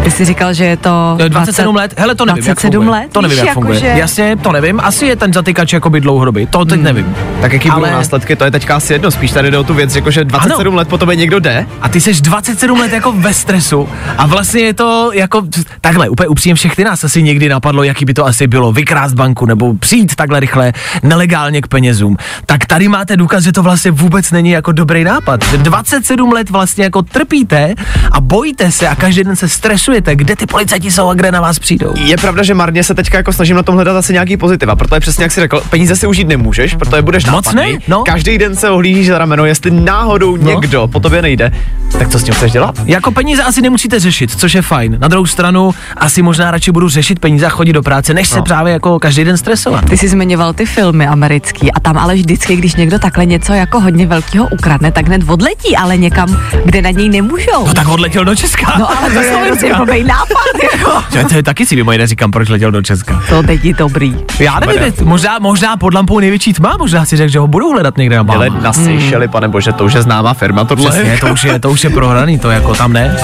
Ty 0.04 0.10
jsi 0.10 0.24
říkal, 0.24 0.54
že 0.54 0.64
je 0.64 0.76
to... 0.76 1.16
Eh, 1.20 1.28
27 1.28 1.76
let? 1.76 1.94
Hele, 1.98 2.14
to 2.14 2.24
nevím, 2.24 2.38
jak 2.38 2.44
27 2.56 2.72
funguje. 2.84 3.00
let? 3.00 3.12
To 3.12 3.20
nevím, 3.20 3.30
Víš, 3.34 3.38
jak 3.38 3.46
jako 3.48 3.60
funguje. 3.60 3.80
že- 3.80 3.86
Jasně, 3.86 4.36
to 4.36 4.52
nevím. 4.52 4.80
Asi 4.82 5.06
je 5.06 5.16
ten 5.16 5.32
zatykač 5.32 5.72
jakoby 5.72 6.00
dlouhodobý. 6.00 6.46
To 6.46 6.64
teď 6.64 6.80
nevím. 6.80 7.16
tak 7.40 7.52
jaký 7.52 7.68
budou 7.70 7.76
Ale- 7.84 7.90
následky, 7.90 8.36
to 8.36 8.44
je 8.44 8.50
teďka 8.50 8.76
asi 8.76 8.92
jedno. 8.92 9.10
Spíš 9.10 9.30
tady 9.32 9.50
jde 9.50 9.58
o 9.58 9.64
tu 9.64 9.74
věc, 9.74 9.96
jako 9.96 10.10
že 10.10 10.24
27 10.24 10.68
Ano. 10.68 10.76
let 10.76 10.88
po 10.88 10.98
tobě 10.98 11.16
někdo 11.16 11.38
jde. 11.40 11.66
A 11.82 11.88
ty 11.88 12.00
seš 12.00 12.20
27 12.20 12.80
let 12.80 12.92
jako 12.92 13.12
ve 13.12 13.34
stresu 13.34 13.88
a 14.18 14.26
vlastně 14.26 14.60
je 14.60 14.74
to 14.74 15.10
jako 15.14 15.42
takhle, 15.80 16.08
úplně 16.08 16.28
upřímně 16.28 16.54
všechny 16.54 16.84
nás 16.84 17.04
asi 17.04 17.22
někdy 17.22 17.48
napadlo, 17.48 17.82
jaký 17.82 18.04
by 18.04 18.14
to 18.14 18.26
asi 18.26 18.46
bylo, 18.46 18.72
vykrást 18.72 19.14
banku 19.14 19.46
nebo 19.46 19.74
přijít 19.74 20.14
takhle 20.14 20.40
rychle 20.40 20.72
nelegálně 21.02 21.62
k 21.62 21.66
penězům. 21.66 22.16
Tak 22.46 22.66
tady 22.66 22.88
máte 22.88 23.16
důkaz, 23.16 23.44
že 23.44 23.52
to 23.52 23.62
vlastně 23.62 23.90
vůbec 23.90 24.30
není 24.30 24.50
jako 24.50 24.72
dobrý 24.72 25.04
nápad. 25.04 25.44
Že 25.50 25.58
27 25.58 26.32
let 26.32 26.50
vlastně 26.50 26.84
jako 26.84 27.02
trpíte 27.02 27.74
a 28.12 28.20
bojíte 28.20 28.72
se 28.72 28.88
a 28.88 28.94
každý 28.94 29.24
den 29.24 29.36
se 29.36 29.48
stresujete, 29.92 30.16
kde 30.16 30.36
ty 30.36 30.46
policajti 30.46 30.90
jsou 30.90 31.08
a 31.08 31.14
kde 31.14 31.32
na 31.32 31.40
vás 31.40 31.58
přijdou. 31.58 31.94
Je 31.96 32.16
pravda, 32.16 32.42
že 32.42 32.54
marně 32.54 32.84
se 32.84 32.94
teďka 32.94 33.16
jako 33.18 33.32
snažím 33.32 33.56
na 33.56 33.62
tom 33.62 33.74
hledat 33.74 33.96
asi 33.96 34.12
nějaký 34.12 34.36
pozitiva, 34.36 34.76
protože 34.76 35.00
přesně 35.00 35.24
jak 35.24 35.32
jsi 35.32 35.40
řekl, 35.40 35.62
peníze 35.70 35.96
si 35.96 36.06
užít 36.06 36.28
nemůžeš, 36.28 36.74
protože 36.74 37.02
budeš 37.02 37.26
Moc 37.26 37.52
ne, 37.52 37.66
no. 37.88 38.02
Každý 38.02 38.38
den 38.38 38.56
se 38.56 38.70
ohlížíš 38.70 39.06
za 39.06 39.18
rameno, 39.18 39.44
jestli 39.44 39.70
náhodou 39.70 40.36
No. 40.36 40.50
někdo 40.50 40.86
po 40.92 41.00
tobě 41.00 41.22
nejde, 41.22 41.50
tak 41.98 42.08
co 42.08 42.18
s 42.18 42.22
tím 42.24 42.34
chceš 42.34 42.52
dělat? 42.52 42.74
Jako 42.84 43.10
peníze 43.10 43.42
asi 43.42 43.62
nemusíte 43.62 44.00
řešit, 44.00 44.30
což 44.40 44.54
je 44.54 44.62
fajn. 44.62 44.96
Na 45.00 45.08
druhou 45.08 45.26
stranu 45.26 45.70
asi 45.96 46.22
možná 46.22 46.50
radši 46.50 46.72
budu 46.72 46.88
řešit 46.88 47.18
peníze 47.18 47.46
a 47.46 47.48
chodit 47.48 47.72
do 47.72 47.82
práce, 47.82 48.14
než 48.14 48.28
se 48.28 48.36
No. 48.36 48.42
právě 48.42 48.72
jako 48.72 48.98
každý 48.98 49.24
den 49.24 49.36
stresovat. 49.36 49.84
Ty 49.84 49.98
jsi 49.98 50.08
zmiňoval 50.08 50.52
ty 50.52 50.66
filmy 50.66 51.06
americký 51.06 51.72
a 51.72 51.80
tam 51.80 51.98
ale 51.98 52.14
vždycky, 52.14 52.56
když 52.56 52.74
někdo 52.74 52.98
takhle 52.98 53.26
něco 53.26 53.52
jako 53.52 53.80
hodně 53.80 54.06
velkého 54.06 54.46
ukradne, 54.52 54.92
tak 54.92 55.06
hned 55.06 55.22
odletí, 55.30 55.76
ale 55.76 55.96
někam, 55.96 56.40
kde 56.64 56.82
na 56.82 56.90
něj 56.90 57.08
nemůžou. 57.08 57.66
No 57.66 57.74
tak 57.74 57.88
odletěl 57.88 58.24
do 58.24 58.34
Česka. 58.34 58.74
No 58.78 58.98
ale 58.98 59.10
to 59.10 59.20
blbej 59.84 60.04
nápad, 60.04 60.36
jako. 60.72 60.90
To, 61.12 61.28
to 61.28 61.34
je 61.34 61.42
taky 61.42 61.66
si 61.66 61.76
mimo 61.76 61.92
jiné 61.92 62.06
říkám, 62.06 62.30
proč 62.30 62.48
letěl 62.48 62.70
do 62.70 62.82
Česka. 62.82 63.22
To 63.28 63.42
není 63.42 63.72
dobrý. 63.72 64.16
Já 64.38 64.60
nevím, 64.60 64.82
je- 64.82 64.92
možná, 65.04 65.38
možná 65.38 65.76
pod 65.76 65.94
lampou 65.94 66.20
největší 66.20 66.52
tma, 66.52 66.76
možná 66.78 67.04
si 67.04 67.16
řekl, 67.16 67.32
že 67.32 67.38
ho 67.38 67.46
budou 67.46 67.72
hledat 67.72 67.96
někde 67.96 68.16
na 68.16 68.24
Ale 68.28 68.46
Bahamách. 68.50 68.62
na 68.62 68.72
Seychely, 68.72 69.28
pane 69.28 69.48
bože, 69.48 69.72
to 69.72 69.84
už 69.84 69.92
je 69.92 70.02
známá 70.02 70.34
firma, 70.34 70.64
tohle. 70.64 70.90
Přesně, 70.90 71.18
to 71.20 71.26
už, 71.26 71.44
je, 71.44 71.58
to 71.58 71.70
už 71.70 71.84
je 71.84 71.90
prohraný, 71.90 72.38
to 72.38 72.50
jako 72.50 72.74
tam 72.74 72.92
ne. 72.92 73.16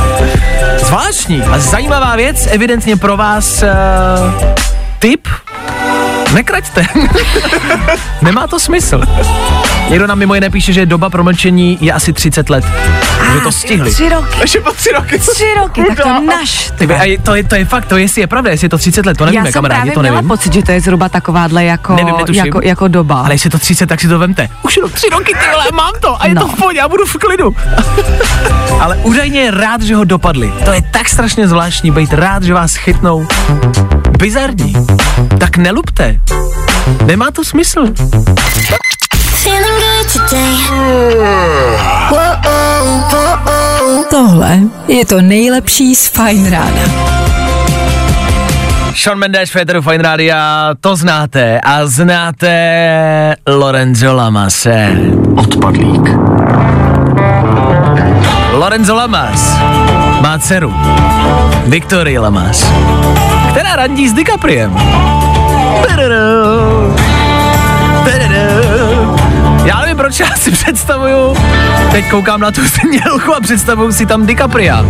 Zvláštní 0.83 1.43
a 1.43 1.59
zajímavá 1.59 2.17
věc, 2.17 2.49
evidentně 2.51 2.97
pro 2.97 3.17
vás 3.17 3.63
uh, 3.63 3.69
tip 4.99 5.29
Nekraťte. 6.35 6.87
Nemá 8.23 8.47
to 8.47 8.61
smysl. 8.61 9.01
Někdo 9.91 10.07
nám 10.07 10.19
mimo 10.19 10.35
jiné 10.35 10.51
píše, 10.51 10.73
že 10.73 10.87
doba 10.87 11.11
promlčení 11.11 11.79
je 11.81 11.93
asi 11.93 12.13
30 12.13 12.51
let. 12.51 12.65
Že 13.35 13.41
to 13.41 13.53
stihli. 13.53 13.91
Tři 13.91 14.09
roky. 14.09 14.41
Ještě 14.41 14.61
po 14.61 14.73
tři 14.73 14.89
roky. 14.93 15.19
Tři 15.19 15.45
roky, 15.59 15.83
tak 15.89 15.99
to 16.03 16.21
naš. 16.27 16.73
Ty, 16.79 16.87
a 16.87 17.05
je- 17.05 17.19
to, 17.19 17.35
je, 17.35 17.45
to 17.45 17.55
je 17.55 17.65
fakt, 17.65 17.85
to 17.87 17.97
jestli 17.97 18.21
je 18.21 18.27
pravda, 18.27 18.51
jestli 18.51 18.65
je 18.65 18.69
to 18.69 18.79
30 18.79 19.07
let, 19.07 19.17
to 19.19 19.25
nevíme, 19.25 19.41
Já 19.41 19.45
jsem 19.45 19.53
kamarádi, 19.53 19.79
právě 19.81 19.93
to 19.95 20.01
měla 20.01 20.15
nevím. 20.17 20.29
pocit, 20.29 20.53
že 20.53 20.63
to 20.63 20.73
je 20.73 20.81
zhruba 20.81 21.09
takováhle 21.09 21.65
jako, 21.65 21.95
Nevím, 21.97 22.17
netuším. 22.17 22.45
jako, 22.47 22.61
jako 22.63 22.89
doba. 22.89 23.21
Ale 23.21 23.35
jestli 23.35 23.47
je 23.47 23.51
to 23.51 23.59
30, 23.59 23.87
tak 23.87 24.01
si 24.01 24.09
to 24.09 24.19
vemte. 24.19 24.49
Už 24.63 24.77
jenom 24.77 24.91
tři 24.91 25.07
roky, 25.09 25.33
ty 25.35 25.51
vole, 25.53 25.65
mám 25.75 25.93
to 26.01 26.23
a 26.23 26.27
je 26.27 26.35
No. 26.35 26.41
to 26.41 26.49
v 26.49 26.55
pohodě, 26.57 26.79
já 26.79 26.89
budu 26.89 27.05
v 27.07 27.17
klidu. 27.17 27.57
Ale 28.81 28.97
údajně 28.97 29.41
je 29.41 29.51
rád, 29.51 29.83
že 29.83 29.95
ho 29.95 30.05
dopadli. 30.05 30.53
To 30.65 30.73
je 30.73 30.83
tak 30.93 31.09
strašně 31.09 31.49
zvláštní, 31.49 31.91
být 31.91 32.13
rád, 32.13 32.43
že 32.43 32.55
vás 32.55 32.75
chytnou. 32.75 33.27
Bizarní. 34.19 34.73
Tak 35.39 35.57
nelupte. 35.57 36.18
Nemá 37.05 37.31
to 37.31 37.45
smysl. 37.45 37.87
Tohle 44.11 44.59
je 44.89 45.07
to 45.07 45.21
nejlepší 45.21 45.95
z 45.95 46.09
Fine 46.09 46.51
Rána. 46.51 47.09
Sean 48.97 49.19
Mendes, 49.19 49.51
Féteru 49.51 49.83
Fine 49.83 50.03
Rádia, 50.03 50.75
to 50.81 50.97
znáte. 50.97 51.61
A 51.61 51.87
znáte 51.87 53.37
Lorenzo 53.47 54.15
Lamase. 54.15 54.97
Odpadlík. 55.37 56.03
Lorenzo 58.53 58.95
Lamas 58.95 59.57
má 60.21 60.39
dceru. 60.39 60.75
Victoria 61.67 62.21
Lamas. 62.23 62.73
Která 63.51 63.77
randí 63.77 64.09
s 64.09 64.13
DiCapriem. 64.13 64.79
Já 69.65 69.81
nevím, 69.81 69.97
proč 69.97 70.21
já 70.21 70.31
si 70.37 70.51
představuju, 70.51 71.37
teď 71.91 72.11
koukám 72.11 72.41
na 72.41 72.51
tu 72.51 72.61
znělku 72.65 73.35
a 73.35 73.41
představuju 73.41 73.93
si 73.93 74.07
tam 74.07 74.27
DiCapria. 74.27 74.85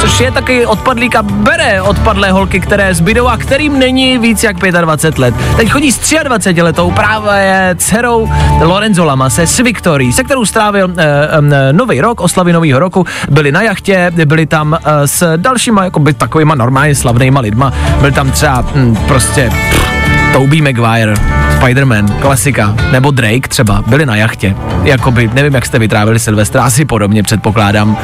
Což 0.00 0.20
je 0.20 0.30
taky 0.30 0.66
odpadlík 0.66 1.16
a 1.16 1.22
bere 1.22 1.82
odpadlé 1.82 2.32
holky, 2.32 2.60
které 2.60 2.94
zbydou 2.94 3.26
a 3.26 3.36
kterým 3.36 3.78
není 3.78 4.18
víc 4.18 4.42
jak 4.42 4.56
25 4.56 5.18
let. 5.18 5.34
Teď 5.56 5.70
chodí 5.70 5.92
s 5.92 6.14
23 6.22 6.62
letou 6.62 6.90
právě 6.90 7.74
dcerou 7.78 8.30
Lorenzo 8.60 9.04
Lamase 9.04 9.46
s 9.46 9.58
Victorií, 9.58 10.12
se 10.12 10.24
kterou 10.24 10.44
strávil 10.44 10.94
eh, 10.96 11.04
eh, 11.52 11.72
nový 11.72 12.00
rok, 12.00 12.20
oslavy 12.20 12.52
nového 12.52 12.78
roku, 12.78 13.06
byli 13.30 13.52
na 13.52 13.62
jachtě, 13.62 14.12
byli 14.24 14.46
tam 14.46 14.78
eh, 14.84 15.08
s 15.08 15.36
dalšíma 15.36 15.84
jakoby 15.84 16.12
takovýma 16.12 16.54
normálně 16.54 16.94
slavnýma 16.94 17.40
lidma, 17.40 17.72
byl 18.00 18.12
tam 18.12 18.30
třeba 18.30 18.64
hm, 18.74 18.96
prostě 19.06 19.50
pff, 19.50 20.03
Tobey 20.34 20.60
Maguire, 20.60 21.14
Spider-Man, 21.58 22.20
klasika, 22.20 22.74
nebo 22.92 23.10
Drake 23.10 23.48
třeba, 23.48 23.84
byli 23.86 24.06
na 24.06 24.16
jachtě. 24.16 24.56
Jakoby, 24.82 25.30
nevím, 25.34 25.54
jak 25.54 25.66
jste 25.66 25.78
vytrávili 25.78 26.18
Silvestra, 26.18 26.64
asi 26.64 26.84
podobně 26.84 27.22
předpokládám. 27.22 27.98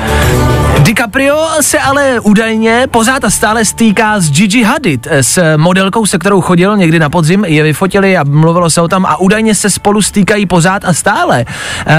DiCaprio 0.78 1.48
se 1.60 1.78
ale 1.78 2.20
údajně 2.20 2.86
pořád 2.90 3.24
a 3.24 3.30
stále 3.30 3.64
stýká 3.64 4.20
s 4.20 4.30
Gigi 4.30 4.62
Hadid, 4.62 5.06
s 5.10 5.56
modelkou, 5.56 6.06
se 6.06 6.18
kterou 6.18 6.40
chodil 6.40 6.76
někdy 6.76 6.98
na 6.98 7.10
podzim, 7.10 7.44
je 7.44 7.62
vyfotili 7.62 8.16
a 8.16 8.24
mluvilo 8.24 8.70
se 8.70 8.80
o 8.80 8.88
tam 8.88 9.06
a 9.06 9.16
údajně 9.16 9.54
se 9.54 9.70
spolu 9.70 10.02
stýkají 10.02 10.46
pořád 10.46 10.84
a 10.84 10.92
stále. 10.92 11.44
Uh, 11.86 11.94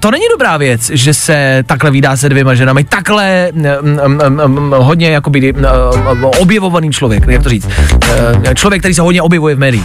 to 0.00 0.10
není 0.10 0.24
dobrá 0.32 0.56
věc, 0.56 0.90
že 0.94 1.14
se 1.14 1.64
takhle 1.66 1.90
vydá 1.90 2.16
se 2.16 2.28
dvěma 2.28 2.54
ženami, 2.54 2.84
takhle 2.84 3.48
mm, 3.52 3.64
mm, 4.06 4.58
mm, 4.58 4.74
hodně 4.78 5.10
jakoby 5.10 5.52
mm, 5.52 6.24
objevovaný 6.24 6.90
člověk, 6.90 7.24
jak 7.26 7.42
to 7.42 7.48
říct, 7.48 7.66
uh, 7.66 8.54
člověk, 8.54 8.82
který 8.82 8.94
se 8.94 9.02
hodně 9.02 9.22
objevuje 9.22 9.55
v 9.56 9.58
médiích. 9.58 9.84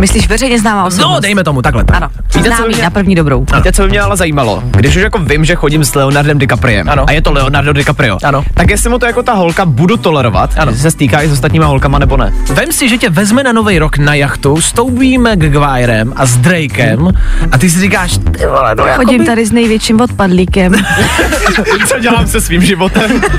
Myslíš 0.00 0.28
veřejně 0.28 0.58
známá 0.58 0.84
osobnost? 0.84 1.14
No, 1.14 1.20
dejme 1.20 1.44
tomu 1.44 1.62
takhle. 1.62 1.84
Tak. 1.84 1.96
Ano, 1.96 2.08
Víte, 2.34 2.50
co 2.50 2.56
známý 2.56 2.74
mě- 2.74 2.82
na 2.82 2.90
první 2.90 3.14
dobrou. 3.14 3.46
Víte, 3.56 3.72
co 3.72 3.82
by 3.82 3.88
mě 3.88 4.00
ale 4.00 4.16
zajímalo? 4.16 4.62
Když 4.70 4.96
už 4.96 5.02
jako 5.02 5.18
vím, 5.18 5.44
že 5.44 5.54
chodím 5.54 5.84
s 5.84 5.94
Leonardem 5.94 6.38
DiCapriem 6.38 6.88
Ano. 6.88 7.04
a 7.08 7.12
je 7.12 7.22
to 7.22 7.32
Leonardo 7.32 7.72
DiCaprio, 7.72 8.18
Ano. 8.24 8.44
tak 8.54 8.70
jestli 8.70 8.90
mu 8.90 8.98
to 8.98 9.06
jako 9.06 9.22
ta 9.22 9.32
holka 9.32 9.64
budu 9.66 9.96
tolerovat, 9.96 10.50
Ano. 10.52 10.62
ano. 10.62 10.72
že 10.72 10.78
se 10.78 10.90
stýká 10.90 11.22
i 11.22 11.28
s 11.28 11.32
ostatníma 11.32 11.66
holkama 11.66 11.98
nebo 11.98 12.16
ne. 12.16 12.32
Vem 12.54 12.72
si, 12.72 12.88
že 12.88 12.98
tě 12.98 13.10
vezme 13.10 13.42
na 13.42 13.52
nový 13.52 13.78
rok 13.78 13.98
na 13.98 14.14
jachtu 14.14 14.60
s 14.60 14.72
Tobey 14.72 15.18
Maguirem 15.18 16.12
a 16.16 16.26
s 16.26 16.36
Drakem 16.36 17.08
a 17.52 17.58
ty 17.58 17.70
si 17.70 17.80
říkáš, 17.80 18.18
ty 18.38 18.46
vole, 18.46 18.74
no 18.78 18.84
Chodím 18.84 19.12
jakoby- 19.12 19.26
tady 19.26 19.46
s 19.46 19.52
největším 19.52 20.00
odpadlíkem. 20.00 20.72
co 21.88 21.98
dělám 21.98 22.26
se 22.26 22.40
svým 22.40 22.62
životem? 22.62 23.10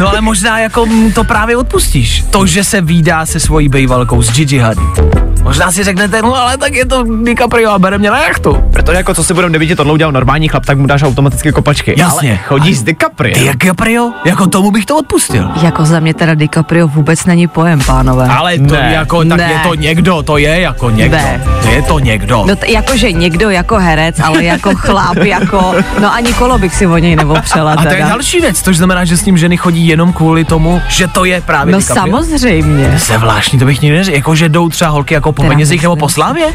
No 0.00 0.08
ale 0.08 0.20
možná 0.20 0.58
jako 0.58 0.86
to 1.14 1.24
právě 1.24 1.56
odpustíš. 1.56 2.24
To, 2.30 2.46
že 2.46 2.64
se 2.64 2.80
výdá 2.80 3.26
se 3.26 3.40
svojí 3.40 3.68
bejvalkou 3.68 4.22
s 4.22 4.32
Gigi 4.32 4.58
Hadid. 4.58 5.29
Možná 5.42 5.72
si 5.72 5.84
řeknete, 5.84 6.22
no 6.22 6.34
ale 6.36 6.56
tak 6.56 6.74
je 6.74 6.84
to 6.86 7.04
DiCaprio 7.24 7.70
a 7.70 7.78
bere 7.78 7.98
mě 7.98 8.10
na 8.10 8.18
jachtu. 8.22 8.56
Protože 8.72 8.96
jako 8.96 9.14
co 9.14 9.24
si 9.24 9.34
budeme 9.34 9.52
nevidět, 9.52 9.76
tohle 9.76 9.92
udělal 9.92 10.12
normální 10.12 10.48
chlap, 10.48 10.66
tak 10.66 10.78
mu 10.78 10.86
dáš 10.86 11.02
automaticky 11.02 11.52
kopačky. 11.52 11.94
Jasně. 11.98 12.28
Ale 12.30 12.38
chodí 12.38 12.74
s 12.74 12.82
DiCaprio. 12.82 13.34
Ty 13.34 13.40
DiCaprio? 13.40 14.12
Jako 14.24 14.46
tomu 14.46 14.70
bych 14.70 14.86
to 14.86 14.96
odpustil. 14.96 15.48
jako 15.62 15.84
za 15.84 16.00
mě 16.00 16.14
teda 16.14 16.34
DiCaprio 16.34 16.88
vůbec 16.88 17.24
není 17.24 17.48
pojem, 17.48 17.80
pánové. 17.86 18.28
Ale 18.28 18.58
to 18.58 18.74
Ne. 18.74 18.90
jako, 18.94 19.24
tak 19.24 19.38
Ne. 19.38 19.50
je 19.52 19.58
to 19.68 19.74
někdo, 19.74 20.22
to 20.22 20.36
je 20.38 20.60
jako 20.60 20.90
někdo. 20.90 21.16
Ne. 21.16 21.40
Je 21.70 21.82
to 21.82 21.98
někdo. 21.98 22.44
No 22.48 22.56
t- 22.56 22.70
jakože 22.72 23.12
někdo 23.12 23.50
jako 23.50 23.76
herec, 23.78 24.20
ale 24.20 24.44
jako 24.44 24.74
chlap, 24.74 25.16
jako, 25.24 25.74
no 26.00 26.14
ani 26.14 26.32
kolo 26.32 26.58
bych 26.58 26.74
si 26.74 26.86
o 26.86 26.98
něj 26.98 27.16
neopřela 27.16 27.72
a 27.72 27.82
to 27.84 27.94
je 27.94 28.04
další 28.08 28.40
věc, 28.40 28.62
což 28.62 28.76
znamená, 28.76 29.04
že 29.04 29.16
s 29.16 29.24
ním 29.24 29.38
ženy 29.38 29.56
chodí 29.56 29.86
jenom 29.88 30.12
kvůli 30.12 30.44
tomu, 30.44 30.82
že 30.88 31.08
to 31.08 31.24
je 31.24 31.40
právě 31.40 31.72
No 31.72 31.78
DiCaprio. 31.78 32.16
samozřejmě. 32.22 32.98
Se 32.98 33.18
zvláštní, 33.18 33.58
to 33.58 33.64
bych 33.64 33.80
nikdy 33.82 33.98
neřekl. 33.98 34.16
Jako, 34.16 34.34
že 34.34 34.48
jdou 34.48 34.68
třeba 34.68 34.90
holky 34.90 35.14
jako 35.14 35.29
po 35.32 35.42
Teda 35.42 35.54
penězích 35.54 35.82
nebo 35.82 35.96
po 35.96 36.08
slávě? 36.08 36.46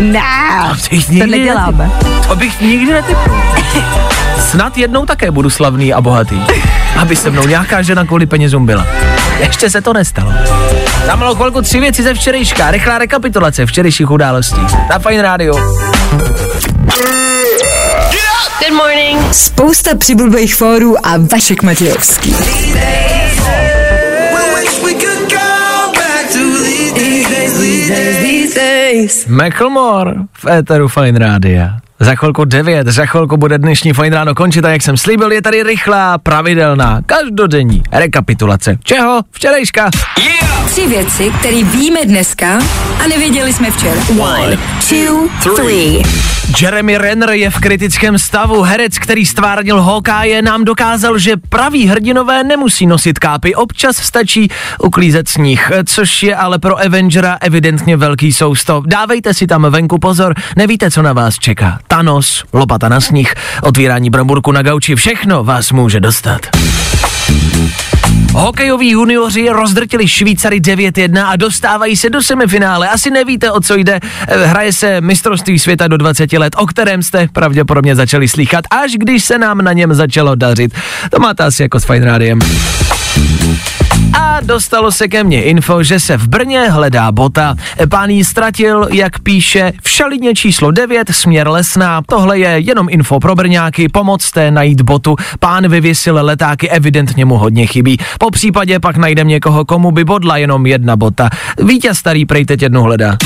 Ne, 0.00 0.20
To, 0.68 0.74
bych 0.90 1.06
to 1.06 1.12
nikdy 1.12 1.30
neděláme. 1.30 1.90
netyp- 2.00 2.26
To 2.28 2.36
bych 2.36 2.60
nikdy 2.60 2.92
netypnul. 2.92 3.36
Snad 4.50 4.78
jednou 4.78 5.06
také 5.06 5.30
budu 5.30 5.50
slavný 5.50 5.92
a 5.94 6.00
bohatý. 6.00 6.40
Aby 6.98 7.16
se 7.16 7.30
mnou 7.30 7.46
nějaká 7.46 7.82
žena 7.82 8.04
kvůli 8.04 8.26
penězům 8.26 8.66
byla. 8.66 8.86
Ještě 9.38 9.70
se 9.70 9.80
to 9.80 9.92
nestalo. 9.92 10.32
Za 11.06 11.16
malou 11.16 11.34
chvilku 11.34 11.62
tři 11.62 11.80
věci 11.80 12.02
ze 12.02 12.14
včerejška. 12.14 12.70
Rychlá 12.70 12.98
rekapitulace 12.98 13.66
včerejších 13.66 14.10
událostí. 14.10 14.60
Na 14.90 14.98
Fine 14.98 15.22
Radio. 15.22 15.54
Good 18.60 18.72
morning. 18.76 19.34
Spousta 19.34 19.90
přibulbých 19.98 20.54
fórů 20.54 21.06
a 21.06 21.10
Vašek 21.32 21.62
Matějovský. 21.62 22.34
Macklemore 29.28 30.14
v 30.32 30.46
éteru 30.46 30.88
Fine 30.88 31.18
Rádia. 31.18 31.76
Za 32.00 32.14
chvilku 32.14 32.44
9, 32.44 32.86
za 32.86 33.06
chvilku 33.06 33.36
bude 33.36 33.58
dnešní 33.58 33.92
Fine 33.92 34.16
Ráno 34.16 34.34
končit 34.34 34.64
a 34.64 34.70
jak 34.70 34.82
jsem 34.82 34.96
slíbil, 34.96 35.32
je 35.32 35.42
tady 35.42 35.62
rychlá, 35.62 36.18
pravidelná, 36.18 37.00
každodenní 37.06 37.82
rekapitulace. 37.92 38.76
Čeho? 38.82 39.20
Včerejška. 39.30 39.90
Tři 40.66 40.86
věci, 40.86 41.32
které 41.38 41.62
víme 41.64 42.00
dneska 42.04 42.58
a 43.04 43.08
nevěděli 43.08 43.52
jsme 43.52 43.70
včera. 43.70 44.00
One, 44.20 44.58
two, 44.88 45.28
three. 45.54 46.02
Jeremy 46.60 46.98
Renner 46.98 47.30
je 47.30 47.50
v 47.50 47.58
kritickém 47.58 48.18
stavu. 48.18 48.62
Herec, 48.62 48.98
který 48.98 49.26
stvárnil 49.26 49.82
Hawkeye, 49.82 50.42
nám 50.42 50.64
dokázal, 50.64 51.18
že 51.18 51.36
praví 51.36 51.86
hrdinové 51.86 52.44
nemusí 52.44 52.86
nosit 52.86 53.18
kápy. 53.18 53.54
Občas 53.54 53.96
stačí 53.96 54.50
uklízet 54.78 55.28
sníh, 55.28 55.70
což 55.86 56.22
je 56.22 56.36
ale 56.36 56.58
pro 56.58 56.80
Avengera 56.80 57.38
evidentně 57.40 57.96
velký 57.96 58.32
sousto. 58.32 58.82
Dávejte 58.86 59.34
si 59.34 59.46
tam 59.46 59.66
venku 59.70 59.98
pozor, 59.98 60.34
nevíte, 60.56 60.90
co 60.90 61.02
na 61.02 61.12
vás 61.12 61.38
čeká. 61.38 61.78
Thanos, 61.88 62.44
lopata 62.52 62.88
na 62.88 63.00
sníh, 63.00 63.34
otvírání 63.62 64.10
bramburku 64.10 64.52
na 64.52 64.62
gauči, 64.62 64.94
všechno 64.94 65.44
vás 65.44 65.72
může 65.72 66.00
dostat. 66.00 66.40
Hokejoví 68.32 68.90
junioři 68.90 69.48
rozdrtili 69.48 70.08
Švýcary 70.08 70.60
9-1 70.60 71.26
a 71.26 71.36
dostávají 71.36 71.96
se 71.96 72.10
do 72.10 72.22
semifinále. 72.22 72.88
Asi 72.88 73.10
nevíte, 73.10 73.50
o 73.50 73.60
co 73.60 73.74
jde. 73.76 74.00
Eh, 74.28 74.46
Hraje 74.46 74.72
se 74.72 75.00
mistrovství 75.00 75.58
světa 75.58 75.88
do 75.88 75.96
20 75.96 76.32
let, 76.32 76.54
o 76.58 76.66
kterém 76.66 77.02
jste 77.02 77.28
pravděpodobně 77.32 77.96
začali 77.96 78.28
slýchat, 78.28 78.64
až 78.70 78.92
když 78.92 79.24
se 79.24 79.38
nám 79.38 79.58
na 79.58 79.72
něm 79.72 79.94
začalo 79.94 80.34
dařit. 80.34 80.74
To 81.10 81.18
máte 81.20 81.44
asi 81.44 81.62
jako 81.62 81.80
s 81.80 81.84
Fine 81.84 82.06
Rádiem. 82.06 82.38
A 84.34 84.40
dostalo 84.40 84.92
se 84.92 85.08
ke 85.08 85.24
mně 85.24 85.42
info, 85.42 85.82
že 85.82 86.00
se 86.00 86.16
v 86.16 86.28
Brně 86.28 86.60
hledá 86.60 87.12
bota. 87.12 87.54
Pán 87.88 88.10
ji 88.10 88.24
ztratil, 88.24 88.88
jak 88.92 89.18
píše, 89.18 89.72
v 89.82 89.90
šalině 89.90 90.34
číslo 90.34 90.70
9, 90.70 91.10
směr 91.10 91.48
Lesná. 91.48 92.00
Tohle 92.06 92.38
je 92.38 92.48
jenom 92.48 92.86
info 92.90 93.20
pro 93.20 93.34
Brňáky, 93.34 93.88
pomocte 93.88 94.50
najít 94.50 94.80
botu. 94.80 95.16
Pán 95.40 95.68
vyvěsil 95.68 96.18
letáky, 96.20 96.70
evidentně 96.70 97.24
mu 97.24 97.36
hodně 97.36 97.66
chybí. 97.66 97.98
Po 98.18 98.30
případě 98.30 98.80
pak 98.80 98.96
najdem 98.96 99.28
někoho, 99.28 99.64
komu 99.64 99.90
by 99.90 100.04
bodla 100.04 100.36
jenom 100.36 100.66
jedna 100.66 100.96
bota. 100.96 101.28
Vítěz 101.62 101.98
starý 101.98 102.26
prej 102.26 102.44
teď 102.44 102.62
jednu 102.62 102.82
hledá. 102.82 103.16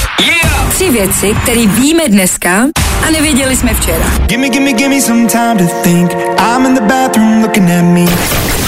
Tři 0.71 0.91
věci, 0.91 1.35
které 1.43 1.67
víme 1.67 2.09
dneska 2.09 2.65
a 3.07 3.11
nevěděli 3.11 3.57
jsme 3.57 3.75
včera. 3.75 4.05
Gimme, 4.27 4.49
gimme, 4.49 4.73
gimme 4.73 5.01
some 5.01 5.27
time 5.27 5.59
to 5.59 5.75
think. 5.83 6.13
I'm 6.39 6.67
in 6.67 6.75
the 6.75 6.81
bathroom 6.81 7.43
looking 7.43 7.71
at 7.71 7.85
me. 7.85 8.68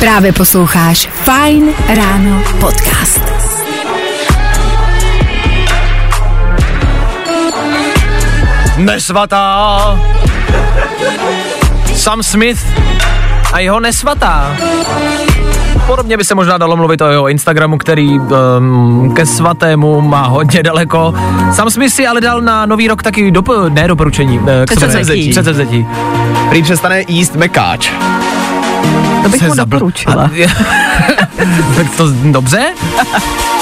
Právě 0.00 0.32
posloucháš 0.32 1.08
Fine 1.12 1.72
Ráno 1.96 2.42
podcast. 2.60 3.20
Nesvatá. 8.76 10.00
Sam 11.94 12.22
Smith 12.22 12.66
a 13.52 13.58
jeho 13.58 13.80
nesvatá. 13.80 14.56
Podobně 15.86 16.16
by 16.16 16.24
se 16.24 16.34
možná 16.34 16.58
dalo 16.58 16.76
mluvit 16.76 17.00
o 17.00 17.08
jeho 17.08 17.28
Instagramu, 17.28 17.78
který 17.78 18.18
um, 18.18 19.12
ke 19.14 19.26
svatému 19.26 20.00
má 20.00 20.26
hodně 20.26 20.62
daleko. 20.62 21.14
Sam 21.52 21.70
Smith 21.70 21.92
si 21.92 22.06
ale 22.06 22.20
dal 22.20 22.40
na 22.40 22.66
nový 22.66 22.88
rok 22.88 23.02
taky 23.02 23.30
dop, 23.30 23.48
ne 23.68 23.88
doporučení, 23.88 24.40
eh, 24.46 24.66
k 24.66 24.76
Předsevzetí. 24.76 25.30
Předsevzetí. 25.30 25.86
Prý 26.50 26.62
přestane 26.62 27.04
jíst 27.08 27.36
mekáč. 27.36 27.90
To 29.22 29.28
bych 29.28 29.40
Se 29.40 29.46
mu 29.46 29.54
zabl- 29.54 29.68
doporučila. 29.70 30.14
A- 30.24 30.30
tak 31.76 31.90
to 31.96 32.04
dobře? 32.24 32.60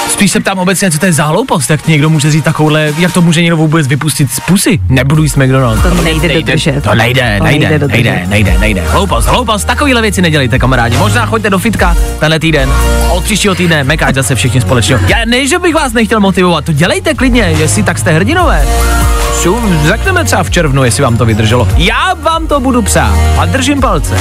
Spíš 0.09 0.31
se 0.31 0.41
ptám 0.41 0.59
obecně, 0.59 0.91
co 0.91 0.99
to 0.99 1.07
je 1.07 1.13
za 1.13 1.25
hloupost, 1.25 1.71
jak 1.71 1.87
někdo 1.89 2.11
může 2.11 2.31
říct 2.31 2.45
takovouhle, 2.45 2.93
jak 2.99 3.13
to 3.13 3.23
může 3.23 3.43
někdo 3.43 3.57
vůbec 3.57 3.87
vypustit 3.87 4.33
z 4.33 4.41
pusy? 4.41 4.81
Nebudu 4.89 5.23
jíst 5.23 5.37
McDonald's. 5.37 5.83
To 5.83 5.95
nejde 5.95 6.29
dodržet. 6.35 6.85
To 6.85 6.95
nejde, 6.95 7.35
To 7.39 7.45
nejde, 7.45 7.69
nejde 7.69 7.87
nejde, 7.89 8.25
nejde, 8.29 8.59
nejde. 8.59 8.85
Hloupost, 8.89 9.29
hloupost, 9.29 9.65
takovýhle 9.65 10.03
věci 10.03 10.23
nedělejte, 10.23 10.59
kamarádi. 10.59 10.97
Možná 10.97 11.27
choďte 11.27 11.51
do 11.51 11.59
fitka 11.59 11.97
tenhle 12.21 12.39
týden. 12.41 12.73
Od 13.11 13.25
příštího 13.25 13.55
týdne 13.55 13.85
mekáč 13.85 14.15
zase 14.15 14.35
všichni 14.35 14.61
společně. 14.61 14.99
Já 15.09 15.17
ne, 15.27 15.47
že 15.47 15.59
bych 15.59 15.75
vás 15.75 15.93
nechtěl 15.93 16.21
motivovat, 16.21 16.65
to 16.65 16.73
dělejte 16.73 17.15
klidně, 17.15 17.43
jestli 17.43 17.83
tak 17.83 17.99
jste 17.99 18.13
hrdinové. 18.13 18.67
Řekneme 19.89 20.25
třeba 20.25 20.43
v 20.43 20.51
červnu, 20.51 20.85
jestli 20.85 21.03
vám 21.03 21.17
to 21.17 21.27
vydrželo. 21.27 21.69
Já 21.77 22.15
vám 22.15 22.47
to 22.47 22.61
budu 22.61 22.83
přát 22.83 23.15
a 23.39 23.45
držím 23.47 23.81
palce. 23.81 24.19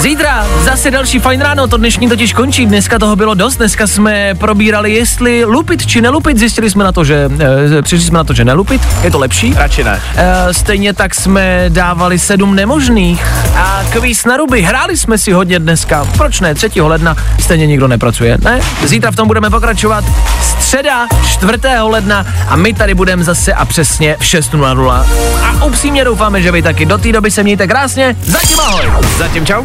Zítra 0.00 0.46
zase 0.64 0.90
další 0.90 1.18
fajn 1.18 1.40
ráno, 1.40 1.66
to 1.66 1.76
dnešní 1.76 2.08
totiž 2.08 2.32
končí, 2.32 2.66
dneska 2.66 2.98
toho 2.98 3.16
bylo 3.16 3.34
dost, 3.34 3.56
dneska 3.56 3.86
jsme 3.86 4.34
probírali, 4.34 4.92
jestli 4.92 5.44
lupit 5.44 5.86
či 5.86 6.00
nelupit, 6.00 6.38
zjistili 6.38 6.70
jsme 6.70 6.84
na 6.84 6.92
to, 6.92 7.04
že, 7.04 7.30
e, 7.78 7.82
přišli 7.82 8.06
jsme 8.06 8.18
na 8.18 8.24
to, 8.24 8.32
že 8.32 8.44
nelupit, 8.44 8.82
je 9.02 9.10
to 9.10 9.18
lepší. 9.18 9.54
Radši 9.56 9.84
ne. 9.84 10.00
E, 10.16 10.54
stejně 10.54 10.92
tak 10.92 11.14
jsme 11.14 11.64
dávali 11.68 12.18
sedm 12.18 12.54
nemožných 12.54 13.26
a 13.56 13.82
kvíz 13.90 14.24
na 14.24 14.36
ruby, 14.36 14.62
hráli 14.62 14.96
jsme 14.96 15.18
si 15.18 15.32
hodně 15.32 15.58
dneska, 15.58 16.04
proč 16.16 16.40
ne, 16.40 16.54
3. 16.54 16.80
ledna 16.80 17.16
stejně 17.40 17.66
nikdo 17.66 17.88
nepracuje, 17.88 18.38
ne? 18.44 18.60
Zítra 18.84 19.10
v 19.10 19.16
tom 19.16 19.28
budeme 19.28 19.50
pokračovat, 19.50 20.04
středa 20.42 21.06
4. 21.26 21.52
ledna 21.80 22.26
a 22.48 22.56
my 22.56 22.74
tady 22.74 22.94
budeme 22.94 23.24
zase 23.24 23.52
a 23.54 23.64
přesně 23.64 24.16
v 24.20 24.22
6.00 24.22 25.06
a 25.42 25.64
upřímně 25.64 26.04
doufáme, 26.04 26.42
že 26.42 26.52
vy 26.52 26.62
taky 26.62 26.86
do 26.86 26.98
té 26.98 27.12
doby 27.12 27.30
se 27.30 27.42
mějte 27.42 27.66
krásně, 27.66 28.16
zatím 28.22 28.60
ahoj! 28.60 28.84
Zatím 29.18 29.46
čau. 29.46 29.64